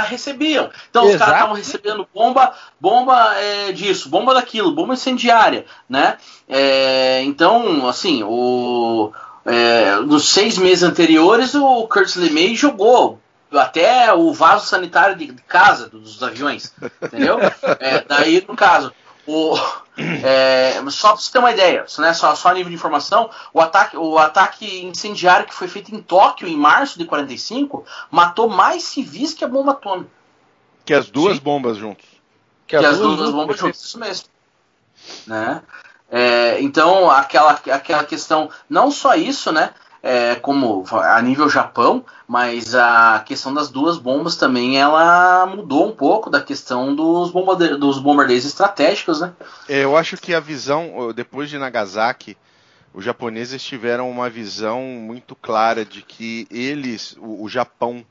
recebiam. 0.07 0.69
Então 0.91 1.05
Exato. 1.05 1.15
os 1.15 1.19
caras 1.19 1.35
estavam 1.35 1.57
recebendo 1.57 2.07
bomba, 2.15 2.53
bomba 2.79 3.35
é, 3.37 3.73
disso, 3.73 4.11
bomba 4.11 4.35
daquilo, 4.35 4.73
bomba 4.73 4.93
incendiária, 4.93 5.65
né? 5.89 6.19
É, 6.47 7.23
então, 7.23 7.89
assim, 7.89 8.23
o, 8.23 9.11
é, 9.47 9.97
nos 9.97 10.29
seis 10.29 10.59
meses 10.59 10.83
anteriores 10.83 11.55
o 11.55 11.89
Curtis 11.89 12.17
LeMay 12.17 12.55
jogou 12.55 13.19
até 13.53 14.13
o 14.13 14.33
vaso 14.33 14.67
sanitário 14.67 15.17
de 15.17 15.33
casa 15.49 15.89
dos 15.89 16.23
aviões, 16.23 16.75
entendeu? 17.03 17.39
É, 17.81 18.05
daí, 18.07 18.45
no 18.47 18.55
caso, 18.55 18.93
o, 19.27 19.57
é, 20.23 20.83
só 20.91 21.09
para 21.09 21.21
você 21.21 21.33
ter 21.33 21.39
uma 21.39 21.53
ideia, 21.53 21.87
né, 21.99 22.13
só, 22.13 22.35
só 22.35 22.49
a 22.49 22.55
nível 22.55 22.71
de 22.71 22.75
informação, 22.75 23.31
o 23.53 23.61
ataque, 23.61 23.97
o 23.97 24.19
ataque 24.19 24.85
incendiário 24.85 25.47
que 25.47 25.55
foi 25.55 25.69
feito 25.69 25.95
em 25.95 26.01
Tóquio 26.01 26.49
em 26.49 26.57
março 26.57 26.99
de 26.99 27.05
45 27.05 27.85
matou 28.11 28.49
mais 28.49 28.83
civis 28.83 29.33
que 29.35 29.45
a 29.45 29.49
bomba 29.49 29.73
atômica. 29.73 30.11
Que 30.85 30.93
as 30.93 31.09
duas 31.09 31.37
Sim. 31.37 31.43
bombas 31.43 31.77
juntos. 31.77 32.07
Que, 32.67 32.79
que 32.79 32.85
as, 32.85 32.99
duas, 32.99 33.17
duas 33.17 33.31
bombas 33.31 33.59
juntas, 33.59 33.83
isso 33.83 33.99
mesmo. 33.99 34.29
Né? 35.27 35.63
É, 36.11 36.61
então, 36.61 37.11
aquela, 37.11 37.53
aquela 37.53 38.05
questão, 38.05 38.51
não 38.69 38.91
só 38.91 39.15
isso, 39.15 39.51
né? 39.51 39.73
É, 40.05 40.35
como 40.35 40.85
a 40.93 41.21
nível 41.23 41.49
Japão, 41.49 42.05
mas 42.29 42.75
a 42.75 43.25
questão 43.27 43.55
das 43.55 43.71
duas 43.71 43.97
bombas 43.97 44.37
também 44.37 44.79
ela 44.79 45.47
mudou 45.47 45.89
um 45.89 45.93
pouco 45.93 46.29
da 46.29 46.43
questão 46.43 46.95
dos, 46.95 47.31
bombarde 47.31 47.79
dos 47.79 48.45
estratégicos, 48.45 49.23
né? 49.23 49.33
É, 49.67 49.83
eu 49.83 49.97
acho 49.97 50.19
que 50.19 50.35
a 50.35 50.41
visão 50.41 51.11
depois 51.15 51.49
de 51.49 51.57
Nagasaki, 51.57 52.37
os 52.93 53.03
japoneses 53.03 53.65
tiveram 53.65 54.11
uma 54.11 54.29
visão 54.29 54.83
muito 54.83 55.35
clara 55.35 55.87
de 55.87 56.03
que 56.03 56.47
eles, 56.51 57.17
o, 57.19 57.43
o 57.43 57.49
Japão, 57.49 58.05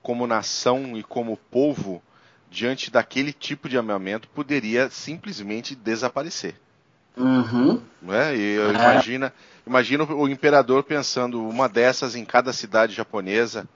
como 0.00 0.28
nação 0.28 0.96
e 0.96 1.02
como 1.02 1.36
povo, 1.50 2.00
diante 2.48 2.88
daquele 2.88 3.32
tipo 3.32 3.68
de 3.68 3.76
armamento, 3.76 4.28
poderia 4.28 4.88
simplesmente 4.90 5.74
desaparecer. 5.74 6.54
Uhum. 7.16 7.80
Né? 8.00 8.36
E 8.36 8.58
é. 8.58 8.70
imagina, 8.70 9.32
imagina 9.66 10.04
o 10.04 10.28
imperador 10.28 10.82
pensando 10.82 11.46
uma 11.46 11.68
dessas 11.68 12.14
em 12.14 12.24
cada 12.24 12.52
cidade 12.52 12.94
japonesa. 12.94 13.68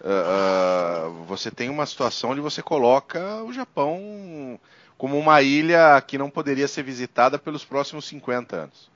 Uh, 0.00 1.08
uh, 1.08 1.24
você 1.24 1.50
tem 1.50 1.68
uma 1.68 1.84
situação 1.84 2.30
onde 2.30 2.40
você 2.40 2.62
coloca 2.62 3.42
o 3.42 3.52
Japão 3.52 4.58
como 4.96 5.18
uma 5.18 5.42
ilha 5.42 6.00
que 6.00 6.16
não 6.16 6.30
poderia 6.30 6.66
ser 6.66 6.82
visitada 6.82 7.38
pelos 7.38 7.64
próximos 7.64 8.06
50 8.06 8.56
anos. 8.56 8.90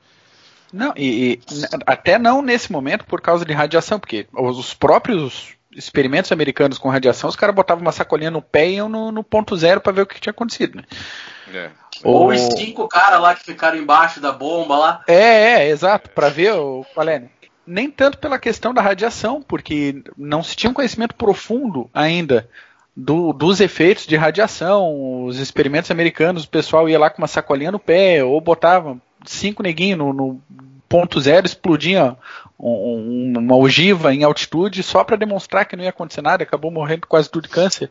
Não, 0.72 0.92
e, 0.96 1.34
e 1.34 1.40
até 1.86 2.18
não 2.18 2.42
nesse 2.42 2.72
momento 2.72 3.04
por 3.04 3.20
causa 3.20 3.44
de 3.44 3.52
radiação, 3.52 4.00
porque 4.00 4.26
os 4.32 4.74
próprios 4.74 5.54
experimentos 5.74 6.32
americanos 6.32 6.78
com 6.78 6.88
radiação, 6.88 7.28
os 7.28 7.36
caras 7.36 7.54
botavam 7.54 7.82
uma 7.82 7.92
sacolinha 7.92 8.30
no 8.30 8.42
pé 8.42 8.68
e 8.68 8.74
iam 8.76 8.88
no, 8.88 9.10
no 9.12 9.24
ponto 9.24 9.56
zero 9.56 9.80
para 9.80 9.92
ver 9.92 10.02
o 10.02 10.06
que 10.06 10.20
tinha 10.20 10.30
acontecido. 10.30 10.76
Né? 10.76 10.84
É. 11.52 11.70
Ou 12.02 12.28
os 12.28 12.40
cinco 12.56 12.88
caras 12.88 13.20
lá 13.20 13.34
que 13.34 13.44
ficaram 13.44 13.78
embaixo 13.78 14.20
da 14.20 14.32
bomba 14.32 14.76
lá. 14.76 15.02
É, 15.06 15.62
é, 15.62 15.68
exato, 15.68 16.10
para 16.10 16.28
ver 16.28 16.52
o 16.52 16.84
qual 16.94 17.08
é. 17.08 17.20
Né? 17.20 17.28
Nem 17.66 17.90
tanto 17.90 18.18
pela 18.18 18.38
questão 18.38 18.74
da 18.74 18.82
radiação, 18.82 19.40
porque 19.40 20.02
não 20.18 20.42
se 20.42 20.54
tinha 20.54 20.70
um 20.70 20.74
conhecimento 20.74 21.14
profundo 21.14 21.88
ainda 21.94 22.48
do, 22.94 23.32
dos 23.32 23.60
efeitos 23.60 24.06
de 24.06 24.16
radiação. 24.16 25.24
Os 25.24 25.38
experimentos 25.38 25.90
americanos, 25.90 26.44
o 26.44 26.48
pessoal 26.48 26.88
ia 26.88 26.98
lá 26.98 27.08
com 27.08 27.22
uma 27.22 27.28
sacolinha 27.28 27.72
no 27.72 27.78
pé, 27.78 28.22
ou 28.22 28.38
botava 28.40 28.98
cinco 29.24 29.62
neguinhos 29.62 29.98
no, 29.98 30.12
no 30.12 30.42
ponto 30.88 31.20
zero, 31.20 31.46
explodia 31.46 32.16
um, 32.70 33.38
uma 33.38 33.56
ogiva 33.56 34.14
em 34.14 34.24
altitude 34.24 34.82
só 34.82 35.04
para 35.04 35.16
demonstrar 35.16 35.66
que 35.66 35.76
não 35.76 35.84
ia 35.84 35.90
acontecer 35.90 36.22
nada, 36.22 36.42
acabou 36.42 36.70
morrendo 36.70 37.06
quase 37.06 37.30
tudo 37.30 37.44
de 37.44 37.50
câncer. 37.50 37.90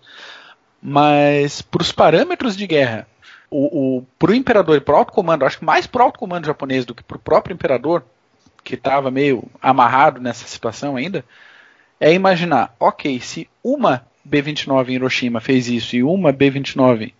Mas 0.82 1.62
para 1.62 1.82
os 1.82 1.92
parâmetros 1.92 2.58
de 2.58 2.68
guerra 2.68 3.08
o, 3.54 3.98
o, 3.98 4.06
pro 4.18 4.34
imperador 4.34 4.78
e 4.78 4.82
pro 4.82 4.96
alto 4.96 5.14
comando, 5.14 5.46
acho 5.46 5.60
que 5.60 5.66
mais 5.66 5.86
pro 5.86 6.02
alto 6.02 6.18
comando 6.18 6.48
japonês 6.48 6.86
do 6.86 6.96
que 6.96 7.04
pro 7.04 7.20
próprio 7.20 7.54
imperador, 7.54 8.04
que 8.64 8.74
estava 8.74 9.12
meio 9.12 9.44
amarrado 9.62 10.20
nessa 10.20 10.48
situação 10.48 10.96
ainda, 10.96 11.24
é 12.00 12.12
imaginar, 12.12 12.76
ok, 12.80 13.20
se 13.22 13.48
uma 13.64 14.06
B-29 14.26 14.90
em 14.90 14.94
Hiroshima 14.94 15.40
fez 15.40 15.68
isso 15.68 15.96
e 15.96 16.04
uma 16.04 16.32
B-29 16.32 17.14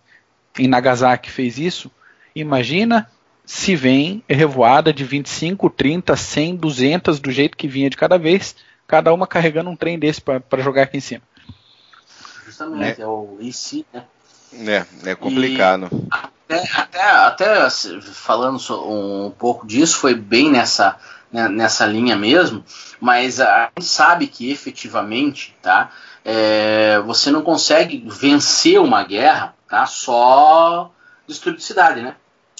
em 0.58 0.66
Nagasaki 0.66 1.30
fez 1.30 1.58
isso, 1.58 1.90
imagina 2.34 3.08
se 3.44 3.76
vem 3.76 4.22
revoada 4.28 4.92
de 4.92 5.04
25, 5.04 5.68
30, 5.70 6.16
100, 6.16 6.56
200 6.56 7.20
do 7.20 7.30
jeito 7.30 7.56
que 7.56 7.68
vinha 7.68 7.90
de 7.90 7.96
cada 7.96 8.18
vez, 8.18 8.56
cada 8.86 9.12
uma 9.12 9.26
carregando 9.26 9.70
um 9.70 9.76
trem 9.76 9.98
desse 9.98 10.20
para 10.20 10.62
jogar 10.62 10.84
aqui 10.84 10.96
em 10.96 11.00
cima. 11.00 11.22
Justamente, 12.46 13.00
é, 13.00 13.04
é 13.04 13.06
o 13.06 13.36
IC, 13.40 13.84
né? 13.92 14.04
É, 14.52 15.10
é 15.10 15.14
complicado. 15.14 15.90
Até, 16.10 16.70
até, 16.76 17.02
até, 17.02 17.70
falando 17.70 18.58
um 18.88 19.30
pouco 19.30 19.66
disso, 19.66 19.98
foi 19.98 20.14
bem 20.14 20.50
nessa, 20.50 20.96
né, 21.32 21.48
nessa 21.48 21.84
linha 21.84 22.16
mesmo, 22.16 22.64
mas 23.00 23.40
a 23.40 23.70
gente 23.76 23.88
sabe 23.88 24.26
que 24.26 24.50
efetivamente 24.50 25.56
tá, 25.60 25.90
é, 26.24 27.00
você 27.04 27.30
não 27.30 27.42
consegue 27.42 28.04
vencer 28.06 28.80
uma 28.80 29.02
guerra 29.02 29.54
tá, 29.68 29.86
só 29.86 30.92
destruindo 31.26 31.60
cidade, 31.60 32.00
né? 32.00 32.14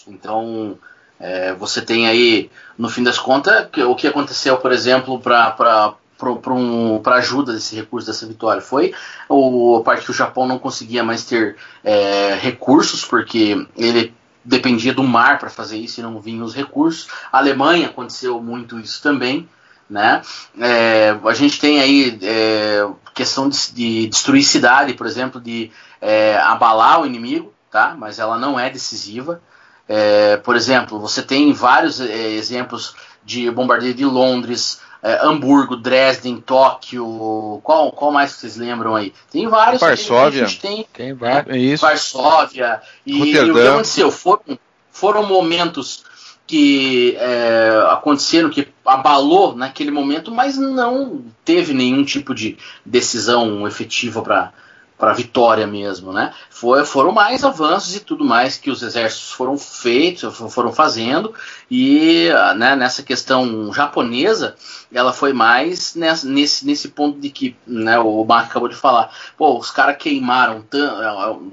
Então, 0.06 0.78
é, 1.18 1.52
você 1.54 1.80
tem 1.80 2.06
aí, 2.06 2.50
no 2.76 2.88
fim 2.88 3.02
das 3.02 3.18
contas, 3.18 3.68
o 3.86 3.94
que 3.94 4.06
aconteceu, 4.06 4.56
por 4.58 4.72
exemplo, 4.72 5.18
para 5.20 5.94
para 6.16 6.54
um, 6.54 7.02
ajuda 7.04 7.52
desse 7.52 7.74
recurso 7.74 8.06
dessa 8.06 8.24
vitória 8.24 8.62
foi 8.62 8.94
o, 9.28 9.76
a 9.76 9.82
parte 9.82 10.04
que 10.04 10.10
o 10.10 10.14
Japão 10.14 10.46
não 10.46 10.58
conseguia 10.58 11.02
mais 11.02 11.24
ter 11.24 11.56
é, 11.82 12.38
recursos 12.40 13.04
porque 13.04 13.66
ele 13.76 14.14
dependia 14.44 14.92
do 14.92 15.02
mar 15.02 15.38
para 15.38 15.50
fazer 15.50 15.76
isso 15.78 16.00
e 16.00 16.02
não 16.02 16.20
vinham 16.20 16.44
os 16.44 16.54
recursos. 16.54 17.08
A 17.32 17.38
Alemanha 17.38 17.88
aconteceu 17.88 18.40
muito 18.40 18.78
isso 18.78 19.02
também, 19.02 19.48
né? 19.88 20.22
É, 20.60 21.16
a 21.24 21.34
gente 21.34 21.58
tem 21.58 21.80
aí 21.80 22.18
é, 22.22 22.86
questão 23.14 23.48
de, 23.48 23.72
de, 23.72 24.06
destruir 24.06 24.42
cidade, 24.42 24.94
por 24.94 25.06
exemplo, 25.06 25.40
de 25.40 25.70
é, 26.00 26.36
abalar 26.36 27.00
o 27.00 27.06
inimigo, 27.06 27.52
tá? 27.70 27.94
Mas 27.98 28.18
ela 28.18 28.38
não 28.38 28.58
é 28.60 28.68
decisiva. 28.68 29.40
É, 29.88 30.36
por 30.38 30.56
exemplo, 30.56 30.98
você 30.98 31.22
tem 31.22 31.52
vários 31.52 32.00
é, 32.00 32.30
exemplos 32.30 32.94
de 33.24 33.50
bombardeio 33.50 33.94
de 33.94 34.04
Londres, 34.04 34.80
é, 35.02 35.18
Hamburgo, 35.22 35.76
Dresden, 35.76 36.40
Tóquio, 36.40 37.60
qual, 37.62 37.92
qual 37.92 38.10
mais 38.10 38.34
que 38.34 38.40
vocês 38.40 38.56
lembram 38.56 38.96
aí? 38.96 39.12
Tem 39.30 39.46
vários. 39.46 39.80
Varsóvia. 39.80 40.44
A 40.44 40.46
gente 40.46 40.60
tem, 40.60 40.86
tem 40.92 41.12
vários, 41.12 41.54
é 41.54 41.58
isso. 41.58 41.82
Varsóvia. 41.82 42.80
E, 43.04 43.18
e, 43.18 43.50
o 43.50 43.54
que 43.54 43.68
aconteceu? 43.68 44.10
Foram, 44.10 44.58
foram 44.90 45.26
momentos 45.26 46.04
que 46.46 47.16
é, 47.18 47.86
aconteceram, 47.90 48.48
que 48.48 48.68
abalou 48.84 49.54
naquele 49.54 49.90
momento, 49.90 50.30
mas 50.30 50.56
não 50.56 51.22
teve 51.44 51.74
nenhum 51.74 52.04
tipo 52.04 52.34
de 52.34 52.56
decisão 52.84 53.66
efetiva 53.66 54.22
para 54.22 54.52
para 54.96 55.12
vitória 55.12 55.66
mesmo, 55.66 56.12
né? 56.12 56.32
Foi, 56.48 56.84
foram 56.84 57.10
mais 57.10 57.44
avanços 57.44 57.96
e 57.96 58.00
tudo 58.00 58.24
mais 58.24 58.56
que 58.56 58.70
os 58.70 58.82
exércitos 58.82 59.32
foram 59.32 59.58
feitos, 59.58 60.36
foram 60.52 60.72
fazendo. 60.72 61.34
E 61.70 62.28
né, 62.56 62.76
nessa 62.76 63.02
questão 63.02 63.72
japonesa, 63.72 64.54
ela 64.92 65.12
foi 65.12 65.32
mais 65.32 65.94
nessa, 65.94 66.26
nesse, 66.28 66.64
nesse 66.64 66.88
ponto 66.88 67.18
de 67.18 67.30
que 67.30 67.56
né, 67.66 67.98
o 67.98 68.24
Mark 68.24 68.50
acabou 68.50 68.68
de 68.68 68.76
falar, 68.76 69.10
pô, 69.36 69.58
os 69.58 69.70
caras 69.70 69.96
queimaram 69.96 70.64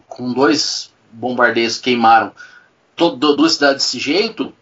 com 0.07 0.31
dois 0.31 0.91
bombardeios 1.11 1.77
queimaram 1.77 2.31
todo, 2.95 3.35
duas 3.35 3.53
cidades 3.53 3.85
desse 3.85 3.99
jeito, 3.99 4.53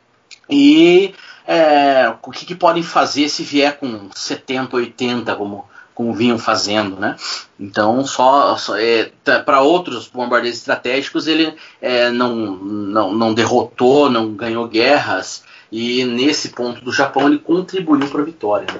E 0.50 1.14
é, 1.46 2.10
o 2.22 2.32
que, 2.32 2.46
que, 2.46 2.56
podem 2.56 2.84
fazer 2.84 3.30
se 3.30 3.44
vier 3.44 3.78
com 3.78 4.10
70, 4.16 4.76
80, 4.76 5.36
como, 5.36 5.68
como 6.00 6.14
vinham 6.14 6.40
fazendo, 6.40 6.96
né? 6.96 7.18
Então, 7.60 8.06
só, 8.06 8.56
só 8.56 8.78
é, 8.78 9.12
tá, 9.22 9.42
para 9.42 9.60
outros 9.60 10.08
bombardeiros 10.08 10.58
estratégicos, 10.58 11.28
ele 11.28 11.54
é, 11.82 12.10
não, 12.10 12.56
não, 12.56 13.14
não 13.14 13.34
derrotou, 13.34 14.10
não 14.10 14.34
ganhou 14.34 14.66
guerras, 14.66 15.44
e 15.70 16.06
nesse 16.06 16.52
ponto 16.52 16.80
do 16.80 16.94
Japão 16.94 17.28
ele 17.28 17.38
contribuiu 17.38 18.08
para 18.08 18.22
a 18.22 18.24
vitória. 18.24 18.68
Né? 18.74 18.80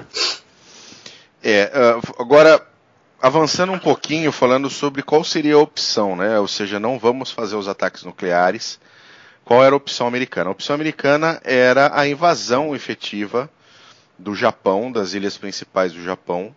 É, 1.42 1.70
uh, 1.98 2.22
agora 2.22 2.66
avançando 3.20 3.74
um 3.74 3.78
pouquinho, 3.78 4.32
falando 4.32 4.70
sobre 4.70 5.02
qual 5.02 5.22
seria 5.22 5.56
a 5.56 5.58
opção, 5.58 6.16
né? 6.16 6.40
Ou 6.40 6.48
seja, 6.48 6.80
não 6.80 6.98
vamos 6.98 7.30
fazer 7.30 7.54
os 7.54 7.68
ataques 7.68 8.02
nucleares. 8.02 8.80
Qual 9.44 9.62
era 9.62 9.74
a 9.74 9.76
opção 9.76 10.06
americana? 10.06 10.48
A 10.48 10.52
opção 10.52 10.74
americana 10.74 11.38
era 11.44 11.90
a 11.92 12.08
invasão 12.08 12.74
efetiva 12.74 13.50
do 14.18 14.34
Japão, 14.34 14.90
das 14.90 15.12
ilhas 15.12 15.36
principais 15.36 15.92
do 15.92 16.02
Japão, 16.02 16.56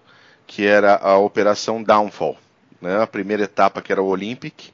que 0.54 0.68
era 0.68 0.98
a 0.98 1.18
Operação 1.18 1.82
Downfall. 1.82 2.38
Né? 2.80 3.02
A 3.02 3.08
primeira 3.08 3.46
etapa, 3.46 3.82
que 3.82 3.92
era 3.92 4.04
o 4.04 4.06
Olympic, 4.06 4.72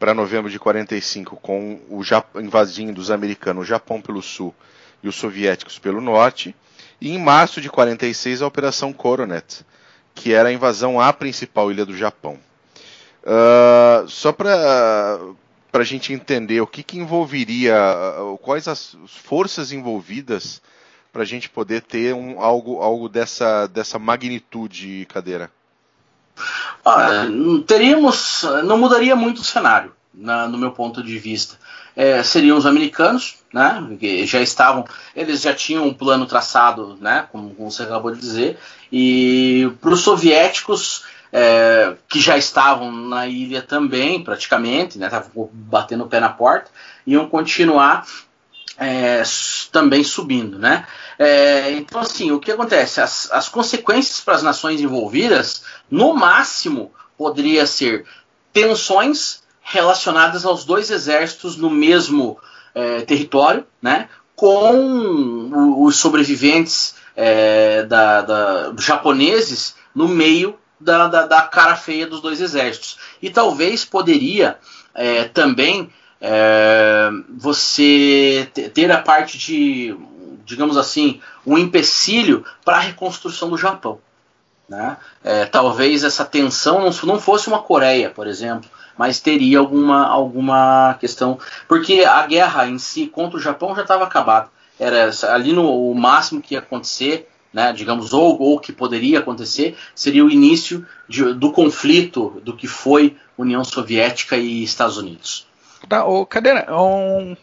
para 0.00 0.12
novembro 0.12 0.50
de 0.50 0.58
45, 0.58 1.36
com 1.36 1.80
o 1.88 2.02
Japão, 2.02 2.42
invadindo 2.42 3.00
os 3.00 3.08
americanos 3.08 3.62
o 3.62 3.68
Japão 3.68 4.00
pelo 4.00 4.20
sul 4.20 4.52
e 5.04 5.08
os 5.08 5.14
soviéticos 5.14 5.78
pelo 5.78 6.00
norte. 6.00 6.56
E 7.00 7.10
em 7.10 7.20
março 7.20 7.60
de 7.60 7.70
46, 7.70 8.42
a 8.42 8.48
Operação 8.48 8.92
Coronet, 8.92 9.64
que 10.12 10.32
era 10.32 10.48
a 10.48 10.52
invasão 10.52 11.00
à 11.00 11.12
principal 11.12 11.70
ilha 11.70 11.86
do 11.86 11.96
Japão. 11.96 12.36
Uh, 13.22 14.08
só 14.08 14.32
para 14.32 15.20
a 15.72 15.84
gente 15.84 16.12
entender 16.12 16.60
o 16.60 16.66
que, 16.66 16.82
que 16.82 16.98
envolveria, 16.98 17.76
uh, 18.20 18.36
quais 18.38 18.66
as 18.66 18.96
forças 19.06 19.70
envolvidas 19.70 20.60
para 21.16 21.22
a 21.22 21.26
gente 21.26 21.48
poder 21.48 21.80
ter 21.80 22.14
um, 22.14 22.42
algo, 22.42 22.82
algo 22.82 23.08
dessa, 23.08 23.66
dessa 23.68 23.98
magnitude, 23.98 25.08
Cadeira. 25.10 25.50
Ah, 26.84 27.24
teríamos, 27.66 28.44
não 28.64 28.76
mudaria 28.76 29.16
muito 29.16 29.38
o 29.38 29.44
cenário, 29.44 29.94
na, 30.12 30.46
no 30.46 30.58
meu 30.58 30.72
ponto 30.72 31.02
de 31.02 31.18
vista. 31.18 31.56
É, 31.96 32.22
seriam 32.22 32.58
os 32.58 32.66
americanos, 32.66 33.36
né, 33.50 33.96
que 33.98 34.26
já 34.26 34.42
estavam, 34.42 34.84
eles 35.14 35.40
já 35.40 35.54
tinham 35.54 35.86
um 35.86 35.94
plano 35.94 36.26
traçado, 36.26 36.98
né, 37.00 37.26
como, 37.32 37.54
como 37.54 37.70
você 37.70 37.84
acabou 37.84 38.12
de 38.12 38.20
dizer, 38.20 38.58
e 38.92 39.72
para 39.80 39.94
os 39.94 40.00
soviéticos, 40.00 41.04
é, 41.32 41.94
que 42.06 42.20
já 42.20 42.36
estavam 42.36 42.92
na 42.92 43.26
ilha 43.26 43.62
também, 43.62 44.22
praticamente, 44.22 44.98
né, 44.98 45.06
estavam 45.06 45.48
batendo 45.50 46.04
o 46.04 46.08
pé 46.08 46.20
na 46.20 46.28
porta, 46.28 46.70
iam 47.06 47.26
continuar 47.26 48.04
é, 48.78 49.22
também 49.72 50.04
subindo, 50.04 50.58
né? 50.58 50.86
É, 51.18 51.70
então, 51.72 52.00
assim, 52.00 52.30
o 52.30 52.38
que 52.38 52.52
acontece? 52.52 53.00
As, 53.00 53.30
as 53.32 53.48
consequências 53.48 54.20
para 54.20 54.34
as 54.34 54.42
nações 54.42 54.80
envolvidas, 54.80 55.62
no 55.90 56.14
máximo, 56.14 56.92
poderia 57.16 57.66
ser 57.66 58.04
tensões 58.52 59.42
relacionadas 59.62 60.44
aos 60.44 60.64
dois 60.64 60.90
exércitos 60.90 61.56
no 61.56 61.70
mesmo 61.70 62.38
é, 62.74 63.00
território, 63.00 63.66
né? 63.80 64.08
Com 64.34 65.82
os 65.82 65.96
sobreviventes 65.96 66.94
é, 67.16 67.82
da, 67.84 68.20
da, 68.20 68.74
japoneses 68.78 69.74
no 69.94 70.06
meio 70.06 70.58
da, 70.78 71.08
da, 71.08 71.26
da, 71.26 71.42
cara 71.42 71.74
feia 71.74 72.06
dos 72.06 72.20
dois 72.20 72.40
exércitos. 72.40 72.98
E 73.22 73.30
talvez 73.30 73.84
poderia 73.84 74.58
é, 74.94 75.24
também 75.24 75.90
é, 76.20 77.10
você 77.36 78.48
ter 78.72 78.90
a 78.90 79.00
parte 79.00 79.38
de, 79.38 79.96
digamos 80.44 80.76
assim, 80.76 81.20
um 81.46 81.58
empecilho 81.58 82.44
para 82.64 82.76
a 82.76 82.80
reconstrução 82.80 83.50
do 83.50 83.56
Japão. 83.56 83.98
Né? 84.68 84.96
É, 85.22 85.44
talvez 85.44 86.02
essa 86.02 86.24
tensão 86.24 86.80
não, 86.80 86.90
não 87.04 87.20
fosse 87.20 87.48
uma 87.48 87.60
Coreia, 87.60 88.10
por 88.10 88.26
exemplo, 88.26 88.68
mas 88.98 89.20
teria 89.20 89.58
alguma, 89.58 90.06
alguma 90.06 90.96
questão. 91.00 91.38
Porque 91.68 92.04
a 92.04 92.26
guerra 92.26 92.66
em 92.66 92.78
si 92.78 93.06
contra 93.06 93.38
o 93.38 93.42
Japão 93.42 93.74
já 93.74 93.82
estava 93.82 94.04
acabada 94.04 94.48
era 94.78 95.10
ali 95.32 95.52
no 95.52 95.90
o 95.90 95.94
máximo 95.94 96.40
que 96.40 96.54
ia 96.54 96.60
acontecer, 96.60 97.28
né, 97.52 97.72
digamos, 97.72 98.12
ou, 98.12 98.40
ou 98.40 98.60
que 98.60 98.72
poderia 98.72 99.18
acontecer, 99.18 99.76
seria 99.94 100.24
o 100.24 100.30
início 100.30 100.86
de, 101.08 101.32
do 101.32 101.50
conflito 101.50 102.40
do 102.44 102.54
que 102.54 102.66
foi 102.66 103.16
União 103.36 103.64
Soviética 103.64 104.36
e 104.36 104.62
Estados 104.62 104.98
Unidos. 104.98 105.46
Tá, 105.88 106.04
ô, 106.04 106.26
Cadeira, 106.26 106.66
um, 106.74 107.36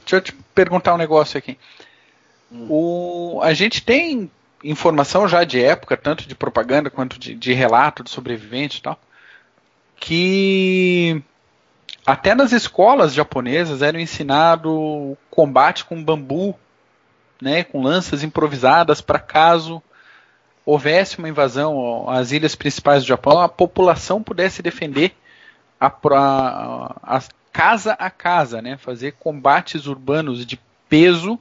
deixa 0.00 0.16
eu 0.16 0.20
te 0.20 0.32
perguntar 0.54 0.94
um 0.94 0.98
negócio 0.98 1.38
aqui. 1.38 1.58
Hum. 2.50 2.66
O, 2.68 3.40
a 3.42 3.54
gente 3.54 3.82
tem 3.82 4.30
informação 4.62 5.26
já 5.26 5.44
de 5.44 5.62
época, 5.62 5.96
tanto 5.96 6.26
de 6.26 6.34
propaganda 6.34 6.90
quanto 6.90 7.18
de, 7.18 7.34
de 7.34 7.52
relato 7.52 8.04
de 8.04 8.10
sobreviventes 8.10 8.78
e 8.78 8.82
tal, 8.82 9.00
que 9.96 11.22
até 12.06 12.34
nas 12.34 12.52
escolas 12.52 13.14
japonesas 13.14 13.82
era 13.82 14.00
ensinado 14.00 15.16
combate 15.30 15.84
com 15.84 16.02
bambu, 16.02 16.56
né, 17.40 17.64
com 17.64 17.82
lanças 17.82 18.22
improvisadas 18.22 19.00
para 19.00 19.18
caso 19.18 19.82
houvesse 20.64 21.18
uma 21.18 21.28
invasão 21.28 22.08
às 22.08 22.30
ilhas 22.30 22.54
principais 22.54 23.02
do 23.02 23.08
Japão, 23.08 23.40
a 23.40 23.48
população 23.48 24.22
pudesse 24.22 24.62
defender 24.62 25.12
a, 25.80 25.86
a, 25.86 27.16
a 27.16 27.22
casa 27.52 27.92
a 27.92 28.10
casa, 28.10 28.62
né, 28.62 28.76
fazer 28.76 29.12
combates 29.18 29.86
urbanos 29.86 30.46
de 30.46 30.58
peso 30.88 31.38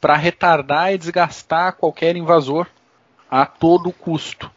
para 0.00 0.16
retardar 0.16 0.92
e 0.92 0.98
desgastar 0.98 1.74
qualquer 1.74 2.16
invasor 2.16 2.66
a 3.30 3.44
todo 3.44 3.92
custo. 3.92 4.50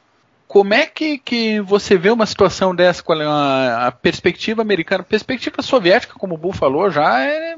Como 0.48 0.74
é 0.74 0.86
que, 0.86 1.18
que 1.18 1.62
você 1.62 1.98
vê 1.98 2.10
uma 2.10 2.26
situação 2.26 2.76
dessa 2.76 3.02
com 3.02 3.14
a, 3.14 3.88
a 3.88 3.92
perspectiva 3.92 4.62
americana? 4.62 5.02
Perspectiva 5.02 5.62
soviética, 5.62 6.16
como 6.18 6.36
o 6.36 6.38
Bull 6.38 6.52
falou, 6.52 6.92
já 6.92 7.24
é 7.24 7.56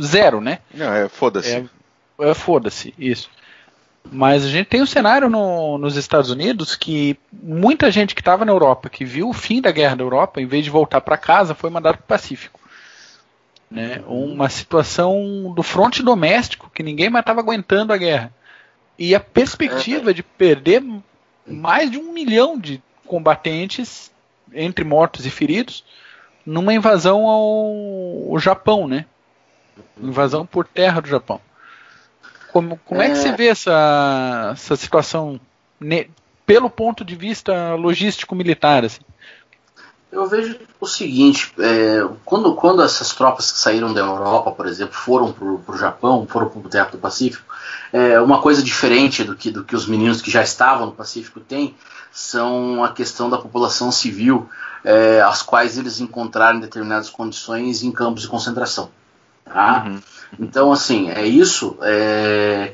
zero, 0.00 0.40
né? 0.40 0.60
Não, 0.72 0.92
é 0.92 1.08
foda-se. 1.08 1.56
É, 1.56 1.66
é 2.20 2.34
foda-se, 2.34 2.94
isso. 2.96 3.28
Mas 4.04 4.44
a 4.44 4.48
gente 4.48 4.66
tem 4.66 4.82
um 4.82 4.86
cenário 4.86 5.28
no, 5.28 5.78
nos 5.78 5.96
Estados 5.96 6.30
Unidos 6.30 6.74
que 6.74 7.18
muita 7.32 7.90
gente 7.90 8.14
que 8.14 8.20
estava 8.20 8.44
na 8.44 8.52
Europa, 8.52 8.88
que 8.88 9.04
viu 9.04 9.28
o 9.28 9.34
fim 9.34 9.60
da 9.60 9.70
guerra 9.70 9.96
da 9.96 10.04
Europa, 10.04 10.40
em 10.40 10.46
vez 10.46 10.64
de 10.64 10.70
voltar 10.70 11.00
para 11.00 11.16
casa, 11.16 11.54
foi 11.54 11.70
mandado 11.70 11.98
para 11.98 12.04
o 12.04 12.08
Pacífico. 12.08 12.58
Né? 13.70 14.02
Uma 14.06 14.48
situação 14.48 15.52
do 15.54 15.62
fronte 15.62 16.02
doméstico 16.02 16.70
que 16.74 16.82
ninguém 16.82 17.10
mais 17.10 17.22
estava 17.22 17.40
aguentando 17.40 17.92
a 17.92 17.96
guerra. 17.96 18.32
E 18.98 19.14
a 19.14 19.20
perspectiva 19.20 20.12
de 20.12 20.22
perder 20.22 20.82
mais 21.46 21.90
de 21.90 21.98
um 21.98 22.12
milhão 22.12 22.58
de 22.58 22.82
combatentes, 23.06 24.10
entre 24.52 24.84
mortos 24.84 25.24
e 25.24 25.30
feridos, 25.30 25.84
numa 26.44 26.74
invasão 26.74 27.26
ao, 27.26 28.32
ao 28.32 28.38
Japão, 28.38 28.88
né? 28.88 29.06
Invasão 30.00 30.44
por 30.44 30.66
terra 30.66 31.00
do 31.00 31.08
Japão. 31.08 31.40
Como, 32.52 32.78
como 32.84 33.02
é... 33.02 33.06
é 33.06 33.10
que 33.10 33.16
você 33.16 33.32
vê 33.32 33.46
essa, 33.48 34.50
essa 34.52 34.76
situação 34.76 35.40
ne, 35.80 36.10
pelo 36.46 36.68
ponto 36.68 37.04
de 37.04 37.14
vista 37.14 37.74
logístico-militar? 37.74 38.84
Assim? 38.84 39.02
Eu 40.10 40.26
vejo 40.26 40.58
o 40.80 40.86
seguinte: 40.86 41.52
é, 41.58 42.08
quando, 42.24 42.54
quando 42.54 42.82
essas 42.82 43.14
tropas 43.14 43.52
que 43.52 43.58
saíram 43.58 43.94
da 43.94 44.00
Europa, 44.00 44.50
por 44.50 44.66
exemplo, 44.66 44.94
foram 44.94 45.32
para 45.32 45.74
o 45.74 45.78
Japão, 45.78 46.26
foram 46.28 46.48
para 46.48 46.58
o 46.58 46.68
Teatro 46.68 46.98
do 46.98 47.00
Pacífico, 47.00 47.44
é, 47.92 48.20
uma 48.20 48.40
coisa 48.40 48.62
diferente 48.62 49.22
do 49.22 49.36
que, 49.36 49.50
do 49.50 49.62
que 49.62 49.76
os 49.76 49.86
meninos 49.86 50.20
que 50.20 50.30
já 50.30 50.42
estavam 50.42 50.86
no 50.86 50.92
Pacífico 50.92 51.38
têm 51.40 51.74
são 52.10 52.82
a 52.82 52.92
questão 52.92 53.30
da 53.30 53.38
população 53.38 53.92
civil, 53.92 54.48
é, 54.84 55.20
as 55.20 55.42
quais 55.42 55.78
eles 55.78 56.00
encontraram 56.00 56.58
em 56.58 56.60
determinadas 56.60 57.08
condições 57.08 57.84
em 57.84 57.92
campos 57.92 58.22
de 58.22 58.28
concentração. 58.28 58.90
Tá? 59.44 59.84
Uhum. 59.86 60.00
Então, 60.38 60.72
assim, 60.72 61.10
é 61.10 61.26
isso. 61.26 61.76
É, 61.82 62.72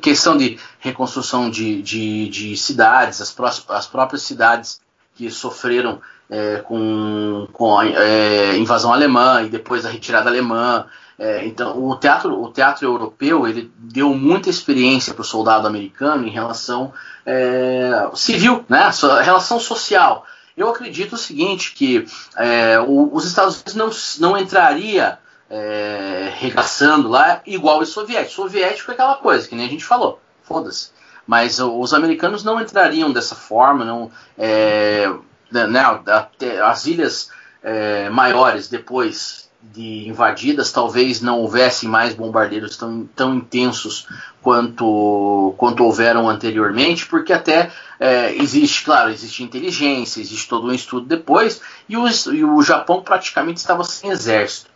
questão 0.00 0.36
de 0.36 0.58
reconstrução 0.80 1.50
de, 1.50 1.82
de, 1.82 2.28
de 2.28 2.56
cidades, 2.56 3.20
as, 3.20 3.34
as 3.68 3.86
próprias 3.86 4.22
cidades 4.22 4.80
que 5.14 5.30
sofreram 5.30 6.00
é, 6.30 6.56
com, 6.58 7.48
com 7.52 7.78
a 7.78 7.86
é, 7.86 8.56
invasão 8.56 8.92
alemã 8.92 9.42
e 9.42 9.48
depois 9.48 9.86
a 9.86 9.90
retirada 9.90 10.28
alemã. 10.28 10.86
É, 11.18 11.44
então, 11.46 11.82
o 11.84 11.96
teatro, 11.96 12.40
o 12.40 12.52
teatro 12.52 12.86
europeu 12.86 13.48
ele 13.48 13.72
deu 13.76 14.14
muita 14.14 14.48
experiência 14.48 15.12
para 15.12 15.22
o 15.22 15.24
soldado 15.24 15.66
americano 15.66 16.26
em 16.26 16.30
relação 16.30 16.92
é, 17.26 18.08
civil, 18.14 18.64
né, 18.68 18.90
relação 19.24 19.58
social. 19.58 20.24
Eu 20.56 20.68
acredito 20.68 21.14
o 21.14 21.18
seguinte, 21.18 21.72
que 21.72 22.06
é, 22.36 22.78
o, 22.80 23.10
os 23.12 23.24
Estados 23.24 23.62
Unidos 23.62 24.18
não, 24.18 24.30
não 24.30 24.38
entraria 24.38 25.18
é, 25.50 26.32
regaçando 26.36 27.08
lá 27.08 27.40
igual 27.46 27.80
os 27.80 27.90
soviéticos. 27.90 28.34
Soviético 28.34 28.90
é 28.90 28.94
aquela 28.94 29.16
coisa, 29.16 29.48
que 29.48 29.54
nem 29.54 29.66
a 29.66 29.70
gente 29.70 29.84
falou, 29.84 30.20
foda-se. 30.42 30.90
Mas 31.26 31.58
os 31.58 31.92
americanos 31.92 32.42
não 32.42 32.60
entrariam 32.60 33.12
dessa 33.12 33.34
forma, 33.34 33.84
não, 33.84 34.10
é, 34.36 35.10
né, 35.50 35.66
né 35.66 35.82
as 36.64 36.86
ilhas 36.86 37.30
é, 37.62 38.08
maiores 38.08 38.68
depois 38.68 39.48
de 39.60 40.08
invadidas, 40.08 40.70
talvez 40.70 41.20
não 41.20 41.40
houvessem 41.40 41.88
mais 41.88 42.14
bombardeiros 42.14 42.76
tão, 42.76 43.08
tão 43.14 43.34
intensos 43.34 44.06
quanto, 44.40 45.54
quanto 45.58 45.84
houveram 45.84 46.28
anteriormente, 46.28 47.06
porque 47.06 47.32
até 47.32 47.70
é, 47.98 48.34
existe, 48.36 48.84
claro, 48.84 49.10
existe 49.10 49.42
inteligência, 49.42 50.20
existe 50.20 50.48
todo 50.48 50.68
um 50.68 50.72
estudo 50.72 51.06
depois, 51.06 51.60
e 51.88 51.96
o, 51.96 52.08
e 52.32 52.44
o 52.44 52.62
Japão 52.62 53.02
praticamente 53.02 53.58
estava 53.58 53.82
sem 53.82 54.10
exército. 54.10 54.67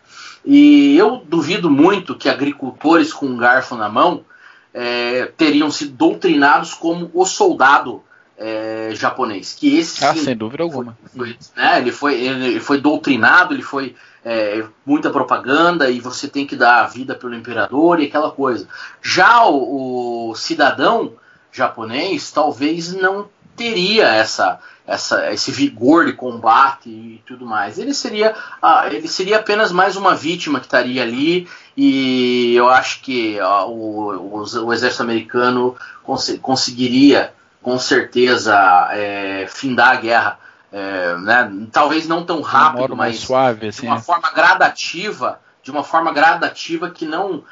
E 0.45 0.97
eu 0.97 1.23
duvido 1.25 1.71
muito 1.71 2.17
que 2.17 2.29
agricultores 2.29 3.13
com 3.13 3.27
um 3.27 3.37
garfo 3.37 3.77
na 3.77 3.89
mão 3.89 4.25
é, 4.75 5.27
teriam 5.37 5.71
sido 5.71 5.93
doutrinados 5.93 6.75
como 6.75 7.11
o 7.15 7.25
soldado 7.25 8.03
é, 8.37 8.91
japonês. 8.95 9.55
Que 9.55 9.79
esse, 9.79 10.05
ah, 10.05 10.13
sim, 10.15 10.21
sem 10.21 10.37
dúvida 10.37 10.63
alguma. 10.63 10.97
Foi, 11.17 11.37
né, 11.57 11.79
ele, 11.79 11.93
foi, 11.93 12.15
ele 12.21 12.61
foi 12.61 12.81
doutrinado, 12.81 13.55
ele 13.55 13.63
foi 13.63 13.95
é, 14.25 14.65
muita 14.85 15.11
propaganda 15.11 15.91
e 15.91 16.01
você 16.01 16.27
tem 16.27 16.47
que 16.47 16.57
dar 16.57 16.83
a 16.83 16.87
vida 16.87 17.15
pelo 17.15 17.35
imperador 17.35 18.01
e 18.01 18.07
aquela 18.07 18.31
coisa. 18.31 18.67
Já 19.01 19.45
o, 19.45 20.31
o 20.31 20.35
cidadão 20.35 21.15
japonês 21.53 22.31
talvez 22.33 22.93
não 22.95 23.29
teria 23.55 24.09
essa, 24.09 24.59
essa, 24.87 25.33
esse 25.33 25.51
vigor 25.51 26.07
de 26.07 26.13
combate 26.13 26.89
e 26.89 27.23
tudo 27.27 27.47
mais. 27.47 27.79
Ele 27.79 27.95
seria, 27.95 28.35
ele 28.87 29.07
seria 29.09 29.39
apenas 29.39 29.71
mais 29.71 29.97
uma 29.97 30.15
vítima 30.15 30.59
que 30.59 30.67
estaria 30.67 31.03
ali 31.03 31.49
e 31.77 32.55
eu 32.57 32.69
acho 32.69 33.01
que 33.01 33.39
o, 33.41 34.43
o, 34.43 34.65
o, 34.65 34.73
exército 34.73 35.03
americano 35.03 35.77
cons 36.03 36.39
conseguiria 36.43 37.33
com 37.63 37.79
certeza 37.79 38.57
é, 38.93 39.47
findar 39.49 39.91
a 39.91 39.97
guerra 39.97 40.39
é, 40.73 41.17
né, 41.19 41.53
talvez 41.71 42.09
não 42.09 42.25
tão 42.25 42.41
rápido, 42.41 42.97
mas 42.97 43.21
suave, 43.21 43.69
assim, 43.69 43.83
de 43.83 43.87
uma 43.89 44.01
forma 44.01 44.31
gradativa, 44.31 45.39
de 45.63 45.71
uma 45.71 45.85
forma 45.85 46.13
gradativa 46.13 46.91
que 46.91 47.05
não, 47.05 47.45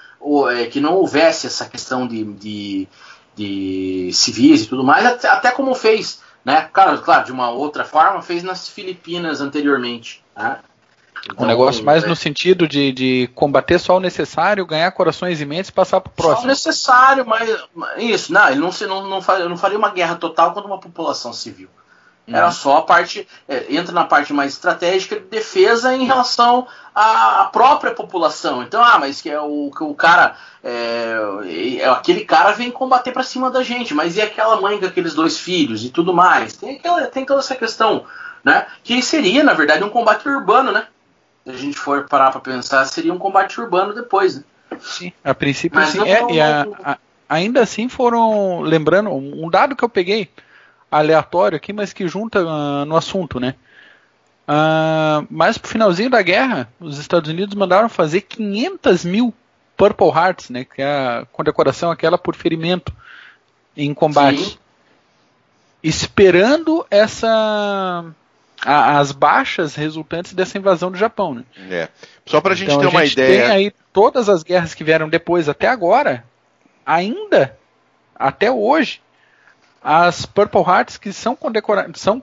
é, 0.51 0.65
que 0.65 0.81
não 0.81 0.95
houvesse 0.95 1.47
essa 1.47 1.67
questão 1.67 2.09
de, 2.09 2.25
de, 2.25 2.89
de 3.37 4.11
civis 4.15 4.63
e 4.63 4.67
tudo 4.67 4.83
mais, 4.83 5.05
até, 5.05 5.29
até, 5.29 5.51
como 5.51 5.75
fez, 5.75 6.23
né, 6.45 6.69
claro, 6.73 7.01
claro, 7.03 7.25
de 7.25 7.33
uma 7.33 7.51
outra 7.51 7.85
forma, 7.85 8.23
fez 8.23 8.43
nas 8.43 8.69
Filipinas 8.69 9.41
anteriormente. 9.41 10.23
Né? 10.37 10.59
Então, 11.25 11.45
um 11.45 11.49
negócio 11.49 11.85
mais 11.85 12.03
é, 12.03 12.07
no 12.07 12.17
sentido 12.17 12.67
de, 12.67 12.93
de 12.93 13.31
combater 13.35 13.79
só 13.79 13.97
o 13.97 14.01
necessário, 14.01 14.65
ganhar 14.65 14.91
corações 14.93 15.41
e 15.41 15.45
mentes 15.45 15.69
e 15.69 15.73
passar 15.73 16.01
para 16.01 16.11
o 16.11 16.15
próximo. 16.15 16.39
Só 16.39 16.45
o 16.45 16.49
necessário, 16.49 17.27
mas 17.27 17.63
isso, 17.99 18.33
não, 18.33 18.49
ele 18.49 18.61
não, 18.61 18.71
não, 18.89 19.09
não, 19.09 19.23
faria, 19.23 19.49
não 19.49 19.57
faria 19.57 19.77
uma 19.77 19.91
guerra 19.91 20.17
total 20.17 20.55
contra 20.55 20.67
uma 20.67 20.81
população 20.81 21.33
civil. 21.33 21.69
Era 22.27 22.47
uhum. 22.47 22.53
só 22.53 22.77
a 22.79 22.83
parte, 22.83 23.27
é, 23.49 23.67
entra 23.69 23.93
na 23.93 24.05
parte 24.05 24.33
mais 24.33 24.53
estratégica 24.53 25.17
de 25.17 25.27
defesa 25.27 25.95
em 25.95 26.05
relação 26.05 26.67
à, 26.95 27.43
à 27.43 27.45
própria 27.47 27.93
população. 27.93 28.63
Então, 28.63 28.83
ah, 28.83 28.99
mas 28.99 29.21
que 29.21 29.29
é 29.29 29.41
o, 29.41 29.71
que 29.77 29.83
o 29.83 29.95
cara, 29.95 30.37
é, 30.63 31.79
é, 31.81 31.89
aquele 31.89 32.25
cara 32.25 32.53
vem 32.53 32.71
combater 32.71 33.11
para 33.11 33.25
cima 33.25 33.51
da 33.51 33.63
gente, 33.63 33.95
mas 33.95 34.17
e 34.17 34.23
aquela 34.23 34.61
mãe 34.61 34.79
com 34.79 34.87
aqueles 34.87 35.15
dois 35.15 35.39
filhos 35.39 35.85
e 35.85 35.91
tudo 35.91 36.15
mais? 36.15 36.57
Tem, 36.57 36.77
aquela, 36.77 37.07
tem 37.07 37.25
toda 37.25 37.41
essa 37.41 37.57
questão, 37.57 38.05
né? 38.45 38.67
Que 38.85 39.03
seria, 39.03 39.43
na 39.43 39.53
verdade, 39.53 39.83
um 39.83 39.91
combate 39.91 40.29
urbano, 40.29 40.71
né? 40.71 40.87
Se 41.45 41.51
a 41.51 41.57
gente 41.57 41.79
for 41.79 42.07
parar 42.07 42.31
para 42.31 42.41
pensar, 42.41 42.85
seria 42.85 43.13
um 43.13 43.19
combate 43.19 43.61
urbano 43.61 43.93
depois, 43.93 44.37
né? 44.37 44.45
Sim, 44.81 45.13
a 45.25 45.35
princípio 45.35 45.81
mas 45.81 45.91
sim. 45.91 46.09
É, 46.09 46.21
não, 46.21 46.77
a, 46.85 46.93
a, 46.93 46.99
ainda 47.29 47.61
assim 47.61 47.89
foram, 47.89 48.61
lembrando, 48.61 49.11
um 49.11 49.51
dado 49.51 49.75
que 49.75 49.83
eu 49.83 49.89
peguei 49.89 50.31
aleatório 50.91 51.57
aqui, 51.57 51.73
mas 51.73 51.93
que 51.93 52.09
junta 52.09 52.43
uh, 52.43 52.85
no 52.85 52.97
assunto, 52.97 53.39
né? 53.39 53.55
Uh, 54.49 55.27
mas 55.31 55.57
pro 55.57 55.71
finalzinho 55.71 56.11
da 56.11 56.21
guerra, 56.23 56.69
os 56.81 56.99
Estados 56.99 57.31
Unidos 57.31 57.55
mandaram 57.55 57.89
fazer 57.89 58.23
500 58.23 59.05
mil 59.05 59.35
Purple 59.77 60.09
Hearts, 60.09 60.51
né? 60.51 60.65
Que 60.65 60.83
é 60.83 60.87
a 60.87 61.27
condecoração 61.33 61.91
aquela 61.91 62.19
por 62.19 62.35
ferimento 62.35 62.93
em 63.77 63.95
combate. 63.95 64.45
Sim. 64.45 64.59
Esperando 65.83 66.85
essa 66.91 68.05
a, 68.65 68.99
as 68.99 69.13
baixas 69.13 69.75
resultantes 69.75 70.35
dessa 70.35 70.59
invasão 70.59 70.91
do 70.91 70.99
Japão, 70.99 71.35
né? 71.35 71.45
É. 71.71 71.89
Só 72.27 72.41
pra 72.41 72.55
gente 72.55 72.71
então, 72.71 72.81
ter 72.81 72.87
uma 72.89 73.05
gente 73.05 73.13
ideia. 73.15 73.43
Tem 73.43 73.51
aí 73.51 73.73
todas 73.93 74.29
as 74.29 74.43
guerras 74.43 74.75
que 74.75 74.85
vieram 74.85 75.09
depois 75.09 75.49
até 75.49 75.69
agora, 75.69 76.25
ainda 76.85 77.57
até 78.15 78.51
hoje, 78.51 79.01
as 79.83 80.27
Purple 80.27 80.63
Hearts 80.63 80.97
que 80.99 81.13
são, 81.13 81.37
são 81.95 82.23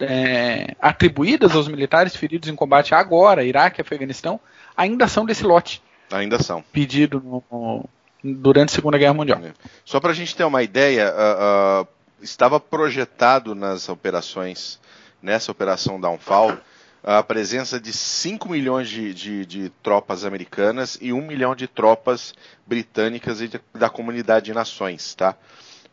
é, 0.00 0.74
atribuídas 0.80 1.54
aos 1.54 1.68
militares 1.68 2.16
feridos 2.16 2.48
em 2.48 2.54
combate 2.54 2.94
agora, 2.94 3.44
Iraque 3.44 3.80
e 3.80 3.82
Afeganistão, 3.82 4.40
ainda 4.76 5.06
são 5.06 5.24
desse 5.24 5.44
lote. 5.44 5.82
Ainda 6.10 6.42
são. 6.42 6.62
Pedido 6.72 7.20
no, 7.20 7.88
durante 8.22 8.70
a 8.70 8.74
Segunda 8.74 8.98
Guerra 8.98 9.14
Mundial. 9.14 9.40
É. 9.44 9.52
Só 9.84 10.00
para 10.00 10.10
a 10.10 10.14
gente 10.14 10.34
ter 10.34 10.44
uma 10.44 10.62
ideia, 10.62 11.12
uh, 11.12 11.82
uh, 11.82 11.88
estava 12.22 12.58
projetado 12.58 13.54
nas 13.54 13.88
operações, 13.88 14.80
nessa 15.22 15.50
operação 15.50 16.00
Downfall, 16.00 16.56
a 17.02 17.22
presença 17.22 17.78
de 17.78 17.92
5 17.92 18.48
milhões 18.48 18.88
de, 18.88 19.12
de, 19.12 19.44
de, 19.44 19.68
tropas 19.82 20.24
americanas 20.24 20.96
e 21.02 21.12
1 21.12 21.20
milhão 21.20 21.54
de 21.54 21.68
tropas 21.68 22.32
britânicas 22.66 23.42
e 23.42 23.48
de, 23.48 23.60
da 23.74 23.90
comunidade 23.90 24.46
de 24.46 24.54
nações, 24.54 25.14
tá? 25.14 25.36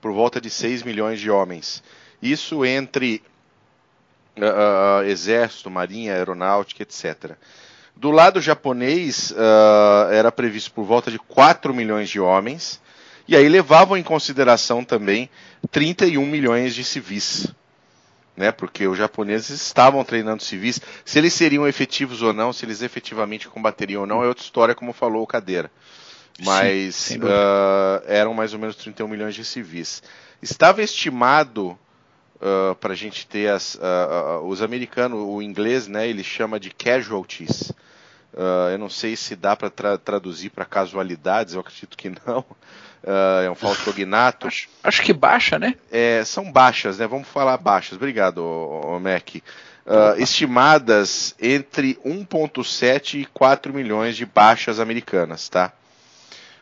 Por 0.01 0.11
volta 0.11 0.41
de 0.41 0.49
6 0.49 0.83
milhões 0.83 1.19
de 1.19 1.29
homens. 1.29 1.83
Isso 2.21 2.65
entre 2.65 3.21
uh, 4.37 5.03
exército, 5.05 5.69
marinha, 5.69 6.13
aeronáutica, 6.13 6.83
etc. 6.83 7.35
Do 7.95 8.09
lado 8.09 8.41
japonês, 8.41 9.31
uh, 9.31 10.11
era 10.11 10.31
previsto 10.31 10.71
por 10.71 10.83
volta 10.83 11.11
de 11.11 11.19
4 11.19 11.73
milhões 11.73 12.09
de 12.09 12.19
homens, 12.19 12.81
e 13.27 13.35
aí 13.35 13.47
levavam 13.47 13.95
em 13.95 14.03
consideração 14.03 14.83
também 14.83 15.29
31 15.69 16.25
milhões 16.25 16.73
de 16.73 16.83
civis. 16.83 17.47
Né, 18.35 18.49
porque 18.49 18.87
os 18.87 18.97
japoneses 18.97 19.61
estavam 19.61 20.03
treinando 20.05 20.41
civis. 20.41 20.79
Se 21.03 21.19
eles 21.19 21.33
seriam 21.33 21.67
efetivos 21.67 22.21
ou 22.21 22.31
não, 22.33 22.53
se 22.53 22.65
eles 22.65 22.81
efetivamente 22.81 23.47
combateriam 23.49 24.01
ou 24.01 24.07
não, 24.07 24.23
é 24.23 24.27
outra 24.27 24.43
história, 24.43 24.73
como 24.73 24.93
falou 24.93 25.21
o 25.21 25.27
Cadeira 25.27 25.69
mas 26.39 26.95
Sim, 26.95 27.19
uh, 27.19 28.03
eram 28.05 28.33
mais 28.33 28.53
ou 28.53 28.59
menos 28.59 28.75
31 28.75 29.07
milhões 29.07 29.35
de 29.35 29.45
civis. 29.45 30.01
Estava 30.41 30.81
estimado 30.81 31.77
uh, 32.37 32.75
para 32.75 32.93
a 32.93 32.95
gente 32.95 33.27
ter 33.27 33.49
as, 33.49 33.75
uh, 33.75 34.43
os 34.45 34.61
americanos, 34.61 35.19
o 35.19 35.41
inglês, 35.41 35.87
né, 35.87 36.07
ele 36.07 36.23
chama 36.23 36.59
de 36.59 36.71
casualties. 36.71 37.71
eu 38.71 38.77
não 38.79 38.89
sei 38.89 39.15
se 39.15 39.35
dá 39.35 39.55
para 39.55 39.69
tra 39.69 39.97
traduzir 39.97 40.49
para 40.49 40.65
casualidades, 40.65 41.53
eu 41.53 41.61
acredito 41.61 41.97
que 41.97 42.09
não. 42.25 42.45
é 43.43 43.49
um 43.49 43.55
falso 43.55 43.83
cognato. 43.83 44.47
Acho, 44.47 44.69
acho, 44.83 45.01
que 45.01 45.13
baixa, 45.13 45.59
né? 45.59 45.75
É, 45.91 46.23
são 46.23 46.51
baixas, 46.51 46.97
né? 46.97 47.07
Vamos 47.07 47.27
falar 47.27 47.57
baixas. 47.57 47.97
Obrigado, 47.97 48.43
Mac. 49.01 49.35
Estimadas 50.17 51.35
entre 51.41 51.95
1,7 52.05 53.21
e 53.21 53.25
4 53.25 53.73
milhões 53.73 54.15
de 54.15 54.25
baixas 54.25 54.79
americanas, 54.79 55.49
tá? 55.49 55.73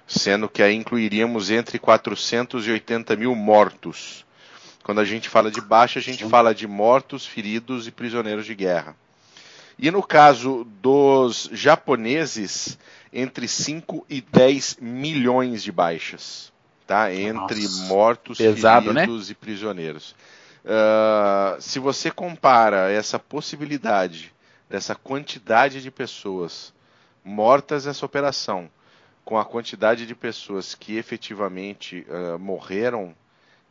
Sendo 0.10 0.50
que 0.50 0.64
aí 0.64 0.76
incluiríamos 0.76 1.52
entre 1.52 1.78
480 1.78 3.16
mil 3.16 3.36
mortos. 3.36 4.26
Quando 4.84 5.00
a 5.00 5.06
gente 5.06 5.30
fala 5.30 5.52
de 5.52 5.62
baixa, 5.62 6.00
a 6.00 6.02
gente 6.02 6.28
fala 6.28 6.54
de 6.54 6.68
mortos, 6.68 7.28
feridos 7.28 7.86
e 7.86 7.92
prisioneiros 7.92 8.46
de 8.48 8.56
guerra. 8.56 8.96
E 9.78 9.92
no 9.92 10.02
caso 10.02 10.68
dos 10.82 11.48
japoneses, 11.54 12.78
entre 13.14 13.48
5 13.48 14.04
e 14.10 14.20
10 14.20 14.80
milhões 14.82 15.62
de 15.62 15.72
baixas, 15.72 16.52
tá? 16.88 17.14
Entre 17.14 17.62
Nossa, 17.62 17.84
mortos, 17.84 18.40
pesado, 18.40 18.92
né? 18.92 19.02
feridos 19.02 19.28
né? 19.28 19.32
e 19.32 19.36
prisioneiros. 19.36 20.16
Uh, 20.66 21.62
se 21.62 21.78
você 21.78 22.10
compara 22.10 22.92
essa 22.92 23.20
possibilidade 23.20 24.34
dessa 24.68 24.96
quantidade 24.96 25.82
de 25.82 25.92
pessoas 25.92 26.74
mortas 27.24 27.86
nessa 27.86 28.06
operação 28.06 28.70
com 29.30 29.38
a 29.38 29.46
quantidade 29.46 30.08
de 30.08 30.16
pessoas 30.16 30.74
que 30.74 30.98
efetivamente 30.98 32.04
uh, 32.10 32.40
morreram 32.40 33.14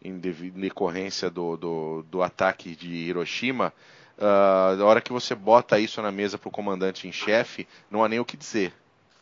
em 0.00 0.16
decorrência 0.16 1.28
do, 1.28 1.56
do, 1.56 2.04
do, 2.08 2.22
ataque 2.22 2.76
de 2.76 2.86
Hiroshima, 2.88 3.74
uh, 4.18 4.76
na 4.76 4.84
hora 4.84 5.00
que 5.00 5.12
você 5.12 5.34
bota 5.34 5.80
isso 5.80 6.00
na 6.00 6.12
mesa 6.12 6.38
para 6.38 6.46
o 6.46 6.52
comandante 6.52 7.08
em 7.08 7.12
chefe, 7.12 7.66
não 7.90 8.04
há 8.04 8.08
nem 8.08 8.20
o 8.20 8.24
que 8.24 8.36
dizer. 8.36 8.72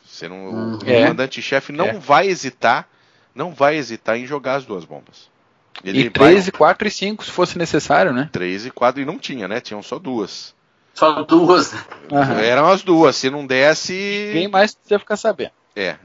Você 0.04 0.28
não, 0.28 0.36
hum, 0.36 0.78
o 0.78 0.86
é. 0.86 1.04
comandante 1.04 1.40
em 1.40 1.42
chefe 1.42 1.72
não 1.72 1.86
é. 1.86 1.92
vai 1.94 2.26
hesitar, 2.26 2.86
não 3.34 3.54
vai 3.54 3.76
hesitar 3.76 4.18
em 4.18 4.26
jogar 4.26 4.56
as 4.56 4.66
duas 4.66 4.84
bombas. 4.84 5.30
Ele 5.82 6.02
e 6.02 6.10
3, 6.10 6.50
vai... 6.50 6.52
4 6.52 6.88
e 6.88 6.90
5 6.90 7.24
se 7.24 7.30
fosse 7.30 7.56
necessário, 7.56 8.12
né? 8.12 8.28
3 8.30 8.66
e 8.66 8.70
4 8.70 9.00
e 9.00 9.06
não 9.06 9.18
tinha, 9.18 9.48
né? 9.48 9.58
Tinham 9.58 9.82
só 9.82 9.98
duas. 9.98 10.54
Só 10.92 11.22
duas. 11.22 11.72
Uhum. 11.72 12.38
Eram 12.40 12.68
as 12.68 12.82
duas. 12.82 13.16
Se 13.16 13.30
não 13.30 13.46
desse. 13.46 14.30
Quem 14.34 14.48
mais 14.48 14.74
precisa 14.74 14.98
ficar 14.98 15.16
sabendo? 15.16 15.52
É, 15.74 15.96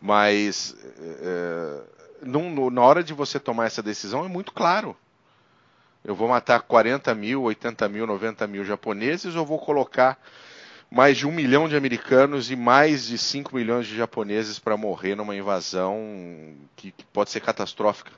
mas 0.00 0.74
é, 0.98 1.80
num, 2.22 2.70
na 2.70 2.82
hora 2.82 3.02
de 3.04 3.12
você 3.12 3.38
tomar 3.38 3.66
essa 3.66 3.82
decisão 3.82 4.24
é 4.24 4.28
muito 4.28 4.52
claro. 4.52 4.96
Eu 6.02 6.14
vou 6.14 6.28
matar 6.28 6.60
40 6.62 7.14
mil, 7.14 7.42
80 7.42 7.88
mil, 7.88 8.06
90 8.06 8.46
mil 8.46 8.64
japoneses 8.64 9.34
ou 9.34 9.44
vou 9.44 9.58
colocar 9.58 10.18
mais 10.90 11.18
de 11.18 11.26
um 11.26 11.32
milhão 11.32 11.68
de 11.68 11.76
americanos 11.76 12.50
e 12.50 12.56
mais 12.56 13.06
de 13.06 13.18
5 13.18 13.54
milhões 13.54 13.86
de 13.86 13.96
japoneses 13.96 14.58
para 14.58 14.76
morrer 14.76 15.14
numa 15.14 15.36
invasão 15.36 16.56
que, 16.74 16.90
que, 16.90 17.04
pode 17.04 17.30
ser 17.30 17.40
catastrófica. 17.40 18.10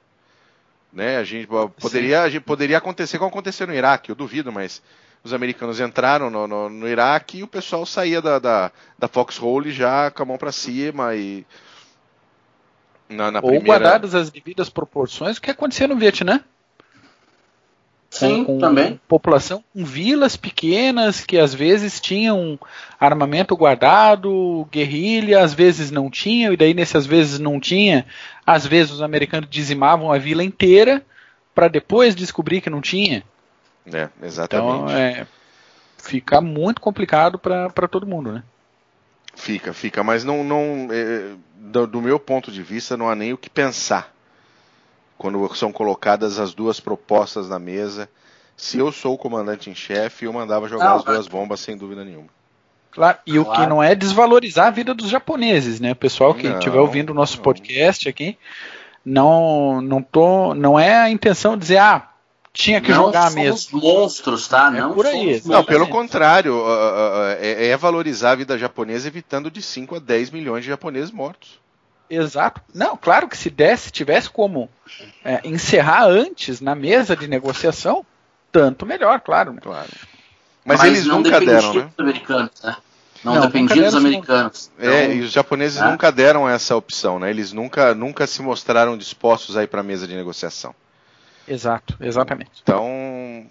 Né? 0.93 1.19
A 1.19 1.25
gente 1.25 1.49
poderia, 1.81 2.23
a 2.23 2.29
gente 2.31 2.43
poderia 2.43 2.79
acontecer 2.79 3.19
como 3.19 3.31
aconteceu 3.31 3.67
no 3.67 3.75
Iraque, 3.75 4.11
eu 4.11 4.15
duvido, 4.15 4.53
mas 4.53 4.81
os 5.25 5.35
americanos 5.35 5.81
entraram 5.81 6.31
no, 6.31 6.47
no, 6.47 6.69
no 6.69 6.89
Iraque 6.89 7.39
e 7.39 7.43
o 7.43 7.49
pessoal 7.49 7.85
saía 7.85 8.23
da, 8.23 8.39
da, 8.39 8.73
da 8.99 9.09
Foxhole 9.09 9.71
já 9.71 10.11
com 10.11 10.23
a 10.23 10.27
mão 10.27 10.39
para 10.39 10.53
cima 10.53 11.15
e 11.15 11.45
na, 13.13 13.31
na 13.31 13.39
Ou 13.39 13.51
primeira... 13.51 13.67
guardadas 13.67 14.15
as 14.15 14.31
devidas 14.31 14.69
proporções, 14.69 15.37
o 15.37 15.43
que 15.43 15.51
acontecia 15.51 15.87
no 15.87 15.97
Vietnã? 15.97 16.41
Sim, 18.13 18.45
com, 18.45 18.59
também. 18.59 19.01
População 19.09 19.65
com 19.73 19.87
vilas 19.87 20.37
pequenas 20.37 21.25
que 21.25 21.39
às 21.39 21.55
vezes 21.55 21.99
tinham 21.99 22.59
armamento 23.01 23.57
guardado, 23.57 24.69
guerrilha, 24.71 25.43
às 25.43 25.55
vezes 25.55 25.91
não 25.91 26.11
tinham, 26.11 26.53
e 26.53 26.57
daí 26.57 26.75
nessas 26.75 27.07
vezes 27.07 27.39
não 27.39 27.59
tinha, 27.59 28.05
às 28.47 28.67
vezes 28.67 28.93
os 28.93 29.01
americanos 29.01 29.49
dizimavam 29.49 30.13
a 30.13 30.19
vila 30.19 30.45
inteira 30.45 31.03
para 31.55 31.69
depois 31.69 32.15
descobrir 32.15 32.61
que 32.61 32.69
não 32.69 32.83
tinha. 32.83 33.25
É, 33.91 34.11
exatamente. 34.23 34.85
Então, 34.85 34.91
é, 34.91 35.27
fica 35.97 36.41
muito 36.43 36.83
complicado 36.83 37.39
para 37.39 37.89
todo 37.89 38.07
mundo, 38.07 38.31
né? 38.31 38.43
Fica, 39.35 39.73
fica, 39.73 40.05
mas 40.05 40.23
não, 40.23 40.45
não 40.45 40.89
é, 40.91 41.31
do, 41.73 41.87
do 41.87 42.01
meu 42.01 42.21
ponto 42.21 42.53
de 42.53 42.63
vista 42.63 42.97
não 42.97 43.09
há 43.09 43.17
nem 43.17 43.33
o 43.33 43.39
que 43.39 43.51
pensar 43.51 44.13
quando 45.23 45.55
são 45.55 45.73
colocadas 45.73 46.39
as 46.39 46.53
duas 46.53 46.81
propostas 46.81 47.49
na 47.49 47.59
mesa. 47.59 48.09
Se 48.57 48.79
eu 48.79 48.91
sou 48.93 49.15
o 49.15 49.19
comandante 49.19 49.71
em 49.71 49.75
chefe, 49.75 50.25
eu 50.25 50.33
mandava 50.33 50.69
jogar 50.69 50.91
não, 50.91 50.97
as 50.97 51.05
duas 51.05 51.29
bombas 51.29 51.61
sem 51.61 51.77
dúvida 51.77 52.05
nenhuma. 52.05 52.29
Claro, 52.91 53.19
e 53.27 53.33
claro. 53.33 53.49
o 53.49 53.55
que 53.55 53.67
não 53.67 53.83
é 53.83 53.95
desvalorizar 53.95 54.67
a 54.67 54.71
vida 54.71 54.93
dos 54.93 55.09
japoneses, 55.09 55.81
né? 55.81 55.93
O 55.93 55.97
pessoal 55.97 56.35
que 56.35 56.47
estiver 56.47 56.79
ouvindo 56.79 57.11
o 57.11 57.15
nosso 57.15 57.37
não. 57.37 57.45
podcast 57.45 58.09
aqui, 58.09 58.37
não, 59.05 59.81
não, 59.81 60.03
tô, 60.03 60.55
não 60.55 60.79
é 60.79 60.95
a 60.97 61.09
intenção 61.09 61.55
de 61.55 61.63
dizer, 61.63 61.79
ah, 61.79 62.11
tinha 62.53 62.81
que 62.81 62.91
não 62.91 63.07
jogar 63.07 63.31
mesmo. 63.31 63.81
monstros, 63.81 64.47
tá? 64.47 64.73
É 64.75 64.81
não 64.81 64.93
por 64.93 65.07
aí. 65.07 65.41
Não, 65.45 65.65
pelo 65.65 65.89
contrário, 65.89 66.55
uh, 66.55 66.67
uh, 66.67 67.37
é, 67.41 67.69
é, 67.69 67.77
valorizar 67.77 68.33
a 68.33 68.35
vida 68.35 68.59
japonesa 68.59 69.09
evitando 69.09 69.51
de 69.51 69.63
5 69.63 69.97
a 69.97 69.99
10 69.99 70.31
milhões 70.31 70.63
de 70.63 70.71
japoneses 70.71 71.11
mortos. 71.11 71.62
Exato. 72.15 72.61
Não, 72.75 72.95
claro 72.95 73.27
que 73.27 73.37
se 73.37 73.49
desse, 73.49 73.91
tivesse 73.91 74.29
como 74.29 74.69
é, 75.25 75.41
encerrar 75.45 76.05
antes 76.05 76.61
na 76.61 76.75
mesa 76.75 77.17
de 77.17 77.27
negociação, 77.27 78.05
tanto 78.51 78.85
melhor, 78.85 79.21
claro. 79.21 79.55
Né? 79.55 79.61
Claro. 79.63 79.89
Mas, 80.63 80.81
Mas 80.81 80.89
eles 80.89 81.07
nunca 81.07 81.41
deram, 81.41 81.73
né? 81.73 81.91
Americanos, 81.97 82.63
né? 82.63 82.77
Não, 83.25 83.35
não 83.37 83.43
dependia 83.43 83.85
dos 83.85 83.95
americanos. 83.95 84.71
Então, 84.79 84.91
é, 84.91 85.15
e 85.15 85.21
os 85.21 85.33
japoneses 85.33 85.81
é. 85.81 85.91
nunca 85.91 86.13
deram 86.13 86.47
essa 86.47 86.77
opção, 86.77 87.19
né? 87.19 87.31
Eles 87.31 87.53
nunca, 87.53 87.95
nunca 87.95 88.27
se 88.27 88.43
mostraram 88.43 88.99
dispostos 88.99 89.57
a 89.57 89.63
ir 89.63 89.69
para 89.69 89.81
a 89.81 89.85
mesa 89.85 90.07
de 90.07 90.15
negociação. 90.15 90.75
Exato, 91.49 91.97
exatamente. 92.01 92.51
Então, 92.63 93.47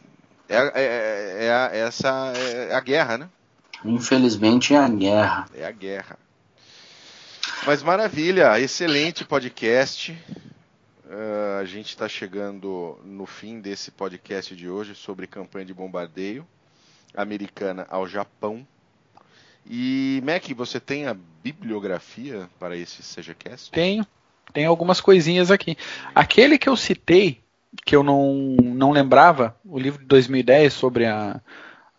é, 0.48 0.58
é, 0.76 1.46
é, 1.46 1.52
a, 1.52 1.70
essa 1.74 2.34
é 2.36 2.76
a 2.76 2.80
guerra, 2.80 3.18
né? 3.18 3.30
Infelizmente 3.84 4.76
é 4.76 4.78
a 4.78 4.88
guerra. 4.88 5.46
É 5.56 5.66
a 5.66 5.72
guerra. 5.72 6.21
Mas 7.66 7.84
maravilha, 7.84 8.60
excelente 8.60 9.24
podcast. 9.24 10.18
Uh, 11.06 11.60
a 11.62 11.66
gente 11.66 11.90
está 11.90 12.10
chegando 12.10 13.00
no 13.06 13.28
fim 13.28 13.60
desse 13.60 13.92
podcast 13.92 14.56
de 14.56 14.68
hoje 14.68 14.96
sobre 14.96 15.28
campanha 15.28 15.66
de 15.66 15.74
bombardeio 15.74 16.46
americana 17.16 17.86
ao 17.90 18.08
Japão. 18.08 18.66
E 19.70 20.24
Mac, 20.26 20.44
você 20.56 20.80
tem 20.80 21.06
a 21.06 21.16
bibliografia 21.44 22.50
para 22.60 22.76
esse 22.76 23.04
SejaCast? 23.04 23.70
Tenho, 23.70 24.08
tem 24.52 24.66
algumas 24.66 25.00
coisinhas 25.00 25.52
aqui. 25.52 25.78
Aquele 26.16 26.58
que 26.58 26.68
eu 26.68 26.76
citei, 26.76 27.42
que 27.86 27.96
eu 27.96 28.02
não, 28.02 28.56
não 28.60 28.90
lembrava, 28.90 29.56
o 29.64 29.78
livro 29.78 30.00
de 30.00 30.06
2010 30.06 30.74
sobre 30.74 31.06
a, 31.06 31.40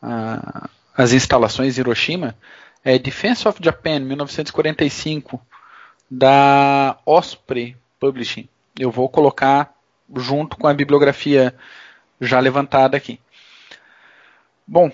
a, 0.02 0.68
as 0.96 1.12
instalações 1.12 1.78
em 1.78 1.82
Hiroshima, 1.82 2.36
é 2.84 2.98
Defense 2.98 3.46
of 3.46 3.60
Japan, 3.62 4.00
1945, 4.00 5.40
da 6.14 6.98
Osprey 7.06 7.74
Publishing. 7.98 8.46
Eu 8.78 8.90
vou 8.90 9.08
colocar 9.08 9.74
junto 10.14 10.58
com 10.58 10.68
a 10.68 10.74
bibliografia 10.74 11.54
já 12.20 12.38
levantada 12.38 12.98
aqui. 12.98 13.18
Bom, 14.66 14.92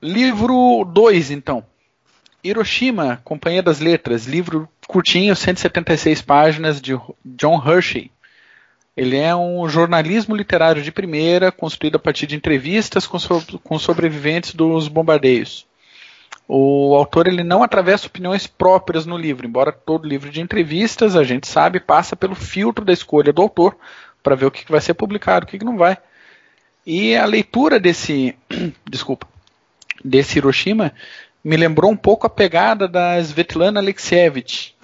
livro 0.00 0.84
2 0.84 1.32
então. 1.32 1.66
Hiroshima, 2.44 3.20
Companhia 3.24 3.60
das 3.60 3.80
Letras, 3.80 4.26
livro 4.26 4.68
curtinho, 4.86 5.34
176 5.34 6.22
páginas 6.22 6.80
de 6.80 6.92
John 7.24 7.60
Hershey. 7.66 8.08
Ele 8.96 9.16
é 9.16 9.34
um 9.34 9.68
jornalismo 9.68 10.36
literário 10.36 10.80
de 10.80 10.92
primeira, 10.92 11.50
construído 11.50 11.96
a 11.96 12.00
partir 12.00 12.28
de 12.28 12.36
entrevistas 12.36 13.04
com, 13.04 13.18
so 13.18 13.42
com 13.64 13.78
sobreviventes 13.80 14.54
dos 14.54 14.86
bombardeios. 14.86 15.66
O 16.52 16.96
autor 16.96 17.28
ele 17.28 17.44
não 17.44 17.62
atravessa 17.62 18.08
opiniões 18.08 18.44
próprias 18.44 19.06
no 19.06 19.16
livro, 19.16 19.46
embora 19.46 19.70
todo 19.70 20.08
livro 20.08 20.28
de 20.28 20.40
entrevistas, 20.40 21.14
a 21.14 21.22
gente 21.22 21.46
sabe, 21.46 21.78
passa 21.78 22.16
pelo 22.16 22.34
filtro 22.34 22.84
da 22.84 22.92
escolha 22.92 23.32
do 23.32 23.40
autor 23.40 23.76
para 24.20 24.34
ver 24.34 24.46
o 24.46 24.50
que 24.50 24.68
vai 24.68 24.80
ser 24.80 24.94
publicado, 24.94 25.46
o 25.46 25.48
que 25.48 25.64
não 25.64 25.76
vai. 25.76 25.96
E 26.84 27.14
a 27.14 27.24
leitura 27.24 27.78
desse, 27.78 28.36
desculpa, 28.84 29.28
desse 30.04 30.38
Hiroshima 30.38 30.92
me 31.44 31.56
lembrou 31.56 31.88
um 31.88 31.96
pouco 31.96 32.26
a 32.26 32.30
pegada 32.30 32.88
da 32.88 33.16
Svetlana 33.20 33.78
Alexievich 33.78 34.74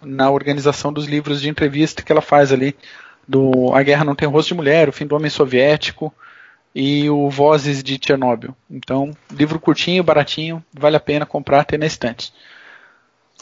na 0.00 0.30
organização 0.30 0.90
dos 0.90 1.04
livros 1.04 1.42
de 1.42 1.50
entrevista 1.50 2.02
que 2.02 2.12
ela 2.12 2.22
faz 2.22 2.50
ali 2.50 2.74
do 3.28 3.74
A 3.74 3.82
Guerra 3.82 4.04
Não 4.04 4.14
Tem 4.14 4.26
Rosto 4.26 4.48
de 4.48 4.54
Mulher, 4.54 4.88
O 4.88 4.92
Fim 4.92 5.06
do 5.06 5.14
Homem 5.14 5.28
Soviético 5.28 6.14
e 6.74 7.08
o 7.08 7.30
Vozes 7.30 7.82
de 7.82 7.98
Chernobyl. 8.04 8.54
Então, 8.68 9.12
livro 9.30 9.60
curtinho, 9.60 10.02
baratinho, 10.02 10.64
vale 10.72 10.96
a 10.96 11.00
pena 11.00 11.24
comprar, 11.24 11.64
ter 11.64 11.78
na 11.78 11.86
estante. 11.86 12.32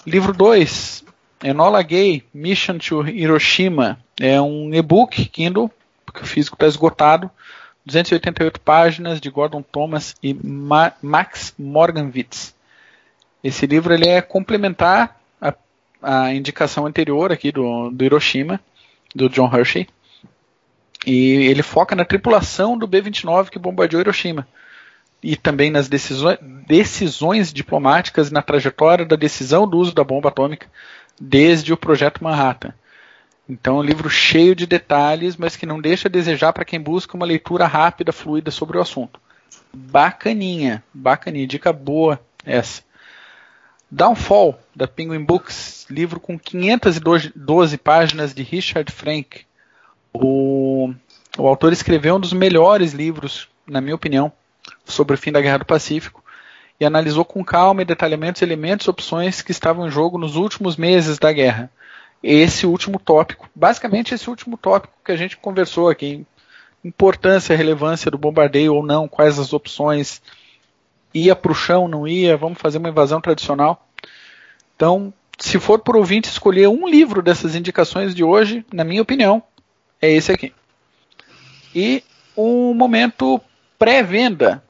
Livro 0.06 0.34
2, 0.34 1.04
Enola 1.42 1.82
Gay, 1.82 2.24
Mission 2.34 2.78
to 2.78 3.08
Hiroshima. 3.08 3.98
É 4.20 4.40
um 4.40 4.72
e-book 4.74 5.24
Kindle, 5.26 5.70
porque 6.04 6.22
o 6.22 6.26
físico 6.26 6.56
está 6.56 6.66
esgotado. 6.66 7.30
288 7.86 8.60
páginas 8.60 9.20
de 9.20 9.28
Gordon 9.28 9.62
Thomas 9.62 10.14
e 10.22 10.34
Ma 10.34 10.92
Max 11.02 11.52
Morganwitz. 11.58 12.54
Esse 13.42 13.66
livro 13.66 13.92
ele 13.92 14.08
é 14.08 14.22
complementar 14.22 15.20
à, 16.00 16.32
indicação 16.32 16.86
anterior 16.86 17.32
aqui 17.32 17.50
do, 17.50 17.90
do 17.90 18.04
Hiroshima 18.04 18.60
do 19.14 19.28
John 19.28 19.50
Hershey. 19.52 19.88
E 21.06 21.48
ele 21.48 21.62
foca 21.62 21.96
na 21.96 22.04
tripulação 22.04 22.78
do 22.78 22.86
B-29 22.86 23.50
que 23.50 23.58
bombardeou 23.58 24.00
Hiroshima. 24.00 24.46
E 25.22 25.36
também 25.36 25.70
nas 25.70 25.88
decisões, 25.88 26.38
decisões 26.66 27.52
diplomáticas 27.52 28.30
na 28.30 28.42
trajetória 28.42 29.04
da 29.04 29.16
decisão 29.16 29.68
do 29.68 29.78
uso 29.78 29.94
da 29.94 30.04
bomba 30.04 30.28
atômica 30.28 30.66
desde 31.20 31.72
o 31.72 31.76
projeto 31.76 32.22
Manhattan. 32.22 32.74
Então, 33.48 33.76
é 33.76 33.80
um 33.80 33.84
livro 33.84 34.08
cheio 34.08 34.54
de 34.54 34.66
detalhes, 34.66 35.36
mas 35.36 35.56
que 35.56 35.66
não 35.66 35.80
deixa 35.80 36.08
a 36.08 36.10
desejar 36.10 36.52
para 36.52 36.64
quem 36.64 36.80
busca 36.80 37.16
uma 37.16 37.26
leitura 37.26 37.66
rápida, 37.66 38.12
fluida 38.12 38.50
sobre 38.50 38.78
o 38.78 38.80
assunto. 38.80 39.20
Bacaninha, 39.72 40.82
bacaninha, 40.94 41.46
dica 41.46 41.72
boa 41.72 42.20
essa. 42.44 42.82
Downfall, 43.90 44.58
da 44.74 44.88
Penguin 44.88 45.22
Books, 45.22 45.86
livro 45.90 46.18
com 46.18 46.38
512 46.38 47.76
páginas 47.76 48.32
de 48.32 48.42
Richard 48.42 48.90
Frank. 48.90 49.44
O, 50.12 50.92
o 51.38 51.46
autor 51.46 51.72
escreveu 51.72 52.16
um 52.16 52.20
dos 52.20 52.32
melhores 52.32 52.92
livros, 52.92 53.48
na 53.66 53.80
minha 53.80 53.94
opinião, 53.94 54.32
sobre 54.84 55.14
o 55.14 55.18
fim 55.18 55.32
da 55.32 55.40
Guerra 55.40 55.58
do 55.58 55.64
Pacífico 55.64 56.22
e 56.78 56.84
analisou 56.84 57.24
com 57.24 57.44
calma 57.44 57.82
e 57.82 57.84
detalhamento 57.84 58.44
elementos 58.44 58.86
e 58.86 58.90
opções 58.90 59.40
que 59.40 59.52
estavam 59.52 59.86
em 59.86 59.90
jogo 59.90 60.18
nos 60.18 60.36
últimos 60.36 60.76
meses 60.76 61.18
da 61.18 61.32
guerra. 61.32 61.70
Esse 62.22 62.66
último 62.66 62.98
tópico, 62.98 63.48
basicamente 63.54 64.14
esse 64.14 64.28
último 64.28 64.56
tópico 64.56 64.94
que 65.04 65.12
a 65.12 65.16
gente 65.16 65.36
conversou 65.36 65.88
aqui, 65.88 66.26
importância, 66.84 67.56
relevância 67.56 68.10
do 68.10 68.18
bombardeio 68.18 68.74
ou 68.74 68.84
não, 68.84 69.08
quais 69.08 69.38
as 69.38 69.52
opções, 69.52 70.20
ia 71.14 71.36
para 71.36 71.52
o 71.52 71.54
chão, 71.54 71.86
não 71.88 72.06
ia, 72.06 72.36
vamos 72.36 72.60
fazer 72.60 72.78
uma 72.78 72.88
invasão 72.88 73.20
tradicional. 73.20 73.86
Então, 74.74 75.12
se 75.38 75.58
for 75.58 75.78
por 75.78 75.96
ouvinte 75.96 76.28
escolher 76.28 76.68
um 76.68 76.88
livro 76.88 77.22
dessas 77.22 77.54
indicações 77.54 78.14
de 78.14 78.24
hoje, 78.24 78.64
na 78.72 78.84
minha 78.84 79.02
opinião, 79.02 79.42
é 80.02 80.10
esse 80.10 80.32
aqui. 80.32 80.52
E 81.72 82.02
o 82.34 82.74
momento 82.74 83.40
pré-venda, 83.78 84.62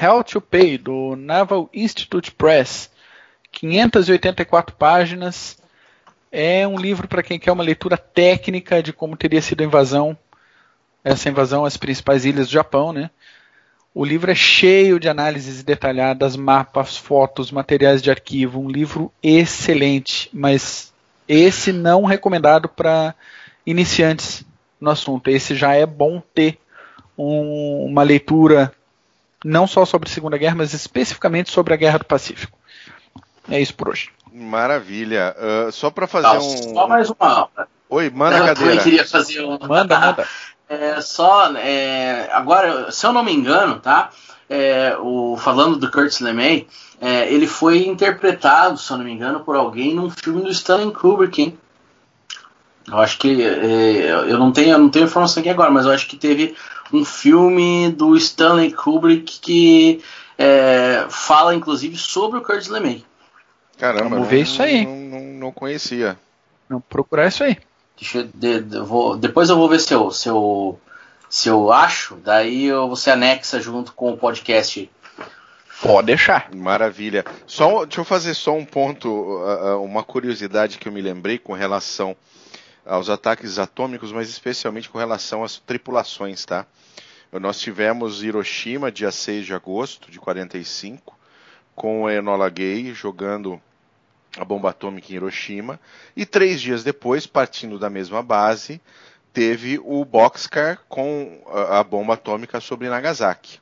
Hell 0.00 0.22
to 0.22 0.40
Pay, 0.40 0.76
do 0.78 1.16
Naval 1.16 1.70
Institute 1.72 2.30
Press, 2.30 2.90
584 3.50 4.76
páginas. 4.76 5.56
É 6.30 6.66
um 6.66 6.76
livro 6.76 7.08
para 7.08 7.22
quem 7.22 7.38
quer 7.38 7.52
uma 7.52 7.62
leitura 7.62 7.96
técnica 7.96 8.82
de 8.82 8.92
como 8.92 9.16
teria 9.16 9.40
sido 9.40 9.62
a 9.62 9.64
invasão, 9.64 10.16
essa 11.02 11.28
invasão 11.28 11.64
às 11.64 11.76
principais 11.76 12.24
ilhas 12.24 12.48
do 12.48 12.52
Japão, 12.52 12.92
né? 12.92 13.10
O 13.94 14.04
livro 14.04 14.30
é 14.30 14.34
cheio 14.34 14.98
de 14.98 15.08
análises 15.08 15.62
detalhadas, 15.62 16.34
mapas, 16.34 16.96
fotos, 16.96 17.52
materiais 17.52 18.02
de 18.02 18.10
arquivo. 18.10 18.60
Um 18.60 18.68
livro 18.68 19.12
excelente, 19.22 20.28
mas 20.32 20.92
esse 21.28 21.72
não 21.72 22.04
recomendado 22.04 22.68
para 22.68 23.14
iniciantes 23.66 24.44
no 24.80 24.90
assunto. 24.90 25.28
Esse 25.28 25.54
já 25.54 25.74
é 25.74 25.86
bom 25.86 26.22
ter 26.34 26.58
um, 27.16 27.86
uma 27.86 28.02
leitura 28.02 28.72
não 29.44 29.66
só 29.66 29.84
sobre 29.84 30.08
a 30.08 30.12
Segunda 30.12 30.38
Guerra, 30.38 30.56
mas 30.56 30.72
especificamente 30.72 31.50
sobre 31.50 31.74
a 31.74 31.76
Guerra 31.76 31.98
do 31.98 32.04
Pacífico. 32.04 32.56
É 33.50 33.60
isso 33.60 33.74
por 33.74 33.90
hoje. 33.90 34.10
Maravilha. 34.32 35.36
Uh, 35.38 35.70
só 35.70 35.90
para 35.90 36.06
fazer 36.06 36.26
tá, 36.26 36.38
um. 36.38 36.74
Só 36.74 36.88
mais 36.88 37.10
uma. 37.10 37.48
Oi, 37.88 38.10
manda 38.10 38.36
a 38.36 38.46
cadeira. 38.54 38.74
Eu 38.74 38.82
queria 38.82 39.06
fazer 39.06 39.40
uma. 39.40 39.58
Manda, 39.58 39.98
manda. 40.00 40.26
É, 40.68 41.00
só, 41.00 41.54
é, 41.56 42.28
agora, 42.32 42.90
se 42.90 43.06
eu 43.06 43.12
não 43.12 43.22
me 43.22 43.32
engano, 43.32 43.78
tá? 43.80 44.10
É, 44.48 44.96
o, 44.98 45.36
falando 45.36 45.76
do 45.76 45.90
Curtis 45.90 46.20
LeMay, 46.20 46.66
é, 47.00 47.32
ele 47.32 47.46
foi 47.46 47.86
interpretado, 47.86 48.78
se 48.78 48.90
eu 48.90 48.96
não 48.96 49.04
me 49.04 49.12
engano, 49.12 49.40
por 49.40 49.56
alguém 49.56 49.94
num 49.94 50.10
filme 50.10 50.42
do 50.42 50.50
Stanley 50.50 50.90
Kubrick, 50.90 51.42
hein? 51.42 51.58
Eu 52.86 52.98
acho 52.98 53.18
que 53.18 53.42
é, 53.42 54.10
eu 54.10 54.38
não 54.38 54.52
tenho, 54.52 54.72
eu 54.72 54.78
não 54.78 54.90
tenho 54.90 55.06
informação 55.06 55.40
aqui 55.40 55.48
agora, 55.48 55.70
mas 55.70 55.86
eu 55.86 55.92
acho 55.92 56.06
que 56.06 56.16
teve 56.16 56.54
um 56.92 57.04
filme 57.04 57.90
do 57.90 58.16
Stanley 58.16 58.72
Kubrick 58.72 59.40
que 59.40 60.02
é, 60.36 61.06
fala, 61.08 61.54
inclusive, 61.54 61.96
sobre 61.96 62.38
o 62.38 62.42
Curtis 62.42 62.68
LeMay. 62.68 63.04
Caramba, 63.78 64.10
vamos 64.10 64.28
ver 64.28 64.42
isso 64.42 64.62
aí. 64.62 64.84
Não, 64.84 64.96
não, 64.96 65.20
não 65.20 65.52
conhecia. 65.52 66.18
Vamos 66.68 66.84
procurar 66.88 67.28
isso 67.28 67.42
aí. 67.42 67.56
Eu, 68.14 68.28
de, 68.34 68.60
de, 68.60 68.80
vou, 68.80 69.16
depois 69.16 69.48
eu 69.48 69.56
vou 69.56 69.68
ver 69.68 69.80
se 69.80 69.94
eu, 69.94 70.10
se 70.10 70.28
eu, 70.28 70.78
se 71.28 71.48
eu 71.48 71.72
acho, 71.72 72.16
daí 72.16 72.66
eu, 72.66 72.88
você 72.88 73.10
anexa 73.10 73.60
junto 73.60 73.92
com 73.92 74.12
o 74.12 74.16
podcast. 74.16 74.90
Pode 75.80 76.06
deixar. 76.06 76.50
Maravilha. 76.54 77.24
Só, 77.46 77.84
deixa 77.84 78.00
eu 78.00 78.04
fazer 78.04 78.34
só 78.34 78.52
um 78.54 78.64
ponto, 78.64 79.10
uma 79.82 80.02
curiosidade 80.02 80.78
que 80.78 80.88
eu 80.88 80.92
me 80.92 81.02
lembrei 81.02 81.38
com 81.38 81.52
relação 81.52 82.16
aos 82.84 83.08
ataques 83.08 83.58
atômicos, 83.58 84.12
mas 84.12 84.28
especialmente 84.28 84.88
com 84.88 84.98
relação 84.98 85.42
às 85.42 85.58
tripulações, 85.58 86.44
tá? 86.44 86.66
Nós 87.32 87.58
tivemos 87.58 88.22
Hiroshima, 88.22 88.92
dia 88.92 89.10
6 89.10 89.46
de 89.46 89.54
agosto 89.54 90.10
de 90.10 90.20
45, 90.20 91.18
com 91.74 92.08
Enola 92.08 92.48
Gay 92.48 92.94
jogando 92.94 93.60
a 94.38 94.44
bomba 94.44 94.70
atômica 94.70 95.12
em 95.12 95.16
Hiroshima, 95.16 95.80
e 96.16 96.24
três 96.24 96.60
dias 96.60 96.84
depois, 96.84 97.26
partindo 97.26 97.78
da 97.78 97.90
mesma 97.90 98.22
base, 98.22 98.80
teve 99.32 99.80
o 99.82 100.04
Boxcar 100.04 100.80
com 100.88 101.42
a 101.70 101.82
bomba 101.82 102.14
atômica 102.14 102.60
sobre 102.60 102.88
Nagasaki. 102.88 103.60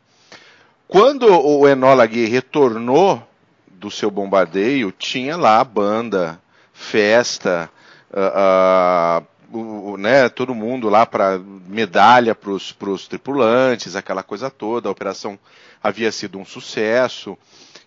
Quando 0.87 1.27
o 1.27 1.67
Enola 1.67 2.05
Gay 2.05 2.27
retornou 2.27 3.27
do 3.67 3.91
seu 3.91 4.11
bombardeio, 4.11 4.93
tinha 4.93 5.37
lá 5.37 5.61
a 5.61 5.65
banda, 5.65 6.39
festa, 6.75 7.71
uh, 8.13 9.25
uh, 9.53 9.97
né, 9.97 10.29
todo 10.29 10.55
mundo 10.55 10.89
lá 10.89 11.05
para 11.05 11.39
medalha 11.67 12.35
para 12.35 12.51
os 12.51 13.09
tripulantes, 13.09 13.97
aquela 13.97 14.23
coisa 14.23 14.51
toda. 14.51 14.89
A 14.89 14.93
operação 14.93 15.39
havia 15.83 16.11
sido 16.13 16.39
um 16.39 16.45
sucesso. 16.45 17.37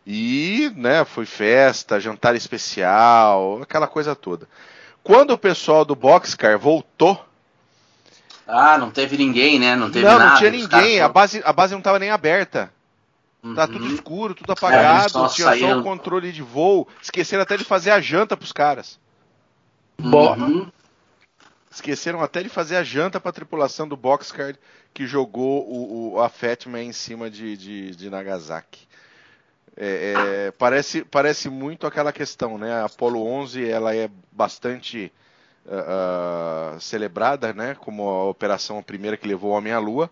E, 0.06 0.72
né, 0.76 1.04
foi 1.04 1.26
festa, 1.26 2.00
jantar 2.00 2.36
especial, 2.36 3.62
aquela 3.64 3.88
coisa 3.88 4.16
toda. 4.16 4.48
Quando 5.04 5.32
o 5.32 5.38
pessoal 5.38 5.84
do 5.84 5.96
Boxcar 5.96 6.60
voltou. 6.60 7.26
Ah, 8.48 8.78
não 8.78 8.92
teve 8.92 9.18
ninguém, 9.18 9.58
né? 9.58 9.76
Não 9.76 9.90
teve 9.90 10.06
não, 10.06 10.20
nada. 10.20 10.32
Não, 10.32 10.38
tinha 10.38 10.52
ninguém. 10.52 11.00
A 11.00 11.10
base, 11.10 11.42
a 11.44 11.52
base 11.52 11.74
não 11.74 11.80
estava 11.80 11.98
nem 11.98 12.12
aberta. 12.12 12.72
Tá 13.42 13.48
uhum. 13.48 13.56
Tá 13.56 13.68
tudo 13.68 13.88
escuro, 13.88 14.36
tudo 14.36 14.52
apagado. 14.52 15.26
É, 15.26 15.30
tinha 15.30 15.48
saíram... 15.48 15.70
só 15.70 15.80
o 15.80 15.84
controle 15.84 16.32
de 16.32 16.44
voo. 16.44 16.88
Esqueceram 17.02 17.42
até 17.42 17.58
de 17.58 17.64
fazer 17.64 17.92
a 17.92 18.00
janta 18.00 18.38
pros 18.38 18.52
caras. 18.52 19.00
Uhum. 20.00 20.72
Esqueceram 21.72 22.22
até 22.22 22.42
de 22.42 22.50
fazer 22.50 22.78
a 22.78 22.84
janta 22.84 23.20
para 23.20 23.30
a 23.30 23.34
tripulação 23.34 23.88
do 23.88 23.98
Boxcar 23.98 24.56
que 24.94 25.06
jogou 25.06 25.70
o, 25.70 26.14
o 26.14 26.22
a 26.22 26.30
Fatman 26.30 26.88
em 26.88 26.94
cima 26.94 27.30
de, 27.30 27.58
de, 27.58 27.96
de 27.96 28.10
Nagasaki. 28.10 28.88
É, 29.76 30.14
é, 30.48 30.52
parece, 30.52 31.04
parece 31.04 31.50
muito 31.50 31.86
aquela 31.86 32.14
questão, 32.14 32.58
né? 32.58 32.72
A 32.72 32.86
Apollo 32.86 33.22
11 33.26 33.70
ela 33.70 33.94
é 33.94 34.10
bastante 34.32 35.12
uh, 35.66 36.78
uh, 36.78 36.80
celebrada, 36.80 37.52
né? 37.54 37.76
Como 37.76 38.08
a 38.08 38.30
operação 38.30 38.82
primeira 38.82 39.18
que 39.18 39.28
levou 39.28 39.52
o 39.52 39.54
homem 39.54 39.74
à 39.74 39.80
Lua. 39.80 40.10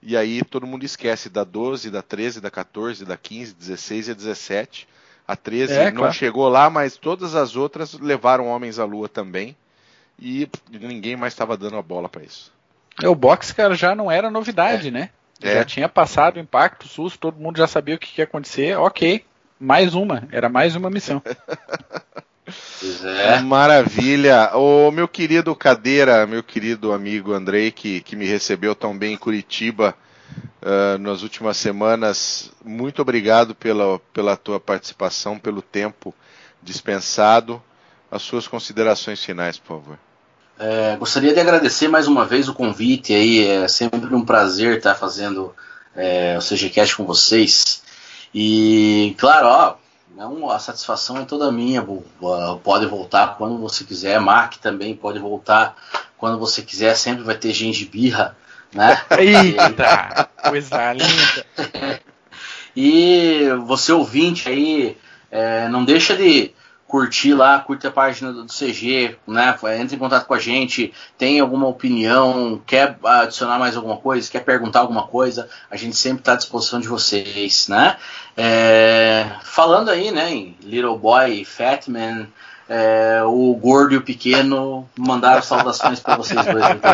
E 0.00 0.16
aí 0.16 0.44
todo 0.44 0.66
mundo 0.66 0.84
esquece 0.84 1.28
da 1.28 1.42
12, 1.42 1.90
da 1.90 2.02
13, 2.02 2.40
da 2.40 2.50
14, 2.50 3.04
da 3.04 3.16
15, 3.16 3.54
16 3.54 4.08
e 4.08 4.14
17. 4.14 4.88
A 5.30 5.36
13 5.36 5.72
é, 5.72 5.84
não 5.92 5.98
claro. 5.98 6.12
chegou 6.12 6.48
lá, 6.48 6.68
mas 6.68 6.96
todas 6.96 7.36
as 7.36 7.54
outras 7.54 7.94
levaram 7.94 8.48
homens 8.48 8.80
à 8.80 8.84
Lua 8.84 9.08
também. 9.08 9.56
E 10.18 10.48
ninguém 10.68 11.14
mais 11.14 11.32
estava 11.32 11.56
dando 11.56 11.76
a 11.76 11.82
bola 11.82 12.08
para 12.08 12.24
isso. 12.24 12.52
É, 13.00 13.08
o 13.08 13.14
box, 13.14 13.52
cara, 13.52 13.76
já 13.76 13.94
não 13.94 14.10
era 14.10 14.28
novidade, 14.28 14.88
é. 14.88 14.90
né? 14.90 15.10
É. 15.40 15.54
Já 15.54 15.64
tinha 15.64 15.88
passado 15.88 16.36
o 16.36 16.40
impacto, 16.40 16.82
o 16.82 16.88
susto, 16.88 17.20
todo 17.20 17.40
mundo 17.40 17.58
já 17.58 17.68
sabia 17.68 17.94
o 17.94 17.98
que 17.98 18.20
ia 18.20 18.24
acontecer. 18.24 18.76
Ok, 18.76 19.24
mais 19.58 19.94
uma, 19.94 20.26
era 20.32 20.48
mais 20.48 20.74
uma 20.74 20.90
missão. 20.90 21.22
É. 23.04 23.38
Maravilha. 23.38 24.50
O 24.56 24.90
meu 24.90 25.06
querido 25.06 25.54
Cadeira, 25.54 26.26
meu 26.26 26.42
querido 26.42 26.92
amigo 26.92 27.32
Andrei, 27.32 27.70
que, 27.70 28.00
que 28.00 28.16
me 28.16 28.26
recebeu 28.26 28.74
tão 28.74 28.98
bem 28.98 29.12
em 29.12 29.16
Curitiba 29.16 29.94
uh, 30.62 30.98
nas 30.98 31.22
últimas 31.22 31.56
semanas, 31.56 32.50
muito 32.64 33.02
obrigado 33.02 33.54
pela, 33.54 33.98
pela 34.12 34.36
tua 34.36 34.60
participação, 34.60 35.38
pelo 35.38 35.62
tempo 35.62 36.14
dispensado. 36.62 37.62
As 38.10 38.22
suas 38.22 38.48
considerações 38.48 39.24
finais, 39.24 39.56
por 39.56 39.80
favor. 39.80 39.98
É, 40.58 40.96
gostaria 40.96 41.32
de 41.32 41.40
agradecer 41.40 41.88
mais 41.88 42.06
uma 42.06 42.26
vez 42.26 42.48
o 42.48 42.54
convite 42.54 43.14
aí, 43.14 43.46
é 43.46 43.68
sempre 43.68 44.14
um 44.14 44.24
prazer 44.24 44.76
estar 44.76 44.94
fazendo 44.94 45.54
é, 45.94 46.36
o 46.36 46.42
CGCast 46.42 46.96
com 46.96 47.04
vocês. 47.04 47.82
E 48.34 49.14
claro, 49.18 49.46
ó, 49.46 49.76
não, 50.14 50.50
a 50.50 50.58
satisfação 50.58 51.16
é 51.16 51.24
toda 51.24 51.50
minha. 51.50 51.82
Pode 52.62 52.86
voltar 52.86 53.36
quando 53.38 53.58
você 53.58 53.84
quiser. 53.84 54.20
Mark 54.20 54.56
também 54.56 54.94
pode 54.94 55.18
voltar 55.18 55.74
quando 56.18 56.38
você 56.38 56.60
quiser. 56.62 56.94
Sempre 56.94 57.24
vai 57.24 57.36
ter 57.36 57.52
gente 57.52 57.86
birra, 57.86 58.36
né? 58.74 59.00
Eita, 59.18 60.28
coisa 60.48 60.92
linda. 60.92 62.00
e 62.76 63.48
você 63.66 63.92
ouvinte 63.92 64.48
aí, 64.48 64.96
é, 65.30 65.68
não 65.68 65.84
deixa 65.84 66.16
de 66.16 66.52
curtir 66.90 67.34
lá, 67.34 67.60
curte 67.60 67.86
a 67.86 67.90
página 67.90 68.32
do 68.32 68.46
CG, 68.46 69.16
né? 69.26 69.56
Entre 69.78 69.94
em 69.94 69.98
contato 69.98 70.26
com 70.26 70.34
a 70.34 70.40
gente, 70.40 70.92
tem 71.16 71.38
alguma 71.38 71.68
opinião, 71.68 72.60
quer 72.66 72.98
adicionar 73.04 73.60
mais 73.60 73.76
alguma 73.76 73.96
coisa, 73.96 74.28
quer 74.28 74.40
perguntar 74.40 74.80
alguma 74.80 75.06
coisa, 75.06 75.48
a 75.70 75.76
gente 75.76 75.96
sempre 75.96 76.18
está 76.18 76.32
à 76.32 76.36
disposição 76.36 76.80
de 76.80 76.88
vocês, 76.88 77.68
né? 77.68 77.96
É, 78.36 79.26
falando 79.44 79.88
aí, 79.88 80.10
né, 80.10 80.32
em 80.32 80.56
Little 80.62 80.98
Boy, 80.98 81.44
Fat 81.44 81.86
Man, 81.86 82.26
é, 82.68 83.22
o 83.24 83.54
gordo 83.54 83.94
e 83.94 83.96
o 83.96 84.02
pequeno 84.02 84.88
mandaram 84.98 85.42
saudações 85.42 86.00
para 86.00 86.16
vocês 86.16 86.44
dois. 86.44 86.64
Então. 86.70 86.90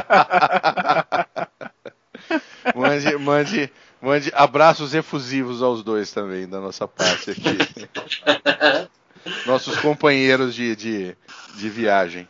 mande, 2.76 3.16
mande, 3.16 3.72
mande 4.00 4.32
abraços 4.34 4.94
efusivos 4.94 5.62
aos 5.62 5.82
dois 5.82 6.12
também, 6.12 6.46
da 6.48 6.60
nossa 6.60 6.86
parte 6.86 7.30
aqui. 7.30 7.88
nossos 9.46 9.76
companheiros 9.78 10.54
de, 10.54 10.76
de, 10.76 11.16
de 11.54 11.68
viagem. 11.68 12.28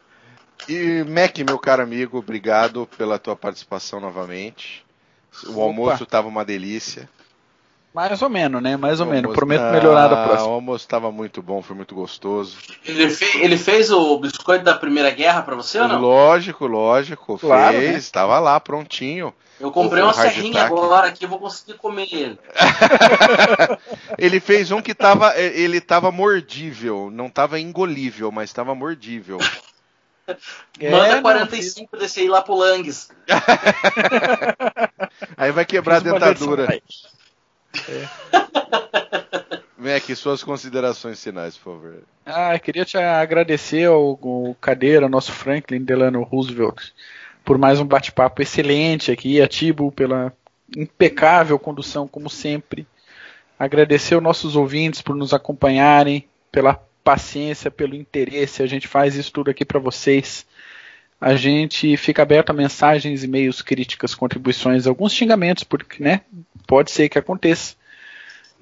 E 0.69 1.05
Mac, 1.05 1.37
meu 1.39 1.59
caro 1.59 1.83
amigo, 1.83 2.19
obrigado 2.19 2.89
pela 2.97 3.19
tua 3.19 3.37
participação 3.37 4.01
novamente. 4.01 4.85
O 5.47 5.53
Opa. 5.53 5.63
almoço 5.63 6.05
estava 6.05 6.29
uma 6.29 6.45
delícia. 6.45 7.09
Mais 7.97 8.21
ou 8.21 8.29
menos, 8.29 8.63
né? 8.63 8.77
Mais 8.77 9.01
ou 9.01 9.07
menos. 9.07 9.35
Prometo 9.35 9.73
melhorar 9.73 10.09
da 10.09 10.27
próxima. 10.27 10.51
O 10.51 10.53
almoço 10.53 10.85
estava 10.85 11.11
muito 11.11 11.41
bom, 11.41 11.63
foi 11.63 11.75
muito 11.75 11.95
gostoso. 11.95 12.59
Ele, 12.85 13.09
fe 13.09 13.39
ele 13.39 13.57
fez 13.57 13.91
o 13.91 14.19
biscoito 14.19 14.63
da 14.63 14.75
Primeira 14.75 15.09
Guerra 15.09 15.41
para 15.41 15.57
você 15.57 15.81
ou 15.81 15.89
não? 15.89 15.99
Lógico, 15.99 16.67
lógico. 16.67 17.39
Claro, 17.39 17.79
fez, 17.79 17.97
estava 17.97 18.35
né? 18.35 18.41
lá 18.41 18.61
prontinho. 18.61 19.33
Eu 19.59 19.71
comprei 19.71 20.03
uma 20.03 20.13
serrinha 20.13 20.65
agora 20.65 21.09
aqui, 21.09 21.25
vou 21.25 21.39
conseguir 21.39 21.79
comer 21.79 22.07
ele. 22.13 22.39
ele 24.19 24.41
fez 24.41 24.71
um 24.71 24.83
que 24.83 24.95
tava, 24.95 25.35
ele 25.39 25.81
tava 25.81 26.13
mordível, 26.13 27.09
não 27.11 27.31
tava 27.31 27.59
engolível, 27.59 28.31
mas 28.31 28.53
tava 28.53 28.75
mordível. 28.75 29.39
É, 30.79 30.91
Manda 30.91 31.23
45 31.23 31.89
não, 31.91 31.99
desse 31.99 32.21
aí 32.21 32.29
lá 32.29 32.43
pro 32.43 32.57
Langs. 32.57 33.09
aí 35.35 35.51
vai 35.51 35.65
quebrar 35.65 35.97
a 35.97 36.01
dentadura. 36.01 36.69
É. 37.89 38.09
Mac, 39.79 40.05
suas 40.17 40.43
considerações 40.43 41.23
finais, 41.23 41.57
por 41.57 41.75
favor. 41.75 42.03
Ah, 42.25 42.59
queria 42.59 42.85
te 42.85 42.97
agradecer 42.97 43.85
ao, 43.85 44.19
ao 44.23 44.57
Cadeira, 44.61 45.09
nosso 45.09 45.33
Franklin 45.33 45.85
Delano 45.85 46.23
Roosevelt, 46.23 46.91
por 47.45 47.59
mais 47.59 47.79
um 47.79 47.85
bate-papo 47.85 48.43
excelente 48.43 49.13
aqui, 49.13 49.41
a 49.41 49.47
Tibo 49.47 49.93
pela 49.93 50.33
impecável 50.77 51.59
condução, 51.59 52.09
como 52.09 52.29
sempre. 52.29 52.87
Agradecer 53.59 54.15
aos 54.15 54.23
nossos 54.23 54.57
ouvintes 54.57 55.01
por 55.01 55.15
nos 55.15 55.33
acompanharem, 55.33 56.27
pela 56.51 56.75
paciência, 57.05 57.71
pelo 57.71 57.95
interesse. 57.95 58.63
A 58.63 58.67
gente 58.67 58.89
faz 58.89 59.15
isso 59.15 59.33
tudo 59.33 59.51
aqui 59.51 59.65
para 59.65 59.79
vocês. 59.79 60.45
A 61.21 61.35
gente 61.35 61.97
fica 61.97 62.23
aberto 62.23 62.51
a 62.51 62.53
mensagens, 62.53 63.25
e-mails, 63.25 63.63
críticas, 63.63 64.15
contribuições, 64.15 64.87
alguns 64.87 65.13
xingamentos, 65.13 65.65
porque 65.65 66.03
né, 66.03 66.21
pode 66.67 66.91
ser 66.91 67.09
que 67.09 67.19
aconteça. 67.19 67.75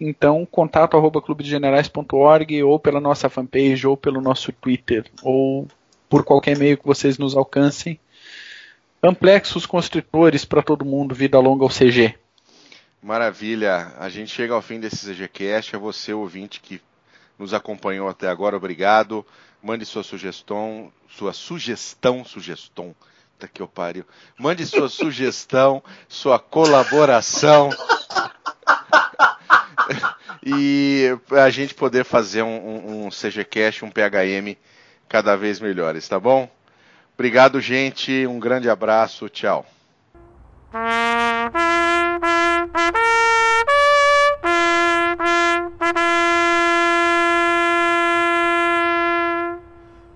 Então, 0.01 0.47
contato 0.47 0.97
arroba 0.97 1.21
clubedegenerais.org 1.21 2.63
ou 2.63 2.79
pela 2.79 3.01
nossa 3.01 3.29
fanpage, 3.29 3.87
ou 3.87 3.97
pelo 3.97 4.21
nosso 4.21 4.53
Twitter, 4.53 5.05
ou 5.23 5.69
por 6.09 6.25
qualquer 6.25 6.57
meio 6.57 6.77
que 6.79 6.87
vocês 6.87 7.19
nos 7.19 7.37
alcancem. 7.37 7.99
Amplexos 9.03 9.67
constritores 9.67 10.45
para 10.45 10.63
todo 10.63 10.85
mundo, 10.85 11.15
vida 11.15 11.39
longa 11.39 11.65
ao 11.65 11.69
CG. 11.69 12.15
Maravilha, 13.03 13.93
a 13.99 14.09
gente 14.09 14.31
chega 14.31 14.55
ao 14.55 14.63
fim 14.63 14.81
desse 14.81 15.07
CGCast, 15.07 15.77
é 15.77 15.79
você 15.79 16.13
ouvinte 16.15 16.61
que 16.61 16.81
nos 17.39 17.53
acompanhou 17.53 18.09
até 18.09 18.29
agora, 18.29 18.57
obrigado. 18.57 19.27
Mande 19.65 19.87
sua 19.87 20.03
sugestão, 20.03 20.93
sua 21.09 21.33
sugestão, 21.33 22.23
sugestão, 22.23 22.95
tá 23.39 23.49
que 23.49 23.63
eu 23.63 23.67
pariu. 23.67 24.05
Mande 24.39 24.67
sua 24.67 24.91
sugestão, 24.91 25.83
sua 26.07 26.39
colaboração. 26.39 27.71
e 30.45 31.17
a 31.31 31.49
gente 31.49 31.73
poder 31.73 32.05
fazer 32.05 32.43
um, 32.43 32.59
um, 32.59 33.07
um 33.07 33.09
CGCast, 33.09 33.87
um 33.87 33.91
PHM 33.91 34.55
cada 35.09 35.35
vez 35.35 35.59
melhores, 35.61 36.07
tá 36.07 36.21
bom? 36.21 36.47
Obrigado, 37.15 37.59
gente. 37.59 38.27
Um 38.27 38.39
grande 38.39 38.69
abraço. 38.69 39.31
Tchau. 39.31 39.65